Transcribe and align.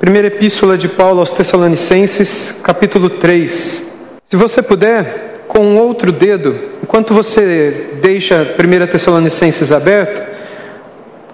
Primeira 0.00 0.28
Epístola 0.28 0.78
de 0.78 0.88
Paulo 0.88 1.20
aos 1.20 1.30
Tessalonicenses, 1.30 2.56
capítulo 2.62 3.10
3. 3.10 3.86
Se 4.24 4.34
você 4.34 4.62
puder, 4.62 5.44
com 5.46 5.76
outro 5.76 6.10
dedo, 6.10 6.58
enquanto 6.82 7.12
você 7.12 7.98
deixa 8.00 8.56
1 8.58 8.86
Tessalonicenses 8.86 9.70
aberto, 9.70 10.22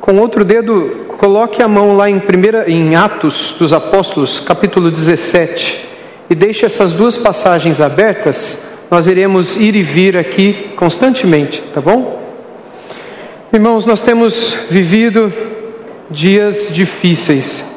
com 0.00 0.18
outro 0.18 0.44
dedo, 0.44 1.06
coloque 1.16 1.62
a 1.62 1.68
mão 1.68 1.96
lá 1.96 2.10
em, 2.10 2.18
primeira, 2.18 2.68
em 2.68 2.96
Atos 2.96 3.54
dos 3.56 3.72
Apóstolos, 3.72 4.40
capítulo 4.40 4.91
17, 4.91 5.89
e 6.29 6.35
deixe 6.35 6.67
essas 6.67 6.93
duas 6.93 7.17
passagens 7.17 7.80
abertas. 7.80 8.61
Nós 8.91 9.07
iremos 9.07 9.55
ir 9.55 9.77
e 9.77 9.83
vir 9.83 10.17
aqui 10.17 10.73
constantemente, 10.75 11.62
tá 11.73 11.80
bom? 11.80 12.21
Irmãos, 13.53 13.87
nós 13.87 14.03
temos 14.03 14.59
vivido 14.69 15.33
dias 16.11 16.69
difíceis 16.73 17.75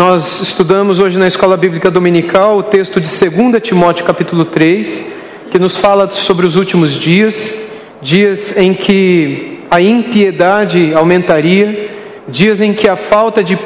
nós 0.00 0.40
estudamos 0.40 0.98
hoje 0.98 1.18
na 1.18 1.28
Escola 1.28 1.58
Bíblica 1.58 1.90
Dominical 1.90 2.56
o 2.56 2.62
texto 2.62 2.98
de 2.98 3.06
2 3.06 3.62
Timóteo 3.62 4.02
capítulo 4.02 4.46
3, 4.46 5.04
que 5.50 5.58
nos 5.58 5.76
fala 5.76 6.10
sobre 6.10 6.46
os 6.46 6.56
últimos 6.56 6.98
dias, 6.98 7.54
dias 8.00 8.56
em 8.56 8.72
que 8.72 9.58
a 9.70 9.78
impiedade 9.78 10.94
aumentaria, 10.94 11.90
dias 12.26 12.62
em 12.62 12.72
que 12.72 12.88
a 12.88 12.96
falta 12.96 13.44
de 13.44 13.58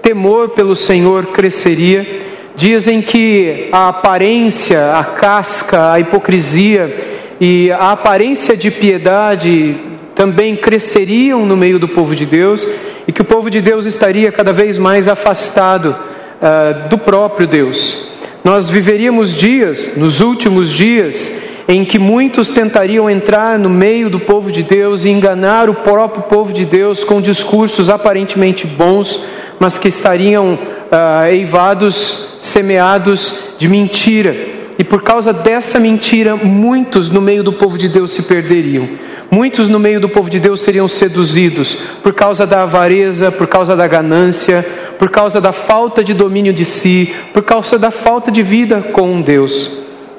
temor 0.00 0.50
pelo 0.50 0.76
Senhor 0.76 1.26
cresceria, 1.32 2.06
dias 2.54 2.86
em 2.86 3.02
que 3.02 3.68
a 3.72 3.88
aparência, 3.88 4.92
a 4.92 5.02
casca, 5.02 5.90
a 5.90 5.98
hipocrisia 5.98 7.34
e 7.40 7.68
a 7.72 7.90
aparência 7.90 8.56
de 8.56 8.70
piedade 8.70 9.74
também 10.14 10.54
cresceriam 10.54 11.44
no 11.44 11.56
meio 11.56 11.80
do 11.80 11.88
povo 11.88 12.14
de 12.14 12.26
Deus 12.26 12.64
e 13.10 13.12
que 13.12 13.22
o 13.22 13.24
povo 13.24 13.50
de 13.50 13.60
Deus 13.60 13.86
estaria 13.86 14.30
cada 14.30 14.52
vez 14.52 14.78
mais 14.78 15.08
afastado 15.08 15.96
uh, 15.96 16.88
do 16.88 16.96
próprio 16.96 17.44
Deus. 17.44 18.08
Nós 18.44 18.68
viveríamos 18.68 19.34
dias, 19.34 19.96
nos 19.96 20.20
últimos 20.20 20.70
dias, 20.70 21.34
em 21.66 21.84
que 21.84 21.98
muitos 21.98 22.50
tentariam 22.50 23.10
entrar 23.10 23.58
no 23.58 23.68
meio 23.68 24.08
do 24.08 24.20
povo 24.20 24.52
de 24.52 24.62
Deus 24.62 25.04
e 25.04 25.10
enganar 25.10 25.68
o 25.68 25.74
próprio 25.74 26.22
povo 26.22 26.52
de 26.52 26.64
Deus 26.64 27.02
com 27.02 27.20
discursos 27.20 27.90
aparentemente 27.90 28.64
bons, 28.64 29.20
mas 29.58 29.76
que 29.76 29.88
estariam 29.88 30.54
uh, 30.54 31.26
eivados, 31.28 32.28
semeados 32.38 33.34
de 33.58 33.66
mentira. 33.66 34.36
E 34.78 34.84
por 34.84 35.02
causa 35.02 35.32
dessa 35.32 35.80
mentira, 35.80 36.36
muitos 36.36 37.10
no 37.10 37.20
meio 37.20 37.42
do 37.42 37.54
povo 37.54 37.76
de 37.76 37.88
Deus 37.88 38.12
se 38.12 38.22
perderiam. 38.22 38.88
Muitos 39.30 39.68
no 39.68 39.78
meio 39.78 40.00
do 40.00 40.08
povo 40.08 40.28
de 40.28 40.40
Deus 40.40 40.60
seriam 40.60 40.88
seduzidos 40.88 41.76
por 42.02 42.12
causa 42.12 42.44
da 42.44 42.62
avareza, 42.62 43.30
por 43.30 43.46
causa 43.46 43.76
da 43.76 43.86
ganância, 43.86 44.66
por 44.98 45.08
causa 45.08 45.40
da 45.40 45.52
falta 45.52 46.02
de 46.02 46.12
domínio 46.12 46.52
de 46.52 46.64
si, 46.64 47.14
por 47.32 47.44
causa 47.44 47.78
da 47.78 47.92
falta 47.92 48.30
de 48.30 48.42
vida 48.42 48.82
com 48.92 49.22
Deus. 49.22 49.70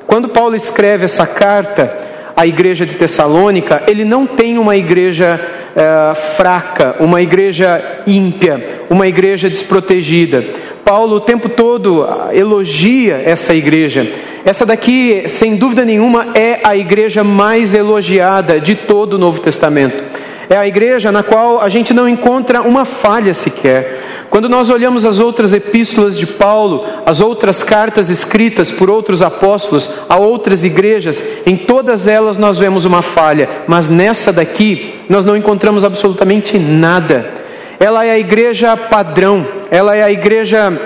Quando 0.07 0.29
Paulo 0.29 0.55
escreve 0.55 1.05
essa 1.05 1.27
carta 1.27 2.10
à 2.41 2.47
igreja 2.47 2.87
de 2.87 2.95
Tessalônica, 2.95 3.83
ele 3.87 4.03
não 4.03 4.25
tem 4.25 4.57
uma 4.57 4.75
igreja 4.75 5.39
é, 5.75 6.15
fraca, 6.35 6.95
uma 6.99 7.21
igreja 7.21 8.01
ímpia, 8.07 8.81
uma 8.89 9.07
igreja 9.07 9.47
desprotegida. 9.47 10.43
Paulo 10.83 11.17
o 11.17 11.21
tempo 11.21 11.47
todo 11.47 12.03
elogia 12.33 13.21
essa 13.23 13.53
igreja. 13.53 14.11
Essa 14.43 14.65
daqui, 14.65 15.25
sem 15.27 15.55
dúvida 15.55 15.85
nenhuma, 15.85 16.29
é 16.33 16.61
a 16.63 16.75
igreja 16.75 17.23
mais 17.23 17.75
elogiada 17.75 18.59
de 18.59 18.73
todo 18.73 19.13
o 19.13 19.19
Novo 19.19 19.39
Testamento. 19.39 20.03
É 20.49 20.57
a 20.57 20.65
igreja 20.65 21.11
na 21.11 21.21
qual 21.21 21.61
a 21.61 21.69
gente 21.69 21.93
não 21.93 22.09
encontra 22.09 22.63
uma 22.63 22.85
falha 22.85 23.35
sequer. 23.35 24.00
Quando 24.31 24.47
nós 24.47 24.69
olhamos 24.69 25.03
as 25.03 25.19
outras 25.19 25.51
epístolas 25.51 26.17
de 26.17 26.25
Paulo, 26.25 26.85
as 27.05 27.19
outras 27.19 27.63
cartas 27.63 28.09
escritas 28.09 28.71
por 28.71 28.89
outros 28.89 29.21
apóstolos 29.21 29.91
a 30.07 30.15
outras 30.15 30.63
igrejas, 30.63 31.21
em 31.45 31.57
todas 31.57 32.07
elas 32.07 32.37
nós 32.37 32.57
vemos 32.57 32.85
uma 32.85 33.01
falha, 33.01 33.49
mas 33.67 33.89
nessa 33.89 34.31
daqui 34.31 34.95
nós 35.09 35.25
não 35.25 35.35
encontramos 35.35 35.83
absolutamente 35.83 36.57
nada. 36.57 37.29
Ela 37.77 38.05
é 38.05 38.11
a 38.11 38.19
igreja 38.19 38.77
padrão, 38.77 39.45
ela 39.69 39.97
é 39.97 40.01
a 40.01 40.09
igreja 40.09 40.79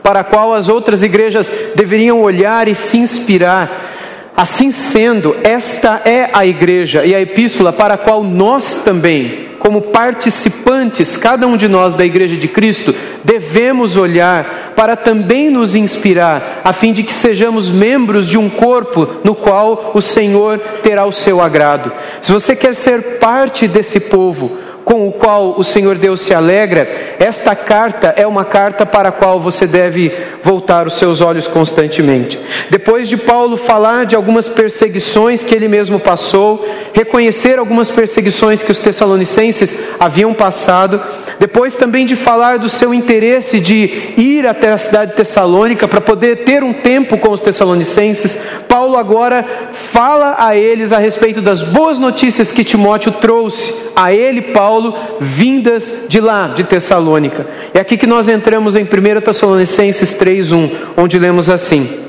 para 0.00 0.20
a 0.20 0.24
qual 0.24 0.54
as 0.54 0.68
outras 0.68 1.02
igrejas 1.02 1.52
deveriam 1.74 2.22
olhar 2.22 2.68
e 2.68 2.74
se 2.76 2.98
inspirar. 2.98 4.30
Assim 4.36 4.70
sendo, 4.70 5.36
esta 5.42 6.02
é 6.04 6.30
a 6.32 6.46
igreja 6.46 7.04
e 7.04 7.16
a 7.16 7.20
epístola 7.20 7.72
para 7.72 7.94
a 7.94 7.98
qual 7.98 8.22
nós 8.22 8.76
também, 8.76 9.45
como 9.66 9.82
participantes, 9.82 11.16
cada 11.16 11.44
um 11.44 11.56
de 11.56 11.66
nós 11.66 11.96
da 11.96 12.04
igreja 12.04 12.36
de 12.36 12.46
Cristo, 12.46 12.94
devemos 13.24 13.96
olhar 13.96 14.74
para 14.76 14.94
também 14.94 15.50
nos 15.50 15.74
inspirar, 15.74 16.60
a 16.62 16.72
fim 16.72 16.92
de 16.92 17.02
que 17.02 17.12
sejamos 17.12 17.68
membros 17.68 18.28
de 18.28 18.38
um 18.38 18.48
corpo 18.48 19.08
no 19.24 19.34
qual 19.34 19.90
o 19.92 20.00
Senhor 20.00 20.60
terá 20.84 21.04
o 21.04 21.10
seu 21.10 21.40
agrado. 21.40 21.90
Se 22.22 22.30
você 22.30 22.54
quer 22.54 22.76
ser 22.76 23.18
parte 23.18 23.66
desse 23.66 23.98
povo, 23.98 24.56
com 24.84 25.08
o 25.08 25.10
qual 25.10 25.56
o 25.58 25.64
Senhor 25.64 25.98
Deus 25.98 26.20
se 26.20 26.32
alegra, 26.32 27.16
esta 27.18 27.56
carta 27.56 28.14
é 28.16 28.24
uma 28.24 28.44
carta 28.44 28.86
para 28.86 29.08
a 29.08 29.12
qual 29.12 29.40
você 29.40 29.66
deve 29.66 30.12
voltar 30.46 30.86
os 30.86 30.96
seus 30.96 31.20
olhos 31.20 31.48
constantemente. 31.48 32.38
Depois 32.70 33.08
de 33.08 33.16
Paulo 33.16 33.56
falar 33.56 34.06
de 34.06 34.14
algumas 34.14 34.48
perseguições 34.48 35.42
que 35.42 35.52
ele 35.52 35.66
mesmo 35.66 35.98
passou, 35.98 36.64
reconhecer 36.94 37.58
algumas 37.58 37.90
perseguições 37.90 38.62
que 38.62 38.70
os 38.70 38.78
tessalonicenses 38.78 39.76
haviam 39.98 40.32
passado, 40.32 41.02
depois 41.40 41.76
também 41.76 42.06
de 42.06 42.14
falar 42.14 42.60
do 42.60 42.68
seu 42.68 42.94
interesse 42.94 43.58
de 43.58 44.14
ir 44.16 44.46
até 44.46 44.70
a 44.70 44.78
cidade 44.78 45.10
de 45.10 45.16
Tessalônica 45.16 45.88
para 45.88 46.00
poder 46.00 46.44
ter 46.44 46.62
um 46.62 46.72
tempo 46.72 47.18
com 47.18 47.32
os 47.32 47.40
tessalonicenses, 47.40 48.38
Paulo 48.68 48.96
agora 48.96 49.44
fala 49.92 50.36
a 50.38 50.56
eles 50.56 50.92
a 50.92 50.98
respeito 50.98 51.42
das 51.42 51.60
boas 51.60 51.98
notícias 51.98 52.52
que 52.52 52.62
Timóteo 52.62 53.10
trouxe 53.10 53.74
a 53.96 54.12
ele, 54.12 54.42
Paulo, 54.42 54.94
vindas 55.20 55.94
de 56.06 56.20
lá, 56.20 56.48
de 56.48 56.64
Tessalônica. 56.64 57.46
É 57.72 57.80
aqui 57.80 57.96
que 57.96 58.06
nós 58.06 58.28
entramos 58.28 58.76
em 58.76 58.82
1 58.82 59.20
Tessalonicenses 59.22 60.12
3:1, 60.36 60.70
onde 60.96 61.18
lemos 61.18 61.48
assim: 61.48 62.00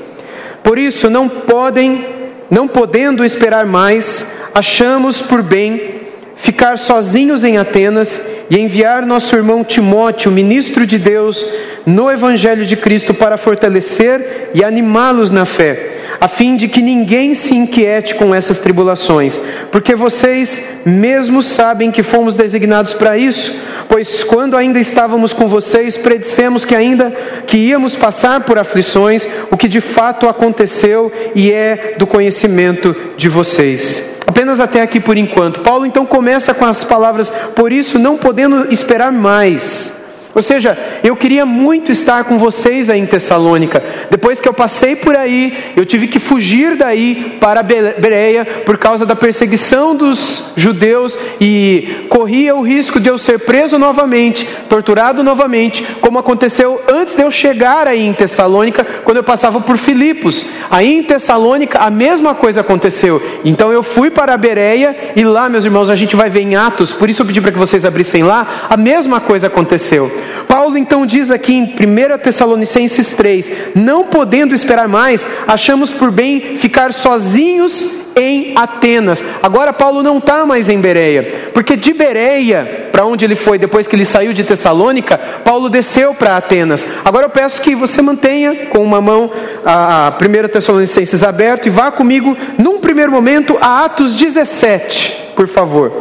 Por 0.62 0.78
isso 0.78 1.08
não 1.08 1.28
podem, 1.28 2.04
não 2.50 2.68
podendo 2.68 3.24
esperar 3.24 3.64
mais, 3.66 4.26
achamos 4.54 5.22
por 5.22 5.42
bem 5.42 5.98
ficar 6.36 6.78
sozinhos 6.78 7.42
em 7.42 7.58
Atenas 7.58 8.20
e 8.50 8.58
enviar 8.58 9.04
nosso 9.04 9.34
irmão 9.34 9.64
Timóteo, 9.64 10.30
ministro 10.30 10.86
de 10.86 10.98
Deus, 10.98 11.44
no 11.84 12.10
evangelho 12.10 12.64
de 12.64 12.76
Cristo 12.76 13.12
para 13.12 13.36
fortalecer 13.36 14.50
e 14.54 14.62
animá-los 14.62 15.30
na 15.30 15.44
fé 15.44 15.96
a 16.20 16.26
fim 16.26 16.56
de 16.56 16.66
que 16.66 16.82
ninguém 16.82 17.34
se 17.34 17.54
inquiete 17.54 18.14
com 18.14 18.34
essas 18.34 18.58
tribulações, 18.58 19.40
porque 19.70 19.94
vocês 19.94 20.60
mesmos 20.84 21.46
sabem 21.46 21.90
que 21.90 22.02
fomos 22.02 22.34
designados 22.34 22.92
para 22.92 23.16
isso, 23.16 23.56
pois 23.88 24.22
quando 24.22 24.56
ainda 24.56 24.78
estávamos 24.78 25.32
com 25.32 25.48
vocês, 25.48 25.96
predissemos 25.96 26.64
que 26.64 26.74
ainda 26.74 27.10
que 27.46 27.56
íamos 27.56 27.96
passar 27.96 28.40
por 28.40 28.58
aflições, 28.58 29.26
o 29.50 29.56
que 29.56 29.68
de 29.68 29.80
fato 29.80 30.28
aconteceu 30.28 31.12
e 31.34 31.50
é 31.50 31.94
do 31.98 32.06
conhecimento 32.06 32.94
de 33.16 33.28
vocês. 33.28 34.16
Apenas 34.26 34.60
até 34.60 34.82
aqui 34.82 35.00
por 35.00 35.16
enquanto. 35.16 35.62
Paulo 35.62 35.86
então 35.86 36.04
começa 36.04 36.52
com 36.54 36.64
as 36.64 36.84
palavras: 36.84 37.30
Por 37.56 37.72
isso, 37.72 37.98
não 37.98 38.16
podendo 38.16 38.72
esperar 38.72 39.10
mais, 39.10 39.92
ou 40.38 40.42
seja, 40.42 40.78
eu 41.02 41.16
queria 41.16 41.44
muito 41.44 41.90
estar 41.90 42.22
com 42.22 42.38
vocês 42.38 42.88
aí 42.88 43.00
em 43.00 43.06
Tessalônica. 43.06 43.82
Depois 44.08 44.40
que 44.40 44.48
eu 44.48 44.54
passei 44.54 44.94
por 44.94 45.16
aí, 45.16 45.72
eu 45.74 45.84
tive 45.84 46.06
que 46.06 46.20
fugir 46.20 46.76
daí 46.76 47.36
para 47.40 47.60
Bereia 47.60 48.44
por 48.64 48.78
causa 48.78 49.04
da 49.04 49.16
perseguição 49.16 49.96
dos 49.96 50.44
judeus 50.54 51.18
e 51.40 52.06
corria 52.08 52.54
o 52.54 52.62
risco 52.62 53.00
de 53.00 53.10
eu 53.10 53.18
ser 53.18 53.40
preso 53.40 53.80
novamente, 53.80 54.48
torturado 54.68 55.24
novamente, 55.24 55.84
como 56.00 56.20
aconteceu 56.20 56.80
antes 56.88 57.16
de 57.16 57.22
eu 57.22 57.32
chegar 57.32 57.88
aí 57.88 58.06
em 58.06 58.12
Tessalônica, 58.12 58.86
quando 59.02 59.16
eu 59.16 59.24
passava 59.24 59.60
por 59.60 59.76
Filipos. 59.76 60.46
Aí 60.70 60.98
em 60.98 61.02
Tessalônica 61.02 61.80
a 61.80 61.90
mesma 61.90 62.32
coisa 62.32 62.60
aconteceu. 62.60 63.20
Então 63.44 63.72
eu 63.72 63.82
fui 63.82 64.08
para 64.08 64.36
Bereia 64.36 64.96
e 65.16 65.24
lá, 65.24 65.48
meus 65.48 65.64
irmãos, 65.64 65.90
a 65.90 65.96
gente 65.96 66.14
vai 66.14 66.30
ver 66.30 66.42
em 66.42 66.54
Atos, 66.54 66.92
por 66.92 67.10
isso 67.10 67.22
eu 67.22 67.26
pedi 67.26 67.40
para 67.40 67.50
que 67.50 67.58
vocês 67.58 67.84
abrissem 67.84 68.22
lá, 68.22 68.68
a 68.70 68.76
mesma 68.76 69.20
coisa 69.20 69.48
aconteceu. 69.48 70.27
Paulo 70.46 70.76
então 70.78 71.06
diz 71.06 71.30
aqui 71.30 71.54
em 71.54 71.64
1 71.64 72.18
Tessalonicenses 72.18 73.12
3: 73.12 73.52
Não 73.74 74.04
podendo 74.04 74.54
esperar 74.54 74.88
mais, 74.88 75.26
achamos 75.46 75.92
por 75.92 76.10
bem 76.10 76.58
ficar 76.58 76.92
sozinhos 76.92 77.98
em 78.18 78.52
Atenas. 78.56 79.22
Agora 79.42 79.72
Paulo 79.72 80.02
não 80.02 80.18
está 80.18 80.44
mais 80.44 80.68
em 80.68 80.80
Bereia, 80.80 81.50
porque 81.54 81.76
de 81.76 81.92
Bereia, 81.92 82.88
para 82.90 83.06
onde 83.06 83.24
ele 83.24 83.36
foi 83.36 83.58
depois 83.58 83.86
que 83.86 83.94
ele 83.94 84.04
saiu 84.04 84.32
de 84.32 84.42
Tessalônica, 84.42 85.16
Paulo 85.44 85.70
desceu 85.70 86.14
para 86.14 86.36
Atenas. 86.36 86.84
Agora 87.04 87.26
eu 87.26 87.30
peço 87.30 87.62
que 87.62 87.76
você 87.76 88.02
mantenha 88.02 88.66
com 88.66 88.82
uma 88.82 89.00
mão 89.00 89.30
a 89.64 90.12
1 90.20 90.48
Tessalonicenses 90.48 91.22
aberto 91.22 91.66
e 91.66 91.70
vá 91.70 91.92
comigo, 91.92 92.36
num 92.58 92.80
primeiro 92.80 93.12
momento, 93.12 93.56
a 93.60 93.84
Atos 93.84 94.14
17, 94.14 95.32
por 95.36 95.46
favor. 95.46 95.92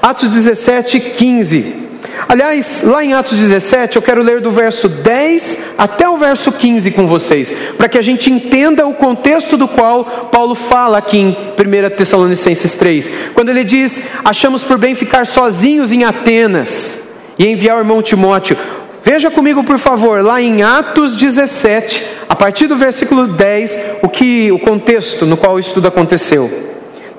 Atos 0.00 0.30
17, 0.30 0.98
15. 0.98 1.81
Aliás, 2.28 2.82
lá 2.82 3.04
em 3.04 3.12
Atos 3.12 3.38
17, 3.38 3.96
eu 3.96 4.02
quero 4.02 4.22
ler 4.22 4.40
do 4.40 4.50
verso 4.50 4.88
10 4.88 5.58
até 5.76 6.08
o 6.08 6.16
verso 6.16 6.52
15 6.52 6.90
com 6.92 7.06
vocês, 7.06 7.52
para 7.76 7.88
que 7.88 7.98
a 7.98 8.02
gente 8.02 8.30
entenda 8.30 8.86
o 8.86 8.94
contexto 8.94 9.56
do 9.56 9.68
qual 9.68 10.04
Paulo 10.30 10.54
fala 10.54 10.98
aqui 10.98 11.18
em 11.18 11.30
1 11.30 11.96
Tessalonicenses 11.96 12.74
3, 12.74 13.10
quando 13.34 13.48
ele 13.50 13.64
diz: 13.64 14.02
Achamos 14.24 14.62
por 14.64 14.78
bem 14.78 14.94
ficar 14.94 15.26
sozinhos 15.26 15.92
em 15.92 16.04
Atenas 16.04 16.98
e 17.38 17.46
enviar 17.46 17.76
o 17.76 17.80
irmão 17.80 18.02
Timóteo. 18.02 18.56
Veja 19.04 19.30
comigo, 19.30 19.64
por 19.64 19.78
favor, 19.78 20.22
lá 20.22 20.40
em 20.40 20.62
Atos 20.62 21.16
17, 21.16 22.06
a 22.28 22.36
partir 22.36 22.68
do 22.68 22.76
versículo 22.76 23.26
10, 23.26 23.80
o 24.00 24.08
que 24.08 24.52
o 24.52 24.60
contexto 24.60 25.26
no 25.26 25.36
qual 25.36 25.58
isso 25.58 25.74
tudo 25.74 25.88
aconteceu. 25.88 26.71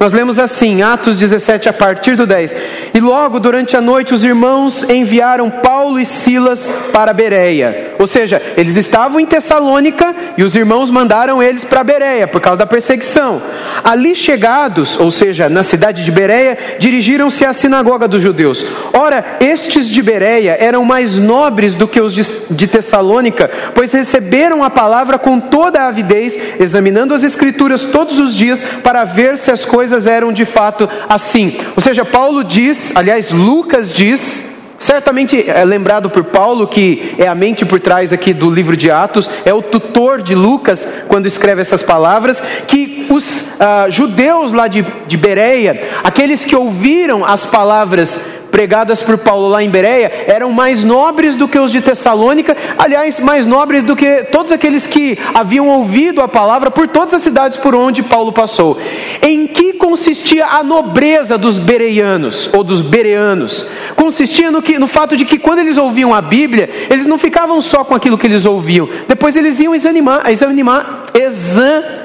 Nós 0.04 0.12
lemos 0.12 0.38
assim, 0.38 0.82
Atos 0.82 1.16
17, 1.16 1.70
a 1.70 1.72
partir 1.72 2.18
do 2.18 2.28
10. 2.28 2.54
E 2.94 3.00
logo 3.00 3.40
durante 3.40 3.78
a 3.78 3.80
noite 3.80 4.14
os 4.14 4.22
irmãos 4.22 4.84
enviaram 4.84 5.50
Paulo 5.50 5.98
e 5.98 6.06
Silas 6.06 6.70
para 6.92 7.14
Bereia. 7.14 7.94
Ou 7.98 8.06
seja, 8.06 8.42
eles 8.58 8.76
estavam 8.76 9.18
em 9.18 9.26
Tessalônica 9.26 10.14
e 10.38 10.44
os 10.44 10.58
irmãos 10.58 10.90
mandaram 10.90 11.42
eles 11.42 11.64
para 11.64 11.86
Bereia 11.86 12.28
por 12.28 12.42
causa 12.42 12.58
da 12.58 12.66
perseguição. 12.66 13.42
Ali 13.82 14.14
chegados, 14.14 15.00
ou 15.00 15.10
seja, 15.10 15.48
na 15.48 15.64
cidade 15.64 16.04
de 16.04 16.12
Bereia, 16.12 16.58
dirigiram-se 16.78 17.46
à 17.46 17.54
sinagoga 17.54 18.06
dos 18.06 18.22
judeus. 18.22 18.66
Ora, 18.92 19.38
estes 19.40 19.88
de 19.88 20.02
Bereia 20.02 20.58
eram 20.60 20.84
mais 20.84 21.18
nobres 21.18 21.76
do 21.76 21.88
que 21.88 22.02
os 22.02 22.14
de 22.14 22.68
Tessalônica, 22.68 23.50
pois 23.74 23.94
receberam 23.94 24.66
a 24.66 24.70
palavra 24.70 25.18
com 25.18 25.40
toda 25.40 25.80
a 25.80 25.88
avidez, 25.88 26.38
examinando 26.60 27.14
as 27.14 27.24
escrituras 27.24 27.86
todos 27.86 28.20
os 28.20 28.36
dias 28.36 28.62
para 28.84 29.06
ver 29.06 29.38
se 29.38 29.50
as 29.50 29.64
coisas 29.64 29.93
coisas 29.94 30.07
eram 30.07 30.34
de 30.34 30.45
fato 30.45 30.90
assim. 31.07 31.56
Ou 31.75 31.81
seja, 31.81 32.04
Paulo 32.04 32.44
diz, 32.44 32.92
aliás, 32.95 33.31
Lucas 33.31 33.94
diz, 33.94 34.44
certamente 34.80 35.48
é 35.48 35.63
lembrado 35.63 36.10
por 36.10 36.24
Paulo, 36.24 36.68
que 36.68 37.13
é 37.19 37.28
a 37.28 37.36
mente 37.36 37.63
por 37.63 37.80
trás 37.80 38.12
aqui 38.12 38.34
do 38.34 38.50
livro 38.50 38.75
de 38.75 38.90
Atos, 38.90 39.30
é 39.45 39.54
o 39.54 39.62
tutor 39.62 40.24
de 40.24 40.34
Lucas 40.34 40.88
quando 41.07 41.28
escreve 41.28 41.62
essas 41.62 41.84
palavras, 41.84 42.42
que 42.68 43.06
os 43.10 43.42
uh, 43.42 43.90
judeus 43.90 44.51
lá 44.51 44.68
de, 44.68 44.84
de 45.06 45.16
Bereia, 45.16 45.90
aqueles 46.04 46.44
que 46.44 46.56
ouviram 46.56 47.24
as 47.24 47.46
palavras 47.46 48.19
pregadas 48.54 49.02
por 49.02 49.18
Paulo 49.18 49.48
lá 49.48 49.64
em 49.64 49.70
Bereia 49.72 50.26
eram 50.28 50.52
mais 50.52 50.84
nobres 50.84 51.36
do 51.36 51.48
que 51.48 51.58
os 51.58 51.72
de 51.72 51.82
Tessalônica, 51.82 52.56
aliás, 52.78 53.20
mais 53.20 53.48
nobres 53.48 53.82
do 53.84 53.96
que 53.96 54.26
todos 54.26 54.52
aqueles 54.52 54.86
que 54.86 55.18
haviam 55.34 55.68
ouvido 55.68 56.22
a 56.22 56.28
palavra 56.28 56.70
por 56.70 56.88
todas 56.88 57.16
as 57.16 57.24
cidades 57.24 57.58
por 57.58 57.74
onde 57.74 58.04
Paulo 58.04 58.32
passou. 58.32 58.80
Em 59.24 59.48
que 59.48 59.74
consistia 59.74 60.46
a 60.46 60.64
nobreza 60.64 61.36
dos 61.36 61.58
bereianos 61.58 62.48
ou 62.54 62.64
dos 62.64 62.84
bereanos? 62.84 63.66
Consistia 63.96 64.52
no, 64.52 64.62
que, 64.62 64.78
no 64.78 64.86
fato 64.86 65.18
de 65.18 65.26
que 65.26 65.40
quando 65.40 65.58
eles 65.58 65.76
ouviam 65.76 66.14
a 66.14 66.22
Bíblia, 66.22 66.70
eles 66.92 67.08
não 67.08 67.18
ficavam 67.18 67.60
só 67.60 67.84
com 67.84 67.96
aquilo 67.96 68.20
que 68.20 68.28
eles 68.28 68.46
ouviam, 68.46 68.88
depois 69.08 69.36
eles 69.36 69.60
iam 69.60 69.74
examinar, 69.74 70.30
examinar, 70.30 71.06
examinar, 71.16 71.98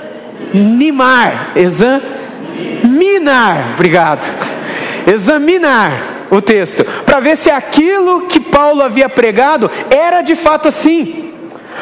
examinar, 1.54 2.04
obrigado, 3.74 4.26
examinar 5.06 6.16
o 6.30 6.40
texto, 6.42 6.84
para 7.04 7.20
ver 7.20 7.36
se 7.36 7.50
aquilo 7.50 8.22
que 8.22 8.40
Paulo 8.40 8.82
havia 8.82 9.08
pregado 9.08 9.70
era 9.90 10.22
de 10.22 10.34
fato 10.34 10.68
assim. 10.68 11.27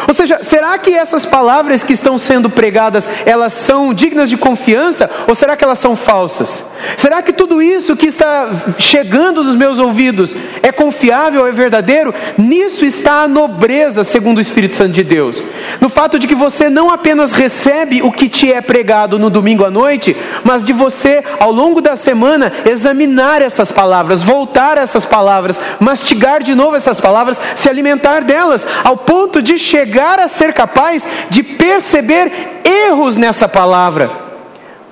Ou 0.07 0.15
seja, 0.15 0.41
será 0.43 0.77
que 0.79 0.95
essas 0.95 1.25
palavras 1.25 1.83
que 1.83 1.93
estão 1.93 2.19
sendo 2.19 2.51
pregadas, 2.51 3.09
elas 3.25 3.53
são 3.53 3.95
dignas 3.95 4.29
de 4.29 4.37
confiança 4.37 5.09
ou 5.27 5.35
será 5.35 5.57
que 5.57 5.65
elas 5.65 5.79
são 5.79 5.97
falsas? 5.97 6.65
Será 6.97 7.23
que 7.23 7.33
tudo 7.33 7.63
isso 7.63 7.97
que 7.97 8.07
está 8.07 8.51
chegando 8.79 9.43
nos 9.43 9.57
meus 9.57 9.79
ouvidos 9.79 10.37
é 10.63 10.71
confiável, 10.71 11.47
é 11.47 11.51
verdadeiro? 11.51 12.15
Nisso 12.37 12.85
está 12.85 13.23
a 13.23 13.29
nobreza, 13.29 14.05
segundo 14.05 14.39
o 14.39 14.41
Espírito 14.41 14.77
Santo 14.77 14.93
de 14.93 15.03
Deus. 15.03 15.43
No 15.81 15.89
fato 15.89 16.19
de 16.19 16.29
que 16.29 16.35
você 16.35 16.69
não 16.69 16.91
apenas 16.91 17.33
recebe 17.33 18.03
o 18.03 18.13
que 18.13 18.29
te 18.29 18.53
é 18.53 18.61
pregado 18.61 19.19
no 19.19 19.31
domingo 19.31 19.65
à 19.65 19.71
noite, 19.71 20.17
mas 20.45 20.63
de 20.63 20.73
você, 20.73 21.25
ao 21.41 21.51
longo 21.51 21.81
da 21.81 21.97
semana, 21.97 22.53
examinar 22.65 23.41
essas 23.43 23.73
palavras, 23.73 24.23
voltar 24.23 24.79
a 24.79 24.83
essas 24.83 25.05
palavras, 25.05 25.61
mastigar 25.81 26.43
de 26.43 26.55
novo 26.55 26.77
essas 26.77 27.01
palavras, 27.01 27.41
se 27.57 27.69
alimentar 27.69 28.23
delas, 28.23 28.67
ao 28.85 28.97
ponto 28.97 29.43
de 29.43 29.59
chegar 29.59 29.86
chegar 29.87 30.19
a 30.19 30.27
ser 30.27 30.53
capaz 30.53 31.06
de 31.31 31.43
perceber 31.43 32.61
erros 32.65 33.17
nessa 33.17 33.49
palavra. 33.49 34.27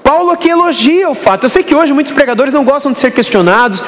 Paulo 0.05 0.31
aqui 0.31 0.50
elogia 0.50 1.08
o 1.08 1.14
fato. 1.14 1.44
Eu 1.44 1.49
sei 1.49 1.62
que 1.62 1.75
hoje 1.75 1.93
muitos 1.93 2.12
pregadores 2.12 2.52
não 2.52 2.62
gostam 2.62 2.93
de 2.93 2.99
ser 2.99 3.11
questionados, 3.11 3.82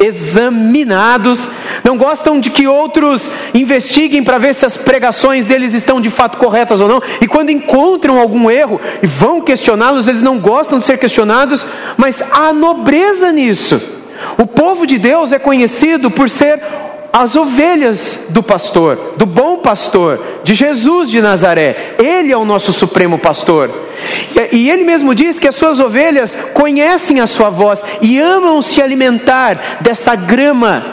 examinados, 0.00 1.50
não 1.82 1.98
gostam 1.98 2.38
de 2.38 2.48
que 2.48 2.68
outros 2.68 3.28
investiguem 3.52 4.22
para 4.22 4.38
ver 4.38 4.54
se 4.54 4.64
as 4.64 4.76
pregações 4.76 5.44
deles 5.44 5.74
estão 5.74 6.00
de 6.00 6.10
fato 6.10 6.38
corretas 6.38 6.80
ou 6.80 6.88
não. 6.88 7.02
E 7.20 7.26
quando 7.26 7.50
encontram 7.50 8.20
algum 8.20 8.48
erro 8.50 8.80
e 9.02 9.06
vão 9.06 9.40
questioná-los, 9.40 10.06
eles 10.06 10.22
não 10.22 10.38
gostam 10.38 10.78
de 10.78 10.84
ser 10.84 10.96
questionados, 10.96 11.66
mas 11.96 12.22
há 12.30 12.52
nobreza 12.52 13.32
nisso. 13.32 13.82
O 14.38 14.46
povo 14.46 14.86
de 14.86 14.96
Deus 14.96 15.32
é 15.32 15.40
conhecido 15.40 16.08
por 16.08 16.30
ser 16.30 16.62
as 17.12 17.36
ovelhas 17.36 18.20
do 18.30 18.42
pastor, 18.42 19.14
do 19.16 19.26
bom 19.26 19.58
pastor, 19.58 20.40
de 20.42 20.54
Jesus 20.54 21.10
de 21.10 21.20
Nazaré. 21.20 21.96
Ele 21.98 22.32
é 22.32 22.36
o 22.36 22.44
nosso 22.44 22.72
supremo 22.72 23.18
pastor. 23.18 23.70
E 24.50 24.70
ele 24.70 24.82
mesmo 24.82 25.14
diz 25.14 25.38
que 25.38 25.46
as 25.46 25.54
suas 25.54 25.78
ovelhas 25.78 26.36
conhecem 26.54 27.20
a 27.20 27.26
sua 27.26 27.50
voz 27.50 27.84
e 28.00 28.18
amam 28.18 28.62
se 28.62 28.80
alimentar 28.80 29.78
dessa 29.82 30.14
grama 30.14 30.91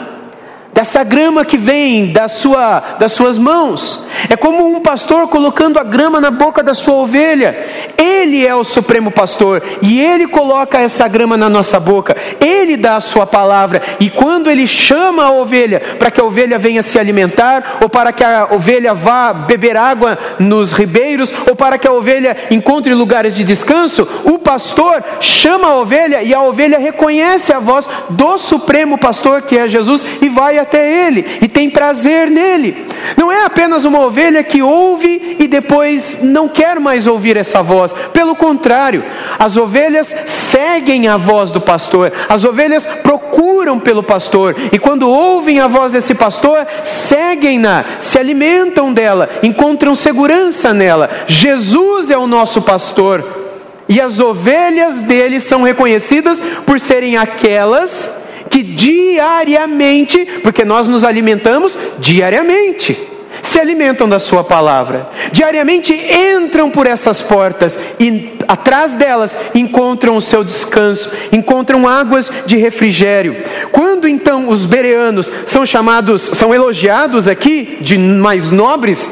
dessa 0.80 1.04
grama 1.04 1.44
que 1.44 1.58
vem 1.58 2.10
da 2.10 2.26
sua, 2.26 2.96
das 2.98 3.12
suas 3.12 3.36
mãos. 3.36 4.02
É 4.30 4.34
como 4.34 4.66
um 4.66 4.80
pastor 4.80 5.28
colocando 5.28 5.78
a 5.78 5.84
grama 5.84 6.18
na 6.18 6.30
boca 6.30 6.62
da 6.62 6.72
sua 6.72 6.94
ovelha. 6.94 7.54
Ele 7.98 8.46
é 8.46 8.54
o 8.54 8.64
supremo 8.64 9.10
pastor 9.10 9.62
e 9.82 10.00
ele 10.00 10.26
coloca 10.26 10.78
essa 10.78 11.06
grama 11.06 11.36
na 11.36 11.50
nossa 11.50 11.78
boca. 11.78 12.16
Ele 12.40 12.78
dá 12.78 12.96
a 12.96 13.00
sua 13.02 13.26
palavra 13.26 13.82
e 14.00 14.08
quando 14.08 14.50
ele 14.50 14.66
chama 14.66 15.24
a 15.24 15.30
ovelha 15.30 15.96
para 15.98 16.10
que 16.10 16.18
a 16.18 16.24
ovelha 16.24 16.58
venha 16.58 16.82
se 16.82 16.98
alimentar 16.98 17.76
ou 17.82 17.88
para 17.90 18.10
que 18.10 18.24
a 18.24 18.48
ovelha 18.50 18.94
vá 18.94 19.34
beber 19.34 19.76
água 19.76 20.18
nos 20.38 20.72
ribeiros 20.72 21.30
ou 21.46 21.54
para 21.54 21.76
que 21.76 21.86
a 21.86 21.92
ovelha 21.92 22.34
encontre 22.50 22.94
lugares 22.94 23.36
de 23.36 23.44
descanso, 23.44 24.08
o 24.24 24.38
pastor 24.38 25.04
chama 25.20 25.68
a 25.68 25.76
ovelha 25.76 26.22
e 26.22 26.32
a 26.32 26.40
ovelha 26.40 26.78
reconhece 26.78 27.52
a 27.52 27.60
voz 27.60 27.86
do 28.08 28.38
supremo 28.38 28.96
pastor 28.96 29.42
que 29.42 29.58
é 29.58 29.68
Jesus 29.68 30.06
e 30.22 30.28
vai 30.30 30.58
até 30.58 30.69
Ele 30.78 31.38
e 31.40 31.48
tem 31.48 31.70
prazer 31.70 32.30
nele. 32.30 32.86
Não 33.16 33.30
é 33.30 33.44
apenas 33.44 33.84
uma 33.84 34.00
ovelha 34.00 34.42
que 34.42 34.62
ouve 34.62 35.36
e 35.38 35.46
depois 35.48 36.18
não 36.22 36.48
quer 36.48 36.78
mais 36.78 37.06
ouvir 37.06 37.36
essa 37.36 37.62
voz. 37.62 37.94
Pelo 38.12 38.36
contrário, 38.36 39.04
as 39.38 39.56
ovelhas 39.56 40.14
seguem 40.26 41.08
a 41.08 41.16
voz 41.16 41.50
do 41.50 41.60
pastor, 41.60 42.12
as 42.28 42.44
ovelhas 42.44 42.86
procuram 42.86 43.78
pelo 43.78 44.02
pastor 44.02 44.56
e 44.72 44.78
quando 44.78 45.08
ouvem 45.08 45.60
a 45.60 45.66
voz 45.66 45.92
desse 45.92 46.14
pastor, 46.14 46.66
seguem-na, 46.84 47.84
se 48.00 48.18
alimentam 48.18 48.92
dela, 48.92 49.28
encontram 49.42 49.94
segurança 49.94 50.72
nela. 50.72 51.10
Jesus 51.26 52.10
é 52.10 52.18
o 52.18 52.26
nosso 52.26 52.62
pastor. 52.62 53.40
E 53.88 54.00
as 54.00 54.20
ovelhas 54.20 55.02
dele 55.02 55.40
são 55.40 55.62
reconhecidas 55.62 56.40
por 56.64 56.78
serem 56.78 57.16
aquelas 57.16 58.08
que 58.50 58.62
diariamente, 58.62 60.26
porque 60.42 60.64
nós 60.64 60.88
nos 60.88 61.04
alimentamos 61.04 61.78
diariamente, 61.98 63.08
se 63.42 63.60
alimentam 63.60 64.08
da 64.08 64.18
Sua 64.18 64.42
palavra, 64.42 65.08
diariamente 65.32 65.94
entram 65.94 66.68
por 66.68 66.86
essas 66.86 67.22
portas 67.22 67.78
e 67.98 68.34
atrás 68.48 68.94
delas 68.94 69.36
encontram 69.54 70.16
o 70.16 70.20
seu 70.20 70.42
descanso, 70.42 71.10
encontram 71.32 71.88
águas 71.88 72.30
de 72.44 72.56
refrigério. 72.56 73.36
Quando 73.70 74.08
então 74.08 74.48
os 74.48 74.66
bereanos 74.66 75.30
são 75.46 75.64
chamados, 75.64 76.22
são 76.34 76.52
elogiados 76.52 77.28
aqui, 77.28 77.78
de 77.80 77.96
mais 77.96 78.50
nobres, 78.50 79.08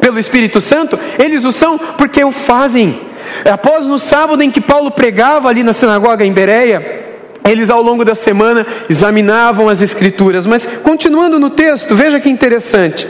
pelo 0.00 0.18
Espírito 0.18 0.60
Santo, 0.60 0.98
eles 1.18 1.44
o 1.44 1.52
são 1.52 1.78
porque 1.78 2.22
o 2.24 2.32
fazem. 2.32 3.00
Após 3.50 3.86
no 3.86 3.98
sábado 3.98 4.42
em 4.42 4.50
que 4.50 4.60
Paulo 4.60 4.90
pregava 4.90 5.48
ali 5.48 5.62
na 5.62 5.72
sinagoga 5.72 6.24
em 6.24 6.32
Bereia, 6.32 6.97
eles 7.50 7.70
ao 7.70 7.82
longo 7.82 8.04
da 8.04 8.14
semana 8.14 8.66
examinavam 8.88 9.68
as 9.68 9.80
Escrituras, 9.80 10.46
mas 10.46 10.66
continuando 10.82 11.38
no 11.38 11.50
texto, 11.50 11.94
veja 11.94 12.20
que 12.20 12.28
interessante. 12.28 13.08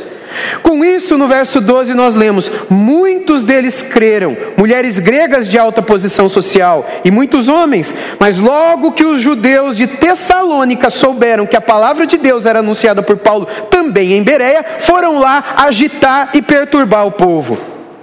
Com 0.62 0.85
isso, 0.85 1.16
no 1.16 1.26
verso 1.26 1.61
12, 1.61 1.95
nós 1.95 2.14
lemos: 2.14 2.50
Muitos 2.68 3.42
deles 3.42 3.83
creram, 3.83 4.37
mulheres 4.57 4.99
gregas 4.99 5.49
de 5.49 5.59
alta 5.59 5.83
posição 5.83 6.28
social 6.28 6.87
e 7.04 7.11
muitos 7.11 7.49
homens, 7.49 7.95
mas 8.18 8.38
logo 8.38 8.92
que 8.92 9.04
os 9.04 9.21
judeus 9.21 9.76
de 9.76 9.87
Tessalônica 9.87 10.90
souberam 10.90 11.47
que 11.47 11.57
a 11.57 11.61
palavra 11.61 12.07
de 12.07 12.16
Deus 12.16 12.47
era 12.47 12.61
anunciada 12.61 13.02
por 13.02 13.16
Paulo 13.16 13.47
também 13.71 14.12
em 14.12 14.23
Bereia, 14.23 14.64
foram 14.80 15.18
lá 15.18 15.54
agitar 15.57 16.30
e 16.35 16.42
perturbar 16.42 17.07
o 17.07 17.12
povo. 17.12 17.59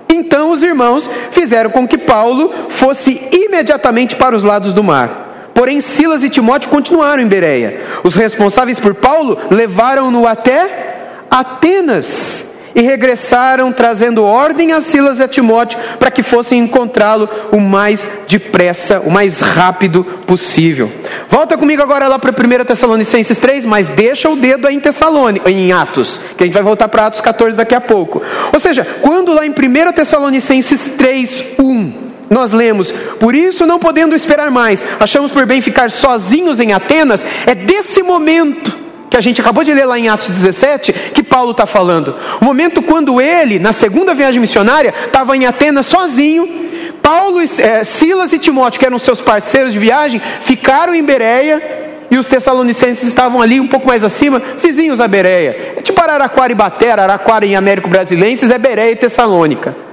Então 0.09 0.51
os 0.51 0.63
irmãos 0.63 1.09
fizeram 1.31 1.69
com 1.69 1.87
que 1.87 1.97
Paulo 1.97 2.51
fosse 2.69 3.21
imediatamente 3.31 4.15
para 4.15 4.35
os 4.35 4.43
lados 4.43 4.73
do 4.73 4.83
mar 4.83 5.24
Porém, 5.55 5.79
Silas 5.79 6.21
e 6.21 6.29
Timóteo 6.29 6.69
continuaram 6.69 7.23
em 7.23 7.27
Bereia. 7.27 7.79
Os 8.03 8.13
responsáveis 8.13 8.77
por 8.77 8.93
Paulo 8.93 9.37
levaram-no 9.49 10.27
até 10.27 11.23
Atenas 11.31 12.45
e 12.75 12.81
regressaram 12.81 13.71
trazendo 13.71 14.21
ordem 14.21 14.73
a 14.73 14.81
Silas 14.81 15.19
e 15.19 15.23
a 15.23 15.27
Timóteo 15.29 15.79
para 15.97 16.11
que 16.11 16.21
fossem 16.21 16.59
encontrá-lo 16.59 17.29
o 17.53 17.59
mais 17.59 18.05
depressa, 18.27 18.99
o 18.99 19.09
mais 19.09 19.39
rápido 19.39 20.03
possível. 20.27 20.91
Volta 21.29 21.57
comigo 21.57 21.81
agora 21.81 22.09
lá 22.09 22.19
para 22.19 22.31
1 22.31 22.65
Tessalonicenses 22.65 23.37
3, 23.37 23.65
mas 23.65 23.87
deixa 23.87 24.29
o 24.29 24.35
dedo 24.35 24.67
aí 24.67 24.75
em 24.75 24.79
Tessalônica, 24.81 25.49
em 25.49 25.71
Atos, 25.71 26.19
que 26.37 26.43
a 26.43 26.45
gente 26.45 26.53
vai 26.53 26.63
voltar 26.63 26.89
para 26.89 27.05
Atos 27.05 27.21
14 27.21 27.55
daqui 27.55 27.73
a 27.73 27.81
pouco. 27.81 28.21
Ou 28.51 28.59
seja, 28.59 28.85
quando 29.01 29.33
lá 29.33 29.45
em 29.45 29.51
1 29.51 29.93
Tessalonicenses 29.93 30.91
3, 30.97 31.45
1, 31.57 32.04
nós 32.29 32.51
lemos, 32.51 32.91
por 33.19 33.35
isso 33.35 33.65
não 33.65 33.79
podendo 33.79 34.15
esperar 34.15 34.49
mais, 34.49 34.83
achamos 34.99 35.31
por 35.31 35.45
bem 35.45 35.61
ficar 35.61 35.91
sozinhos 35.91 36.59
em 36.59 36.73
Atenas, 36.73 37.25
é 37.45 37.53
desse 37.53 38.01
momento 38.01 38.85
que 39.09 39.17
a 39.17 39.21
gente 39.21 39.39
acabou 39.39 39.63
de 39.63 39.73
ler 39.73 39.85
lá 39.85 39.97
em 39.97 40.09
Atos 40.09 40.27
17, 40.27 40.91
que 41.13 41.23
Paulo 41.23 41.51
está 41.51 41.65
falando. 41.65 42.15
O 42.41 42.45
momento 42.45 42.81
quando 42.81 43.21
ele, 43.21 43.59
na 43.59 43.71
segunda 43.71 44.13
viagem 44.13 44.41
missionária, 44.41 44.93
estava 45.05 45.37
em 45.37 45.45
Atenas 45.45 45.85
sozinho. 45.85 46.65
Paulo, 47.01 47.39
é, 47.39 47.83
Silas 47.85 48.33
e 48.33 48.39
Timóteo, 48.39 48.77
que 48.77 48.85
eram 48.85 48.99
seus 48.99 49.21
parceiros 49.21 49.71
de 49.71 49.79
viagem, 49.79 50.21
ficaram 50.41 50.93
em 50.93 51.01
Bereia. 51.01 51.85
E 52.11 52.17
os 52.17 52.27
tessalonicenses 52.27 53.07
estavam 53.07 53.41
ali 53.41 53.59
um 53.59 53.67
pouco 53.67 53.87
mais 53.87 54.03
acima, 54.03 54.41
vizinhos 54.61 54.99
a 54.99 55.07
Bereia. 55.07 55.75
É 55.77 55.81
tipo 55.81 55.99
Araraquara 56.01 56.51
e 56.51 56.55
Batera, 56.55 57.03
Araraquara 57.03 57.45
em 57.45 57.55
Américo 57.55 57.89
Brasilenses 57.89 58.51
é 58.51 58.57
Bereia 58.57 58.91
e 58.91 58.95
Tessalônica. 58.95 59.84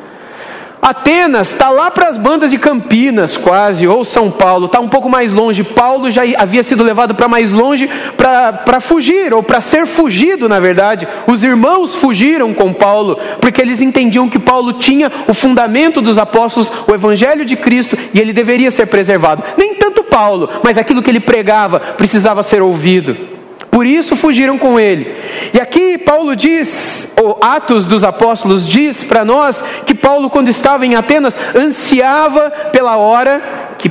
Atenas 0.85 1.53
está 1.53 1.71
lá 1.71 1.93
para 1.93 2.09
as 2.09 2.17
bandas 2.17 2.51
de 2.51 2.59
Campinas, 2.59 3.37
quase, 3.37 3.87
ou 3.87 4.05
São 4.05 4.33
Paulo, 4.33 4.67
está 4.67 4.81
um 4.81 4.89
pouco 4.89 5.09
mais 5.09 5.33
longe. 5.33 5.63
Paulo 5.63 6.11
já 6.11 6.23
havia 6.37 6.65
sido 6.65 6.83
levado 6.83 7.15
para 7.15 7.29
mais 7.29 7.53
longe 7.53 7.89
para 8.17 8.81
fugir, 8.81 9.33
ou 9.33 9.45
para 9.45 9.61
ser 9.61 9.87
fugido, 9.87 10.49
na 10.49 10.59
verdade. 10.59 11.07
Os 11.29 11.45
irmãos 11.45 11.95
fugiram 11.95 12.53
com 12.53 12.73
Paulo, 12.73 13.17
porque 13.41 13.63
eles 13.63 13.81
entendiam 13.81 14.29
que 14.29 14.41
Paulo 14.41 14.73
tinha 14.73 15.11
o 15.29 15.35
fundamento 15.35 16.01
dos 16.03 16.19
apóstolos, 16.19 16.73
o 16.89 16.93
evangelho 16.93 17.45
de 17.45 17.55
Cristo, 17.55 17.97
e 18.13 18.19
ele 18.19 18.33
deveria 18.33 18.73
ser 18.73 18.87
preservado. 18.87 19.45
Nem 19.57 19.77
tanto 19.77 20.03
Paulo, 20.03 20.49
mas 20.65 20.77
aquilo 20.77 21.01
que 21.01 21.11
ele 21.11 21.21
pregava 21.21 21.79
precisava 21.79 22.43
ser 22.43 22.61
ouvido. 22.61 23.32
Por 23.73 23.87
isso 23.87 24.15
fugiram 24.15 24.59
com 24.59 24.79
ele. 24.79 25.17
E 25.55 25.59
aqui 25.59 25.97
Paulo 25.97 26.37
diz, 26.37 27.11
ou 27.19 27.41
Atos 27.43 27.87
dos 27.87 28.05
Apóstolos 28.05 28.69
diz 28.69 29.03
para 29.03 29.25
nós, 29.25 29.65
que 29.87 29.95
Paulo, 29.95 30.29
quando 30.29 30.51
estava 30.51 30.85
em 30.85 30.95
Atenas, 30.95 31.35
ansiava 31.57 32.51
pela 32.71 32.99
hora 32.99 33.41
que, 33.79 33.89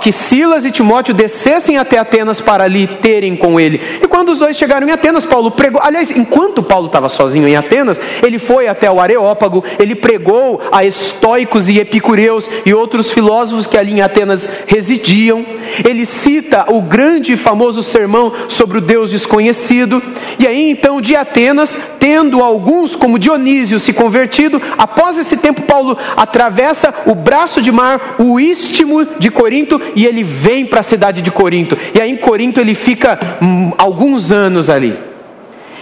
que 0.00 0.12
Silas 0.12 0.64
e 0.64 0.70
Timóteo 0.70 1.12
descessem 1.12 1.78
até 1.78 1.98
Atenas 1.98 2.40
para 2.40 2.62
ali 2.62 2.86
terem 2.86 3.34
com 3.34 3.58
ele. 3.58 3.80
E 4.00 4.06
quando 4.06 4.28
os 4.28 4.38
dois 4.38 4.56
chegaram 4.56 4.88
em 4.88 4.92
Atenas, 4.92 5.24
Paulo 5.24 5.50
pregou. 5.50 5.80
Aliás, 5.82 6.12
enquanto 6.12 6.62
Paulo 6.62 6.86
estava 6.86 7.08
sozinho 7.08 7.48
em 7.48 7.56
Atenas, 7.56 8.00
ele 8.22 8.38
foi 8.38 8.68
até 8.68 8.88
o 8.88 9.00
Areópago, 9.00 9.64
ele 9.78 9.96
pregou 9.96 10.62
a 10.70 10.84
estoicos 10.84 11.68
e 11.68 11.80
epicureus 11.80 12.48
e 12.64 12.72
outros 12.72 13.10
filósofos 13.10 13.66
que 13.66 13.76
ali 13.76 13.92
em 13.92 14.00
Atenas 14.00 14.48
residiam. 14.66 15.44
Ele 15.84 16.06
cita 16.06 16.66
o 16.68 16.80
grande 16.80 17.32
e 17.32 17.36
famoso 17.36 17.82
sermão 17.82 18.32
sobre 18.48 18.78
o 18.78 18.80
Deus 18.80 19.10
desconhecido. 19.10 20.00
E 20.38 20.46
aí 20.46 20.70
então, 20.70 21.00
de 21.00 21.16
Atenas, 21.16 21.76
tendo 21.98 22.44
alguns, 22.44 22.94
como 22.94 23.18
Dionísio, 23.18 23.80
se 23.80 23.92
convertido, 23.92 24.62
após 24.78 25.18
esse 25.18 25.36
tempo, 25.36 25.62
Paulo 25.62 25.98
atravessa 26.16 26.94
o 27.06 27.14
braço 27.14 27.60
de 27.60 27.72
mar, 27.72 28.16
o 28.18 28.38
istmo 28.38 29.04
de 29.18 29.30
Corinto 29.30 29.63
e 29.94 30.06
ele 30.06 30.22
vem 30.22 30.64
para 30.64 30.80
a 30.80 30.82
cidade 30.82 31.22
de 31.22 31.30
Corinto. 31.30 31.76
E 31.94 32.00
aí 32.00 32.10
em 32.10 32.16
Corinto 32.16 32.60
ele 32.60 32.74
fica 32.74 33.18
hum, 33.42 33.72
alguns 33.78 34.30
anos 34.32 34.70
ali. 34.70 34.96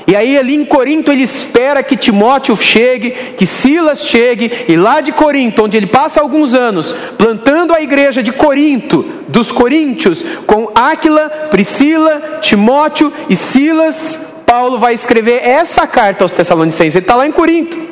E 0.07 0.17
aí 0.17 0.37
ali 0.37 0.55
em 0.55 0.65
Corinto 0.65 1.13
ele 1.13 1.23
espera 1.23 1.83
que 1.83 1.97
Timóteo 1.97 2.57
chegue, 2.57 3.11
que 3.37 3.47
Silas 3.47 4.05
chegue, 4.05 4.51
e 4.69 4.77
lá 4.77 5.01
de 5.01 5.13
Corinto, 5.13 5.65
onde 5.65 5.77
ele 5.77 5.87
passa 5.87 6.21
alguns 6.21 6.55
anos, 6.55 6.95
plantando 7.17 7.75
a 7.75 7.81
igreja 7.81 8.23
de 8.23 8.33
Corinto, 8.33 9.05
dos 9.29 9.53
coríntios, 9.53 10.25
com 10.47 10.71
Áquila, 10.75 11.29
Priscila, 11.51 12.41
Timóteo 12.41 13.13
e 13.29 13.37
Silas, 13.37 14.21
Paulo 14.45 14.79
vai 14.79 14.93
escrever 14.93 15.41
essa 15.43 15.87
carta 15.87 16.25
aos 16.25 16.33
Tessalonicenses. 16.33 16.97
Ele 16.97 17.05
está 17.05 17.15
lá 17.15 17.27
em 17.27 17.33
Corinto. 17.33 17.92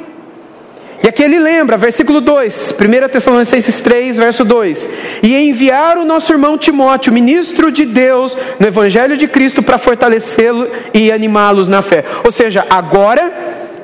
E 1.02 1.09
aqui 1.09 1.23
ele 1.23 1.38
lembra, 1.38 1.78
versículo 1.78 2.21
2, 2.21 2.75
1 2.75 3.09
Tessalonicenses 3.09 3.80
3, 3.80 4.19
verso 4.19 4.45
2: 4.45 4.88
E 5.23 5.35
enviar 5.35 5.97
o 5.97 6.04
nosso 6.04 6.30
irmão 6.30 6.59
Timóteo, 6.59 7.12
ministro 7.12 7.73
de 7.73 7.87
Deus, 7.87 8.37
no 8.59 8.66
Evangelho 8.66 9.16
de 9.16 9.26
Cristo, 9.26 9.62
para 9.62 9.78
fortalecê-lo 9.78 10.69
e 10.92 11.11
animá-los 11.11 11.69
na 11.69 11.80
fé. 11.80 12.04
Ou 12.23 12.30
seja, 12.30 12.66
agora 12.69 13.33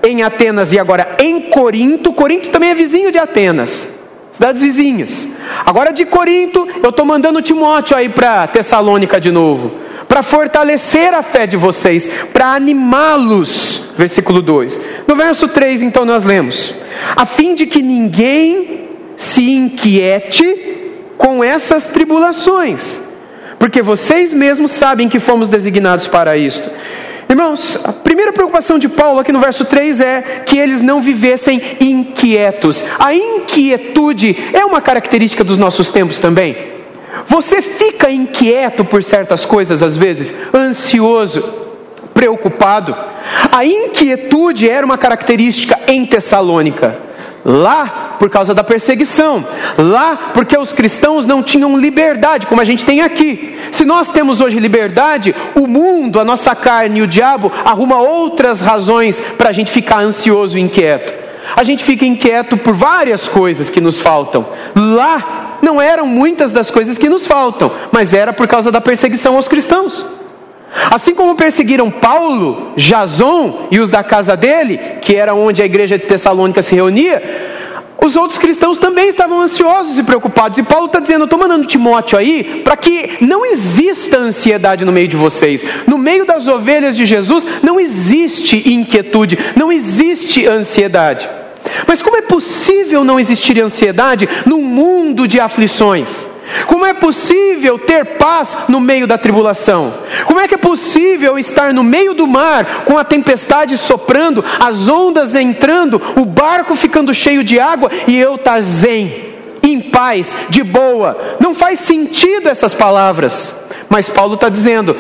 em 0.03 0.23
Atenas 0.23 0.73
e 0.73 0.79
agora 0.79 1.17
em 1.19 1.41
Corinto, 1.43 2.13
Corinto 2.13 2.51
também 2.51 2.71
é 2.71 2.75
vizinho 2.75 3.11
de 3.11 3.19
Atenas, 3.19 3.89
cidades 4.31 4.61
vizinhas. 4.61 5.27
Agora 5.65 5.93
de 5.93 6.05
Corinto, 6.05 6.69
eu 6.83 6.91
estou 6.91 7.05
mandando 7.05 7.41
Timóteo 7.41 7.97
aí 7.97 8.11
para 8.11 8.47
Tessalônica 8.47 9.19
de 9.19 9.31
novo 9.31 9.87
para 10.07 10.23
fortalecer 10.23 11.13
a 11.13 11.21
fé 11.21 11.47
de 11.47 11.57
vocês, 11.57 12.09
para 12.33 12.55
animá-los. 12.55 13.83
Versículo 13.99 14.41
2. 14.41 14.79
No 15.07 15.17
verso 15.17 15.49
3, 15.49 15.83
então, 15.83 16.05
nós 16.05 16.23
lemos: 16.23 16.73
a 17.17 17.26
fim 17.26 17.55
de 17.55 17.67
que 17.67 17.83
ninguém 17.83 18.88
se 19.17 19.50
inquiete 19.50 20.93
com 21.17 21.43
essas 21.43 21.88
tribulações, 21.88 23.00
porque 23.59 23.83
vocês 23.83 24.35
mesmos 24.35 24.71
sabem 24.71 25.09
que 25.09 25.19
fomos 25.19 25.49
designados 25.49 26.07
para 26.07 26.37
isto. 26.37 26.71
Irmãos, 27.29 27.79
a 27.83 27.93
primeira 27.93 28.33
preocupação 28.33 28.79
de 28.79 28.88
Paulo 28.88 29.19
aqui 29.19 29.33
no 29.33 29.41
verso 29.41 29.65
3 29.65 30.00
é 30.00 30.23
que 30.47 30.59
eles 30.59 30.81
não 30.81 31.03
vivessem 31.03 31.61
inquietos. 31.81 32.85
A 32.99 33.12
inquietude 33.12 34.37
é 34.53 34.65
uma 34.65 34.81
característica 34.81 35.43
dos 35.43 35.59
nossos 35.59 35.88
tempos 35.88 36.19
também. 36.19 36.57
Você 37.26 37.61
fica 37.61 38.11
inquieto 38.11 38.85
por 38.85 39.03
certas 39.03 39.45
coisas 39.45 39.83
às 39.83 39.97
vezes, 39.97 40.33
ansioso, 40.55 41.43
preocupado. 42.15 42.97
A 43.50 43.65
inquietude 43.67 44.69
era 44.69 44.87
uma 44.87 44.97
característica 44.97 45.75
em 45.87 46.05
Tessalônica. 46.07 46.99
Lá, 47.45 48.16
por 48.19 48.28
causa 48.28 48.52
da 48.52 48.64
perseguição. 48.64 49.47
Lá, 49.78 50.33
porque 50.35 50.59
os 50.59 50.73
cristãos 50.73 51.26
não 51.26 51.43
tinham 51.43 51.78
liberdade, 51.78 52.47
como 52.47 52.61
a 52.61 52.64
gente 52.64 52.85
tem 52.85 53.02
aqui. 53.02 53.57
Se 53.71 53.85
nós 53.85 54.09
temos 54.09 54.40
hoje 54.40 54.59
liberdade, 54.59 55.35
o 55.55 55.66
mundo, 55.66 56.19
a 56.19 56.25
nossa 56.25 56.55
carne 56.55 56.99
e 56.99 57.02
o 57.02 57.07
diabo 57.07 57.52
arruma 57.64 58.00
outras 58.00 58.61
razões 58.61 59.21
para 59.38 59.50
a 59.50 59.52
gente 59.52 59.71
ficar 59.71 60.00
ansioso 60.00 60.59
e 60.59 60.61
inquieto. 60.61 61.12
A 61.55 61.62
gente 61.62 61.85
fica 61.85 62.05
inquieto 62.05 62.57
por 62.57 62.75
várias 62.75 63.28
coisas 63.28 63.71
que 63.71 63.81
nos 63.81 63.99
faltam. 63.99 64.47
Lá, 64.75 65.59
não 65.62 65.81
eram 65.81 66.07
muitas 66.07 66.50
das 66.50 66.71
coisas 66.71 66.99
que 66.99 67.09
nos 67.09 67.26
faltam, 67.26 67.71
mas 67.93 68.12
era 68.12 68.33
por 68.33 68.49
causa 68.49 68.73
da 68.73 68.81
perseguição 68.81 69.37
aos 69.37 69.47
cristãos. 69.47 70.05
Assim 70.91 71.15
como 71.15 71.35
perseguiram 71.35 71.91
Paulo, 71.91 72.73
Jason 72.77 73.69
e 73.71 73.81
os 73.81 73.89
da 73.89 74.03
casa 74.03 74.37
dele, 74.37 74.79
que 75.01 75.15
era 75.15 75.35
onde 75.35 75.63
a 75.63 75.67
igreja 75.67 75.99
de 75.99 76.05
Tessalônica 76.05 76.63
se 76.63 76.75
reunia, 76.75 77.23
os 78.05 78.15
outros 78.15 78.39
cristãos 78.39 78.79
também 78.79 79.09
estavam 79.09 79.41
ansiosos 79.41 79.99
e 79.99 80.03
preocupados. 80.03 80.59
E 80.59 80.63
Paulo 80.63 80.87
está 80.87 81.01
dizendo: 81.01 81.25
estou 81.25 81.39
mandando 81.39 81.67
Timóteo 81.67 82.19
aí 82.19 82.63
para 82.63 82.77
que 82.77 83.19
não 83.21 83.45
exista 83.45 84.19
ansiedade 84.19 84.85
no 84.85 84.93
meio 84.93 85.09
de 85.09 85.17
vocês. 85.17 85.65
No 85.87 85.97
meio 85.97 86.25
das 86.25 86.47
ovelhas 86.47 86.97
de 86.97 87.07
Jesus 87.07 87.47
não 87.63 87.81
existe 87.81 88.71
inquietude, 88.71 89.39
não 89.57 89.73
existe 89.73 90.47
ansiedade. 90.47 91.29
Mas 91.87 92.01
como 92.01 92.17
é 92.17 92.23
possível 92.23 93.05
não 93.05 93.19
existir 93.19 93.61
ansiedade 93.61 94.29
num 94.45 94.63
mundo 94.63 95.27
de 95.27 95.41
aflições? 95.41 96.27
Como 96.67 96.87
é 96.87 96.95
possível 96.95 97.79
ter 97.79 98.05
paz 98.17 98.57
no 98.69 98.79
meio 98.79 99.07
da 99.07 99.19
tribulação? 99.19 99.95
Como 100.26 100.41
é 100.41 100.47
que 100.47 100.55
é 100.55 100.59
possível 100.59 101.38
estar 101.38 101.73
no 101.73 101.83
meio 101.83 102.15
do 102.15 102.26
mar 102.26 102.85
com 102.85 102.97
a 102.97 103.05
tempestade 103.05 103.76
soprando, 103.76 104.45
as 104.61 104.88
ondas 104.88 105.35
entrando, 105.35 106.00
o 106.17 106.25
barco 106.25 106.76
ficando 106.76 107.12
cheio 107.12 107.43
de 107.43 107.59
água 107.59 107.91
e 108.07 108.17
eu 108.17 108.37
estar 108.37 108.61
zen, 108.62 109.35
em 109.62 109.81
paz, 109.81 110.35
de 110.49 110.62
boa? 110.62 111.37
Não 111.41 111.55
faz 111.55 111.81
sentido 111.81 112.49
essas 112.49 112.73
palavras, 112.73 113.55
mas 113.88 114.09
Paulo 114.09 114.35
está 114.35 114.49
dizendo: 114.49 114.97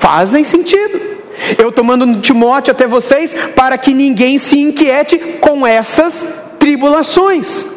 fazem 0.00 0.42
sentido. 0.42 1.16
Eu 1.58 1.68
estou 1.68 1.84
mandando 1.84 2.20
Timóteo 2.20 2.72
até 2.72 2.86
vocês 2.86 3.34
para 3.54 3.76
que 3.76 3.92
ninguém 3.92 4.38
se 4.38 4.58
inquiete 4.58 5.18
com 5.40 5.66
essas 5.66 6.26
tribulações. 6.58 7.75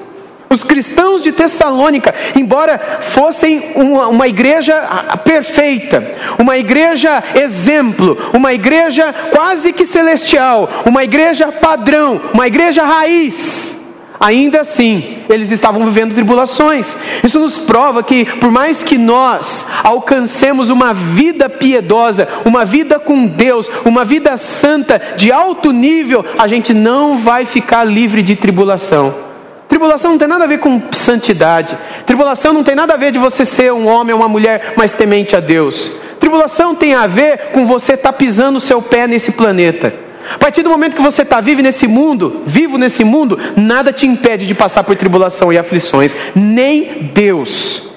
Os 0.49 0.63
cristãos 0.63 1.21
de 1.21 1.31
Tessalônica, 1.31 2.13
embora 2.35 2.99
fossem 3.01 3.71
uma, 3.75 4.07
uma, 4.07 4.27
igreja 4.27 4.75
perfeita, 5.23 6.15
uma 6.39 6.57
igreja 6.57 7.23
exemplo, 7.35 8.17
uma 8.33 8.51
igreja 8.51 9.13
quase 9.31 9.71
que 9.71 9.85
celestial, 9.85 10.69
uma 10.87 11.03
igreja 11.03 11.51
padrão, 11.51 12.19
uma 12.33 12.47
igreja 12.47 12.83
raiz, 12.83 13.75
Ainda 14.19 14.61
assim, 14.61 15.19
eles 15.29 15.49
estavam 15.49 15.85
vivendo 15.85 16.13
tribulações. 16.13 16.97
Isso 17.23 17.39
nos 17.39 17.57
prova 17.57 18.03
que, 18.03 18.25
por 18.25 18.51
mais 18.51 18.83
que 18.83 18.97
nós 18.97 19.65
alcancemos 19.81 20.69
uma 20.69 20.93
vida 20.93 21.47
piedosa, 21.47 22.27
uma 22.43 22.65
vida 22.65 22.99
com 22.99 23.25
Deus, 23.25 23.71
uma 23.85 24.03
vida 24.03 24.35
santa, 24.35 25.01
de 25.15 25.31
alto 25.31 25.71
nível, 25.71 26.25
a 26.37 26.49
gente 26.49 26.73
não 26.73 27.19
vai 27.19 27.45
ficar 27.45 27.85
livre 27.85 28.21
de 28.21 28.35
tribulação. 28.35 29.28
Tribulação 29.69 30.11
não 30.11 30.17
tem 30.17 30.27
nada 30.27 30.43
a 30.45 30.47
ver 30.47 30.57
com 30.57 30.81
santidade. 30.91 31.77
Tribulação 32.05 32.51
não 32.51 32.63
tem 32.63 32.75
nada 32.75 32.95
a 32.95 32.97
ver 32.97 33.11
de 33.11 33.19
você 33.19 33.45
ser 33.45 33.71
um 33.71 33.87
homem 33.87 34.13
ou 34.13 34.19
uma 34.19 34.27
mulher 34.27 34.73
mais 34.75 34.93
temente 34.93 35.35
a 35.35 35.39
Deus. 35.39 35.91
Tribulação 36.19 36.73
tem 36.73 36.95
a 36.95 37.05
ver 37.05 37.51
com 37.53 37.67
você 37.67 37.93
estar 37.93 38.11
tá 38.11 38.17
pisando 38.17 38.57
o 38.57 38.61
seu 38.61 38.81
pé 38.81 39.05
nesse 39.05 39.31
planeta. 39.31 39.93
A 40.33 40.37
partir 40.39 40.63
do 40.63 40.69
momento 40.69 40.95
que 40.95 41.01
você 41.01 41.21
está 41.21 41.39
vivo 41.39 41.61
nesse 41.61 41.87
mundo, 41.87 42.41
vivo 42.45 42.79
nesse 42.79 43.03
mundo, 43.03 43.39
nada 43.55 43.93
te 43.93 44.07
impede 44.07 44.47
de 44.47 44.55
passar 44.55 44.83
por 44.83 44.95
tribulação 44.95 45.53
e 45.53 45.57
aflições, 45.57 46.15
nem 46.35 47.11
Deus, 47.13 47.87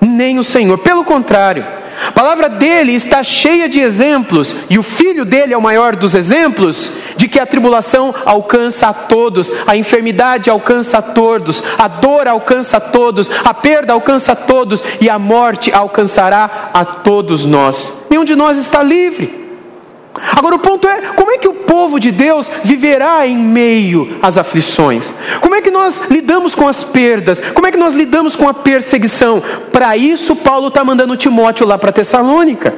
nem 0.00 0.38
o 0.38 0.44
Senhor. 0.44 0.78
Pelo 0.78 1.04
contrário, 1.04 1.66
a 2.06 2.12
palavra 2.12 2.48
dele 2.48 2.92
está 2.92 3.22
cheia 3.22 3.68
de 3.68 3.80
exemplos, 3.80 4.54
e 4.70 4.78
o 4.78 4.82
filho 4.82 5.24
dele 5.24 5.52
é 5.52 5.58
o 5.58 5.62
maior 5.62 5.96
dos 5.96 6.14
exemplos, 6.14 6.92
de 7.16 7.26
que 7.26 7.40
a 7.40 7.46
tribulação 7.46 8.14
alcança 8.24 8.88
a 8.88 8.92
todos, 8.92 9.52
a 9.66 9.76
enfermidade 9.76 10.48
alcança 10.48 10.98
a 10.98 11.02
todos, 11.02 11.62
a 11.76 11.88
dor 11.88 12.28
alcança 12.28 12.76
a 12.76 12.80
todos, 12.80 13.30
a 13.44 13.52
perda 13.52 13.92
alcança 13.92 14.32
a 14.32 14.36
todos, 14.36 14.84
e 15.00 15.10
a 15.10 15.18
morte 15.18 15.72
alcançará 15.72 16.70
a 16.72 16.84
todos 16.84 17.44
nós. 17.44 17.92
Nenhum 18.08 18.24
de 18.24 18.36
nós 18.36 18.58
está 18.58 18.82
livre. 18.82 19.48
Agora 20.36 20.56
o 20.56 20.58
ponto 20.58 20.88
é: 20.88 21.12
como 21.14 21.27
povo 21.68 22.00
de 22.00 22.10
Deus 22.10 22.50
viverá 22.64 23.26
em 23.26 23.36
meio 23.36 24.18
às 24.22 24.38
aflições? 24.38 25.12
Como 25.42 25.54
é 25.54 25.60
que 25.60 25.70
nós 25.70 26.00
lidamos 26.10 26.54
com 26.54 26.66
as 26.66 26.82
perdas? 26.82 27.38
Como 27.54 27.66
é 27.66 27.70
que 27.70 27.76
nós 27.76 27.92
lidamos 27.92 28.34
com 28.34 28.48
a 28.48 28.54
perseguição? 28.54 29.42
Para 29.70 29.96
isso, 29.96 30.34
Paulo 30.34 30.68
está 30.68 30.82
mandando 30.82 31.16
Timóteo 31.16 31.66
lá 31.66 31.76
para 31.76 31.92
Tessalônica. 31.92 32.74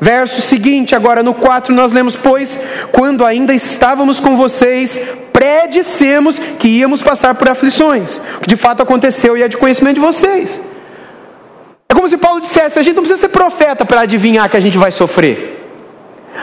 Verso 0.00 0.40
seguinte, 0.40 0.94
agora 0.94 1.22
no 1.22 1.34
4, 1.34 1.74
nós 1.74 1.90
lemos: 1.90 2.14
Pois, 2.16 2.60
quando 2.92 3.24
ainda 3.24 3.54
estávamos 3.54 4.20
com 4.20 4.36
vocês, 4.36 5.00
predissemos 5.32 6.38
que 6.58 6.68
íamos 6.68 7.02
passar 7.02 7.34
por 7.34 7.48
aflições, 7.48 8.20
o 8.36 8.40
que 8.40 8.48
de 8.48 8.56
fato 8.56 8.82
aconteceu 8.82 9.36
e 9.36 9.42
é 9.42 9.48
de 9.48 9.56
conhecimento 9.56 9.94
de 9.94 10.00
vocês. 10.00 10.60
É 11.88 11.94
como 11.94 12.08
se 12.08 12.18
Paulo 12.18 12.40
dissesse: 12.40 12.78
a 12.78 12.82
gente 12.82 12.94
não 12.94 13.02
precisa 13.02 13.22
ser 13.22 13.28
profeta 13.28 13.84
para 13.84 14.02
adivinhar 14.02 14.48
que 14.50 14.56
a 14.56 14.60
gente 14.60 14.78
vai 14.78 14.92
sofrer. 14.92 15.55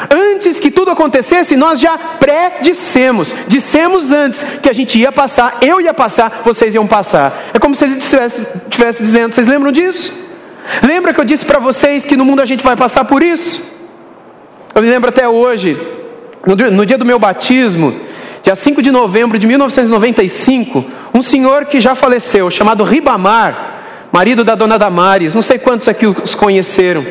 Antes 0.09 0.59
que 0.59 0.71
tudo 0.71 0.91
acontecesse, 0.91 1.55
nós 1.55 1.79
já 1.79 1.97
pré-dissemos, 1.97 3.33
dissemos 3.47 4.11
antes 4.11 4.43
que 4.61 4.69
a 4.69 4.73
gente 4.73 4.99
ia 4.99 5.11
passar, 5.11 5.57
eu 5.61 5.79
ia 5.79 5.93
passar, 5.93 6.41
vocês 6.43 6.73
iam 6.73 6.87
passar. 6.87 7.49
É 7.53 7.59
como 7.59 7.75
se 7.75 7.83
ele 7.83 7.97
estivesse, 7.97 8.45
estivesse 8.69 9.03
dizendo, 9.03 9.33
vocês 9.33 9.47
lembram 9.47 9.71
disso? 9.71 10.13
Lembra 10.81 11.13
que 11.13 11.19
eu 11.19 11.25
disse 11.25 11.45
para 11.45 11.59
vocês 11.59 12.05
que 12.05 12.17
no 12.17 12.25
mundo 12.25 12.41
a 12.41 12.45
gente 12.45 12.63
vai 12.63 12.75
passar 12.75 13.05
por 13.05 13.21
isso? 13.21 13.61
Eu 14.73 14.81
me 14.81 14.89
lembro 14.89 15.09
até 15.09 15.27
hoje, 15.27 15.77
no, 16.45 16.55
no 16.71 16.85
dia 16.85 16.97
do 16.97 17.05
meu 17.05 17.19
batismo, 17.19 17.93
dia 18.41 18.55
5 18.55 18.81
de 18.81 18.89
novembro 18.91 19.37
de 19.37 19.45
1995, 19.45 20.83
um 21.13 21.21
senhor 21.21 21.65
que 21.65 21.79
já 21.79 21.93
faleceu, 21.93 22.49
chamado 22.49 22.83
Ribamar, 22.83 24.09
marido 24.11 24.43
da 24.43 24.55
dona 24.55 24.79
Damares, 24.79 25.35
não 25.35 25.41
sei 25.41 25.59
quantos 25.59 25.87
aqui 25.87 26.07
os 26.07 26.33
conheceram. 26.33 27.05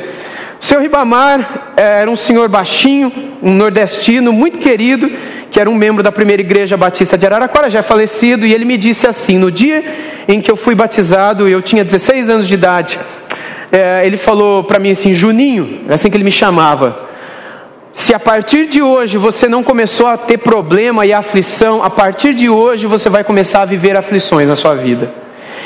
Seu 0.62 0.78
Ribamar 0.78 1.72
eh, 1.76 2.02
era 2.02 2.08
um 2.08 2.14
senhor 2.14 2.48
baixinho, 2.48 3.12
um 3.42 3.52
nordestino 3.52 4.32
muito 4.32 4.60
querido, 4.60 5.10
que 5.50 5.58
era 5.58 5.68
um 5.68 5.74
membro 5.74 6.04
da 6.04 6.12
primeira 6.12 6.40
igreja 6.40 6.76
batista 6.76 7.18
de 7.18 7.26
Araraquara, 7.26 7.68
já 7.68 7.80
é 7.80 7.82
falecido, 7.82 8.46
e 8.46 8.54
ele 8.54 8.64
me 8.64 8.76
disse 8.76 9.04
assim: 9.04 9.38
no 9.38 9.50
dia 9.50 9.82
em 10.28 10.40
que 10.40 10.48
eu 10.48 10.56
fui 10.56 10.76
batizado, 10.76 11.48
eu 11.48 11.60
tinha 11.60 11.84
16 11.84 12.30
anos 12.30 12.46
de 12.46 12.54
idade, 12.54 13.00
é, 13.72 14.06
ele 14.06 14.16
falou 14.16 14.62
para 14.62 14.78
mim 14.78 14.92
assim: 14.92 15.12
Juninho, 15.12 15.80
é 15.88 15.94
assim 15.94 16.08
que 16.08 16.16
ele 16.16 16.22
me 16.22 16.30
chamava. 16.30 17.08
Se 17.92 18.14
a 18.14 18.20
partir 18.20 18.68
de 18.68 18.80
hoje 18.80 19.18
você 19.18 19.48
não 19.48 19.64
começou 19.64 20.06
a 20.06 20.16
ter 20.16 20.38
problema 20.38 21.04
e 21.04 21.12
aflição, 21.12 21.82
a 21.82 21.90
partir 21.90 22.34
de 22.34 22.48
hoje 22.48 22.86
você 22.86 23.10
vai 23.10 23.24
começar 23.24 23.62
a 23.62 23.66
viver 23.66 23.96
aflições 23.96 24.46
na 24.46 24.54
sua 24.54 24.76
vida. 24.76 25.12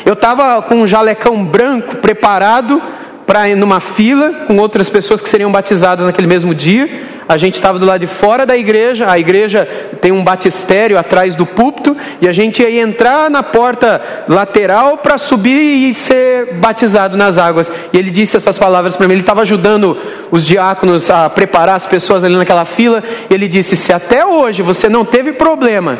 Eu 0.06 0.14
estava 0.14 0.62
com 0.62 0.76
um 0.76 0.86
jalecão 0.86 1.44
branco 1.44 1.96
preparado 1.96 2.80
para 3.26 3.54
numa 3.56 3.80
fila 3.80 4.44
com 4.46 4.56
outras 4.58 4.88
pessoas 4.88 5.20
que 5.20 5.28
seriam 5.28 5.50
batizadas 5.50 6.06
naquele 6.06 6.28
mesmo 6.28 6.54
dia. 6.54 7.16
A 7.28 7.36
gente 7.36 7.54
estava 7.54 7.76
do 7.76 7.84
lado 7.84 8.00
de 8.00 8.06
fora 8.06 8.46
da 8.46 8.56
igreja, 8.56 9.10
a 9.10 9.18
igreja 9.18 9.68
tem 10.00 10.12
um 10.12 10.22
batistério 10.22 10.96
atrás 10.96 11.34
do 11.34 11.44
púlpito, 11.44 11.96
e 12.20 12.28
a 12.28 12.32
gente 12.32 12.62
ia 12.62 12.80
entrar 12.80 13.28
na 13.28 13.42
porta 13.42 14.00
lateral 14.28 14.98
para 14.98 15.18
subir 15.18 15.88
e 15.88 15.92
ser 15.92 16.54
batizado 16.54 17.16
nas 17.16 17.36
águas. 17.36 17.72
E 17.92 17.98
ele 17.98 18.12
disse 18.12 18.36
essas 18.36 18.56
palavras 18.56 18.94
para 18.94 19.08
mim. 19.08 19.14
Ele 19.14 19.22
estava 19.22 19.42
ajudando 19.42 19.98
os 20.30 20.46
diáconos 20.46 21.10
a 21.10 21.28
preparar 21.28 21.74
as 21.74 21.86
pessoas 21.86 22.22
ali 22.22 22.36
naquela 22.36 22.64
fila. 22.64 23.02
Ele 23.28 23.48
disse: 23.48 23.74
Se 23.74 23.92
até 23.92 24.24
hoje 24.24 24.62
você 24.62 24.88
não 24.88 25.04
teve 25.04 25.32
problema, 25.32 25.98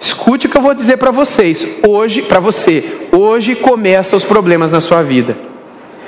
escute 0.00 0.48
o 0.48 0.50
que 0.50 0.58
eu 0.58 0.62
vou 0.62 0.74
dizer 0.74 0.96
para 0.96 1.12
vocês. 1.12 1.64
Hoje, 1.86 2.22
para 2.22 2.40
você, 2.40 3.06
hoje 3.12 3.54
começam 3.54 4.16
os 4.16 4.24
problemas 4.24 4.72
na 4.72 4.80
sua 4.80 5.00
vida. 5.00 5.55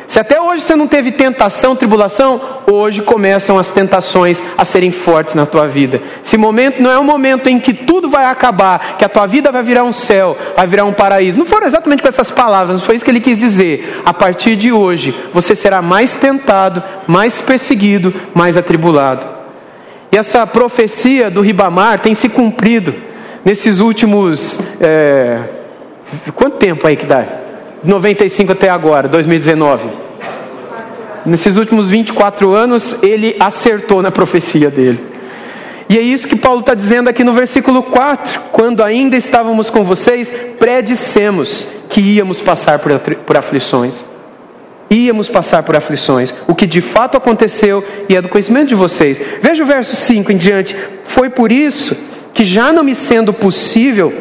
Se 0.09 0.19
até 0.19 0.41
hoje 0.41 0.63
você 0.63 0.75
não 0.75 0.89
teve 0.89 1.13
tentação, 1.13 1.77
tribulação, 1.77 2.41
hoje 2.67 3.03
começam 3.03 3.59
as 3.59 3.71
tentações 3.71 4.43
a 4.57 4.65
serem 4.65 4.91
fortes 4.91 5.35
na 5.35 5.45
tua 5.45 5.69
vida. 5.69 6.01
Esse 6.25 6.39
momento 6.39 6.83
não 6.83 6.91
é 6.91 6.99
um 6.99 7.05
momento 7.05 7.47
em 7.47 7.61
que 7.61 7.75
tudo 7.75 8.09
vai 8.09 8.25
acabar, 8.25 8.97
que 8.97 9.05
a 9.05 9.09
tua 9.09 9.27
vida 9.27 9.53
vai 9.53 9.63
virar 9.63 9.85
um 9.85 9.93
céu, 9.93 10.35
vai 10.57 10.67
virar 10.67 10.87
um 10.87 10.95
paraíso. 10.95 11.39
Não 11.39 11.45
foram 11.45 11.67
exatamente 11.67 12.03
com 12.03 12.09
essas 12.09 12.31
palavras, 12.31 12.81
foi 12.81 12.95
isso 12.95 13.05
que 13.05 13.11
ele 13.11 13.21
quis 13.21 13.37
dizer. 13.37 14.01
A 14.03 14.15
partir 14.15 14.57
de 14.57 14.73
hoje, 14.73 15.15
você 15.35 15.55
será 15.55 15.83
mais 15.83 16.17
tentado, 16.17 16.83
mais 17.07 17.43
perseguido, 17.43 18.15
mais 18.35 18.57
atribulado. 18.57 19.29
E 20.11 20.17
essa 20.17 20.47
profecia 20.47 21.31
do 21.31 21.43
Ribamar 21.43 22.01
tem 22.01 22.15
se 22.15 22.31
cumprido 22.31 22.95
nesses 23.45 23.79
últimos. 23.79 24.59
É... 24.81 25.39
Quanto 26.35 26.57
tempo 26.57 26.87
aí 26.87 26.97
que 26.97 27.05
dá? 27.05 27.48
95 27.83 28.53
até 28.53 28.69
agora, 28.69 29.09
2019. 29.09 29.89
Nesses 31.25 31.57
últimos 31.57 31.89
24 31.89 32.55
anos, 32.55 32.97
ele 33.03 33.37
acertou 33.39 34.03
na 34.03 34.11
profecia 34.11 34.71
dele. 34.71 35.05
E 35.89 35.97
é 35.97 36.01
isso 36.01 36.29
que 36.29 36.37
Paulo 36.37 36.61
está 36.61 36.75
dizendo 36.75 37.09
aqui 37.09 37.25
no 37.25 37.33
versículo 37.33 37.83
4: 37.83 38.41
quando 38.53 38.83
ainda 38.83 39.17
estávamos 39.17 39.71
com 39.71 39.85
vocês, 39.85 40.33
predissemos 40.59 41.67
que 41.89 42.01
íamos 42.01 42.41
passar 42.41 42.79
por, 42.79 42.99
por 42.99 43.37
aflições. 43.37 44.05
Íamos 44.91 45.29
passar 45.29 45.63
por 45.63 45.77
aflições, 45.77 46.35
o 46.47 46.55
que 46.55 46.67
de 46.67 46.81
fato 46.81 47.19
aconteceu 47.19 47.85
e 48.09 48.17
é 48.17 48.23
do 48.23 48.29
conhecimento 48.29 48.69
de 48.69 48.75
vocês. 48.75 49.21
Veja 49.43 49.63
o 49.63 49.67
verso 49.67 49.95
5 49.95 50.33
em 50.33 50.37
diante: 50.37 50.75
Foi 51.05 51.29
por 51.29 51.53
isso 51.53 51.95
que, 52.33 52.45
já 52.45 52.73
não 52.73 52.85
me 52.85 52.95
sendo 52.95 53.33
possível 53.33 54.13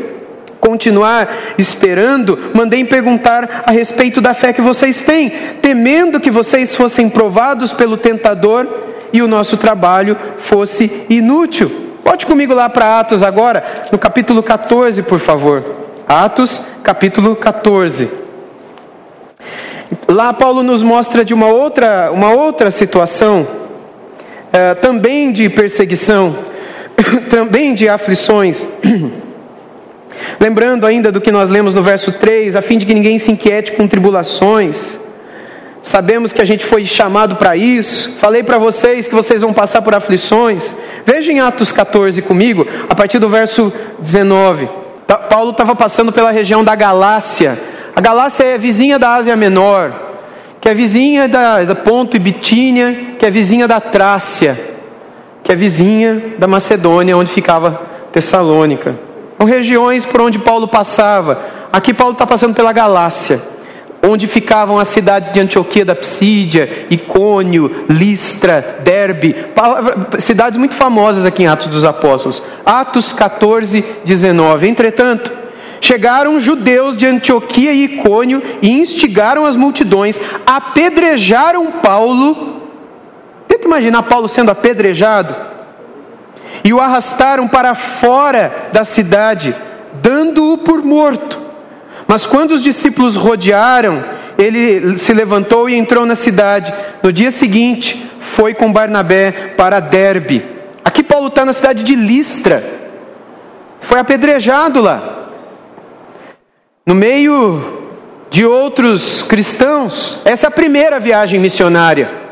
continuar 0.59 1.55
esperando, 1.57 2.51
mandei 2.53 2.83
perguntar 2.83 3.63
a 3.65 3.71
respeito 3.71 4.19
da 4.19 4.33
fé 4.33 4.51
que 4.53 4.61
vocês 4.61 5.03
têm, 5.03 5.29
temendo 5.61 6.19
que 6.19 6.31
vocês 6.31 6.75
fossem 6.75 7.09
provados 7.09 7.71
pelo 7.71 7.97
tentador 7.97 8.67
e 9.13 9.21
o 9.21 9.27
nosso 9.27 9.57
trabalho 9.57 10.17
fosse 10.37 11.05
inútil. 11.09 11.87
Pode 12.03 12.25
comigo 12.25 12.53
lá 12.53 12.69
para 12.69 12.99
Atos 12.99 13.21
agora, 13.23 13.63
no 13.91 13.97
capítulo 13.97 14.41
14, 14.41 15.03
por 15.03 15.19
favor. 15.19 15.63
Atos, 16.07 16.61
capítulo 16.83 17.35
14. 17.35 18.09
Lá 20.07 20.33
Paulo 20.33 20.63
nos 20.63 20.81
mostra 20.81 21.23
de 21.23 21.33
uma 21.33 21.47
outra, 21.47 22.11
uma 22.11 22.31
outra 22.31 22.71
situação, 22.71 23.47
é, 24.53 24.73
também 24.75 25.31
de 25.31 25.49
perseguição, 25.49 26.37
também 27.29 27.73
de 27.73 27.89
aflições. 27.89 28.65
Lembrando 30.39 30.85
ainda 30.85 31.11
do 31.11 31.19
que 31.19 31.31
nós 31.31 31.49
lemos 31.49 31.73
no 31.73 31.81
verso 31.81 32.11
3, 32.11 32.55
a 32.55 32.61
fim 32.61 32.77
de 32.77 32.85
que 32.85 32.93
ninguém 32.93 33.17
se 33.17 33.31
inquiete 33.31 33.71
com 33.73 33.87
tribulações. 33.87 34.99
Sabemos 35.81 36.33
que 36.33 36.41
a 36.41 36.45
gente 36.45 36.65
foi 36.65 36.83
chamado 36.83 37.37
para 37.37 37.55
isso. 37.55 38.13
Falei 38.19 38.43
para 38.43 38.57
vocês 38.57 39.07
que 39.07 39.15
vocês 39.15 39.41
vão 39.41 39.53
passar 39.53 39.81
por 39.81 39.95
aflições. 39.95 40.75
Vejam 41.05 41.33
em 41.33 41.39
Atos 41.39 41.71
14 41.71 42.21
comigo, 42.21 42.67
a 42.89 42.93
partir 42.93 43.19
do 43.19 43.29
verso 43.29 43.71
19. 43.99 44.69
Paulo 45.29 45.51
estava 45.51 45.75
passando 45.75 46.11
pela 46.11 46.29
região 46.29 46.63
da 46.63 46.75
Galácia. 46.75 47.57
A 47.95 48.01
Galácia 48.01 48.43
é 48.43 48.57
vizinha 48.57 48.99
da 48.99 49.15
Ásia 49.15 49.35
Menor, 49.35 49.93
que 50.59 50.69
é 50.69 50.73
vizinha 50.73 51.27
da, 51.27 51.63
da 51.63 51.75
Ponto 51.75 52.15
e 52.15 52.19
Bitínia, 52.19 53.15
que 53.17 53.25
é 53.25 53.31
vizinha 53.31 53.67
da 53.67 53.79
Trácia, 53.79 54.59
que 55.41 55.51
é 55.51 55.55
vizinha 55.55 56.35
da 56.37 56.47
Macedônia, 56.47 57.17
onde 57.17 57.31
ficava 57.31 57.81
Tessalônica. 58.11 59.06
São 59.37 59.45
regiões 59.45 60.05
por 60.05 60.21
onde 60.21 60.39
Paulo 60.39 60.67
passava. 60.67 61.39
Aqui 61.71 61.93
Paulo 61.93 62.13
está 62.13 62.25
passando 62.25 62.55
pela 62.55 62.73
Galácia, 62.73 63.41
onde 64.01 64.25
ficavam 64.25 64.79
as 64.79 64.87
cidades 64.87 65.31
de 65.31 65.39
Antioquia 65.39 65.85
da 65.85 65.95
Psídia, 65.95 66.87
Icônio, 66.89 67.85
Listra, 67.87 68.79
Derbe, 68.83 69.35
cidades 70.17 70.57
muito 70.57 70.75
famosas 70.75 71.25
aqui 71.25 71.43
em 71.43 71.47
Atos 71.47 71.67
dos 71.67 71.85
Apóstolos. 71.85 72.41
Atos 72.65 73.13
14, 73.13 73.85
19. 74.03 74.67
Entretanto, 74.67 75.31
chegaram 75.79 76.39
judeus 76.39 76.97
de 76.97 77.05
Antioquia 77.05 77.71
e 77.73 77.83
Icônio 77.83 78.41
e 78.61 78.71
instigaram 78.71 79.45
as 79.45 79.55
multidões, 79.55 80.19
apedrejaram 80.45 81.73
Paulo. 81.73 82.63
Tenta 83.47 83.67
imaginar 83.67 84.01
Paulo 84.03 84.27
sendo 84.27 84.49
apedrejado. 84.49 85.56
E 86.67 86.73
o 86.73 86.81
arrastaram 86.81 87.47
para 87.47 87.73
fora 87.73 88.67
da 88.73 88.83
cidade, 88.83 89.55
dando-o 90.03 90.57
por 90.57 90.83
morto. 90.83 91.39
Mas 92.05 92.25
quando 92.25 92.51
os 92.51 92.61
discípulos 92.61 93.15
rodearam, 93.15 94.03
ele 94.37 94.97
se 94.97 95.13
levantou 95.13 95.69
e 95.69 95.75
entrou 95.75 96.05
na 96.05 96.13
cidade. 96.13 96.73
No 97.01 97.13
dia 97.13 97.31
seguinte, 97.31 98.11
foi 98.19 98.53
com 98.53 98.73
Barnabé 98.73 99.53
para 99.55 99.79
Derbe. 99.79 100.45
Aqui 100.83 101.01
Paulo 101.03 101.27
está 101.27 101.45
na 101.45 101.53
cidade 101.53 101.83
de 101.83 101.95
Listra. 101.95 102.61
Foi 103.79 104.01
apedrejado 104.01 104.81
lá 104.81 105.29
no 106.85 106.93
meio 106.93 107.95
de 108.29 108.45
outros 108.45 109.23
cristãos. 109.23 110.19
Essa 110.25 110.47
é 110.47 110.49
a 110.49 110.51
primeira 110.51 110.99
viagem 110.99 111.39
missionária. 111.39 112.26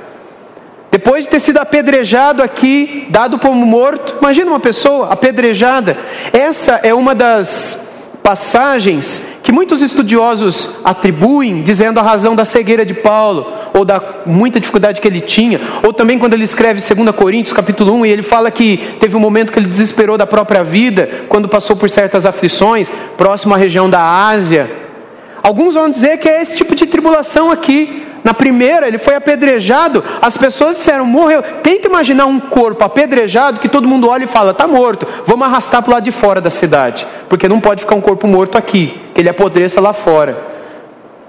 Depois 1.06 1.24
de 1.24 1.30
ter 1.30 1.40
sido 1.40 1.60
apedrejado 1.60 2.42
aqui, 2.42 3.06
dado 3.12 3.38
como 3.38 3.64
morto, 3.64 4.16
imagina 4.20 4.50
uma 4.50 4.60
pessoa 4.60 5.10
apedrejada. 5.10 6.00
Essa 6.34 6.80
é 6.82 6.96
uma 6.96 7.14
das 7.14 7.80
passagens 8.24 9.22
que 9.44 9.52
muitos 9.52 9.84
estudiosos 9.84 10.68
atribuem, 10.84 11.62
dizendo 11.62 12.00
a 12.00 12.02
razão 12.02 12.36
da 12.36 12.44
cegueira 12.44 12.84
de 12.84 12.96
Paulo, 12.96 13.46
ou 13.72 13.86
da 13.86 14.02
muita 14.26 14.60
dificuldade 14.60 15.00
que 15.00 15.08
ele 15.08 15.22
tinha, 15.22 15.62
ou 15.84 15.94
também 15.94 16.18
quando 16.18 16.34
ele 16.34 16.44
escreve 16.44 16.82
2 16.82 17.16
Coríntios 17.16 17.54
capítulo 17.54 17.94
1, 17.94 18.08
e 18.08 18.10
ele 18.10 18.24
fala 18.24 18.50
que 18.50 18.96
teve 19.00 19.16
um 19.16 19.20
momento 19.20 19.54
que 19.54 19.60
ele 19.60 19.68
desesperou 19.68 20.18
da 20.18 20.26
própria 20.26 20.64
vida, 20.64 21.26
quando 21.30 21.48
passou 21.48 21.76
por 21.76 21.88
certas 21.88 22.26
aflições, 22.26 22.92
próximo 23.16 23.54
à 23.54 23.58
região 23.58 23.88
da 23.88 24.04
Ásia. 24.04 24.72
Alguns 25.44 25.76
vão 25.76 25.88
dizer 25.88 26.18
que 26.18 26.28
é 26.28 26.42
esse 26.42 26.58
tipo 26.58 26.74
de 26.74 26.88
tribulação 26.88 27.52
aqui. 27.52 28.05
Na 28.26 28.34
primeira, 28.34 28.88
ele 28.88 28.98
foi 28.98 29.14
apedrejado, 29.14 30.04
as 30.20 30.36
pessoas 30.36 30.78
disseram, 30.78 31.06
morreu. 31.06 31.44
Tenta 31.62 31.88
imaginar 31.88 32.26
um 32.26 32.40
corpo 32.40 32.84
apedrejado 32.84 33.60
que 33.60 33.70
todo 33.70 33.88
mundo 33.88 34.10
olha 34.10 34.24
e 34.24 34.28
fala, 34.28 34.50
está 34.50 34.66
morto, 34.66 35.08
vamos 35.28 35.48
arrastar 35.48 35.84
para 35.84 35.92
o 35.92 35.94
lado 35.94 36.06
de 36.06 36.12
fora 36.12 36.42
da 36.42 36.50
cidade, 36.50 37.06
porque 37.30 37.48
não 37.48 37.60
pode 37.60 37.82
ficar 37.82 37.94
um 37.94 38.02
corpo 38.02 38.26
morto 38.26 38.58
aqui, 38.58 39.00
que 39.14 39.22
ele 39.22 39.30
apodreça 39.30 39.80
lá 39.80 39.94
fora. 39.94 40.38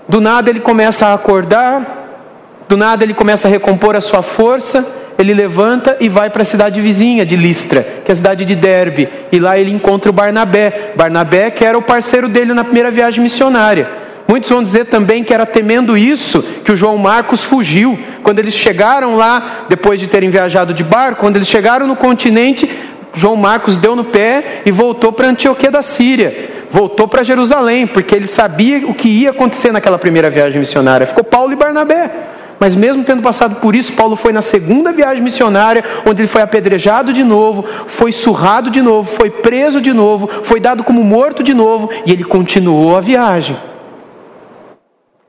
Do 0.09 0.23
nada 0.23 0.49
ele 0.49 0.59
começa 0.59 1.09
a 1.09 1.13
acordar, 1.13 2.65
do 2.67 2.79
nada 2.79 3.05
ele 3.05 3.13
começa 3.13 3.47
a 3.47 3.51
recompor 3.51 3.95
a 3.95 4.01
sua 4.01 4.23
força, 4.23 4.87
ele 5.19 5.35
levanta 5.35 5.99
e 6.01 6.09
vai 6.09 6.31
para 6.31 6.41
a 6.41 6.47
cidade 6.47 6.81
vizinha 6.81 7.27
de 7.27 7.37
Listra, 7.37 7.87
que 8.07 8.11
é 8.11 8.15
a 8.15 8.17
cidade 8.17 8.47
de 8.47 8.55
Derbe, 8.55 9.07
e 9.31 9.39
lá 9.39 9.59
ele 9.59 9.71
encontra 9.71 10.09
o 10.09 10.15
Barnabé. 10.15 10.93
Barnabé, 10.97 11.51
que 11.51 11.63
era 11.63 11.77
o 11.77 11.83
parceiro 11.83 12.27
dele 12.27 12.55
na 12.55 12.65
primeira 12.65 12.91
viagem 12.91 13.23
missionária. 13.23 14.06
Muitos 14.29 14.51
vão 14.51 14.63
dizer 14.63 14.87
também 14.87 15.23
que 15.23 15.33
era 15.33 15.47
temendo 15.47 15.97
isso 15.97 16.43
que 16.65 16.73
o 16.73 16.77
João 16.77 16.99
Marcos 16.99 17.43
fugiu. 17.45 17.99
Quando 18.23 18.41
eles 18.41 18.55
chegaram 18.55 19.15
lá, 19.15 19.67
depois 19.69 20.01
de 20.01 20.09
terem 20.09 20.31
viajado 20.31 20.75
de 20.75 20.83
barco, 20.83 21.21
quando 21.21 21.37
eles 21.37 21.49
chegaram 21.49 21.87
no 21.87 21.95
continente, 21.95 22.69
João 23.15 23.37
Marcos 23.37 23.77
deu 23.77 23.95
no 23.95 24.05
pé 24.05 24.63
e 24.67 24.71
voltou 24.71 25.13
para 25.13 25.29
Antioquia 25.29 25.71
da 25.71 25.83
Síria. 25.83 26.51
Voltou 26.71 27.07
para 27.07 27.23
Jerusalém, 27.23 27.87
porque 27.87 28.15
ele 28.15 28.27
sabia 28.27 28.87
o 28.87 28.95
que 28.95 29.09
ia 29.09 29.31
acontecer 29.31 29.73
naquela 29.73 29.99
primeira 29.99 30.29
viagem 30.29 30.59
missionária. 30.59 31.07
Ficou 31.07 31.23
Paulo 31.23 31.53
e 31.53 31.57
Barnabé. 31.57 32.11
Mas 32.59 32.75
mesmo 32.75 33.05
tendo 33.05 33.23
passado 33.23 33.57
por 33.57 33.77
isso, 33.77 33.93
Paulo 33.93 34.17
foi 34.17 34.33
na 34.33 34.43
segunda 34.43 34.93
viagem 34.93 35.23
missionária, 35.23 35.85
onde 36.07 36.23
ele 36.23 36.29
foi 36.29 36.43
apedrejado 36.43 37.13
de 37.13 37.23
novo, 37.23 37.65
foi 37.87 38.13
surrado 38.13 38.71
de 38.71 38.83
novo, 38.83 39.11
foi 39.15 39.31
preso 39.31 39.81
de 39.81 39.93
novo, 39.93 40.29
foi 40.43 40.59
dado 40.59 40.83
como 40.83 41.05
morto 41.05 41.43
de 41.43 41.55
novo, 41.55 41.91
e 42.05 42.13
ele 42.13 42.25
continuou 42.25 42.97
a 42.97 43.01
viagem. 43.01 43.57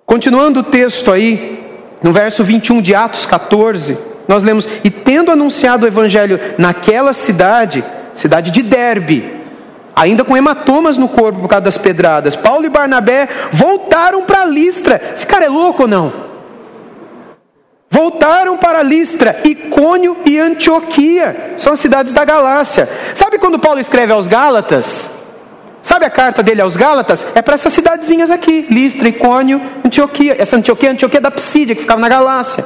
Continuando 0.08 0.62
o 0.62 0.64
texto 0.64 1.12
aí, 1.12 1.62
no 2.02 2.14
verso 2.14 2.42
21 2.42 2.82
de 2.82 2.96
Atos 2.96 3.26
14, 3.26 3.98
nós 4.26 4.42
lemos: 4.42 4.66
E 4.82 4.90
tendo 4.90 5.34
anunciado 5.34 5.84
o 5.84 5.88
evangelho 5.88 6.40
naquela 6.58 7.12
cidade, 7.12 7.84
cidade 8.14 8.50
de 8.50 8.64
Derbe, 8.64 9.36
ainda 9.94 10.24
com 10.24 10.38
hematomas 10.38 10.98
no 10.98 11.10
corpo 11.10 11.42
por 11.42 11.50
causa 11.50 11.66
das 11.66 11.78
pedradas, 11.78 12.38
Paulo 12.38 12.66
e 12.66 12.70
Barnabé 12.70 13.28
voltaram 13.52 14.24
para 14.24 14.46
Listra. 14.46 15.12
Esse 15.14 15.28
cara 15.28 15.44
é 15.44 15.50
louco 15.50 15.82
ou 15.82 15.90
não? 15.90 16.14
Voltaram 17.92 18.58
para 18.58 18.82
Listra, 18.84 19.42
Icônio 19.44 20.16
e 20.26 20.40
Antioquia, 20.40 21.56
são 21.58 21.74
as 21.74 21.82
cidades 21.82 22.14
da 22.14 22.24
Galácia. 22.24 22.88
Sabe 23.14 23.38
quando 23.38 23.60
Paulo 23.60 23.82
escreve 23.82 24.14
aos 24.14 24.30
Gálatas? 24.30 25.17
Sabe 25.88 26.06
a 26.06 26.10
carta 26.10 26.44
dele 26.44 26.60
aos 26.60 26.76
Gálatas? 26.76 27.26
É 27.34 27.42
para 27.42 27.54
essas 27.54 27.72
cidadezinhas 27.72 28.30
aqui: 28.30 28.68
Listra, 28.70 29.08
Icônio, 29.08 29.62
Antioquia. 29.86 30.36
Essa 30.38 30.58
Antioquia 30.58 30.92
Antioquia 30.92 31.22
da 31.22 31.32
Psídia, 31.32 31.74
que 31.74 31.84
ficava 31.84 32.02
na 32.02 32.10
Galácia. 32.10 32.66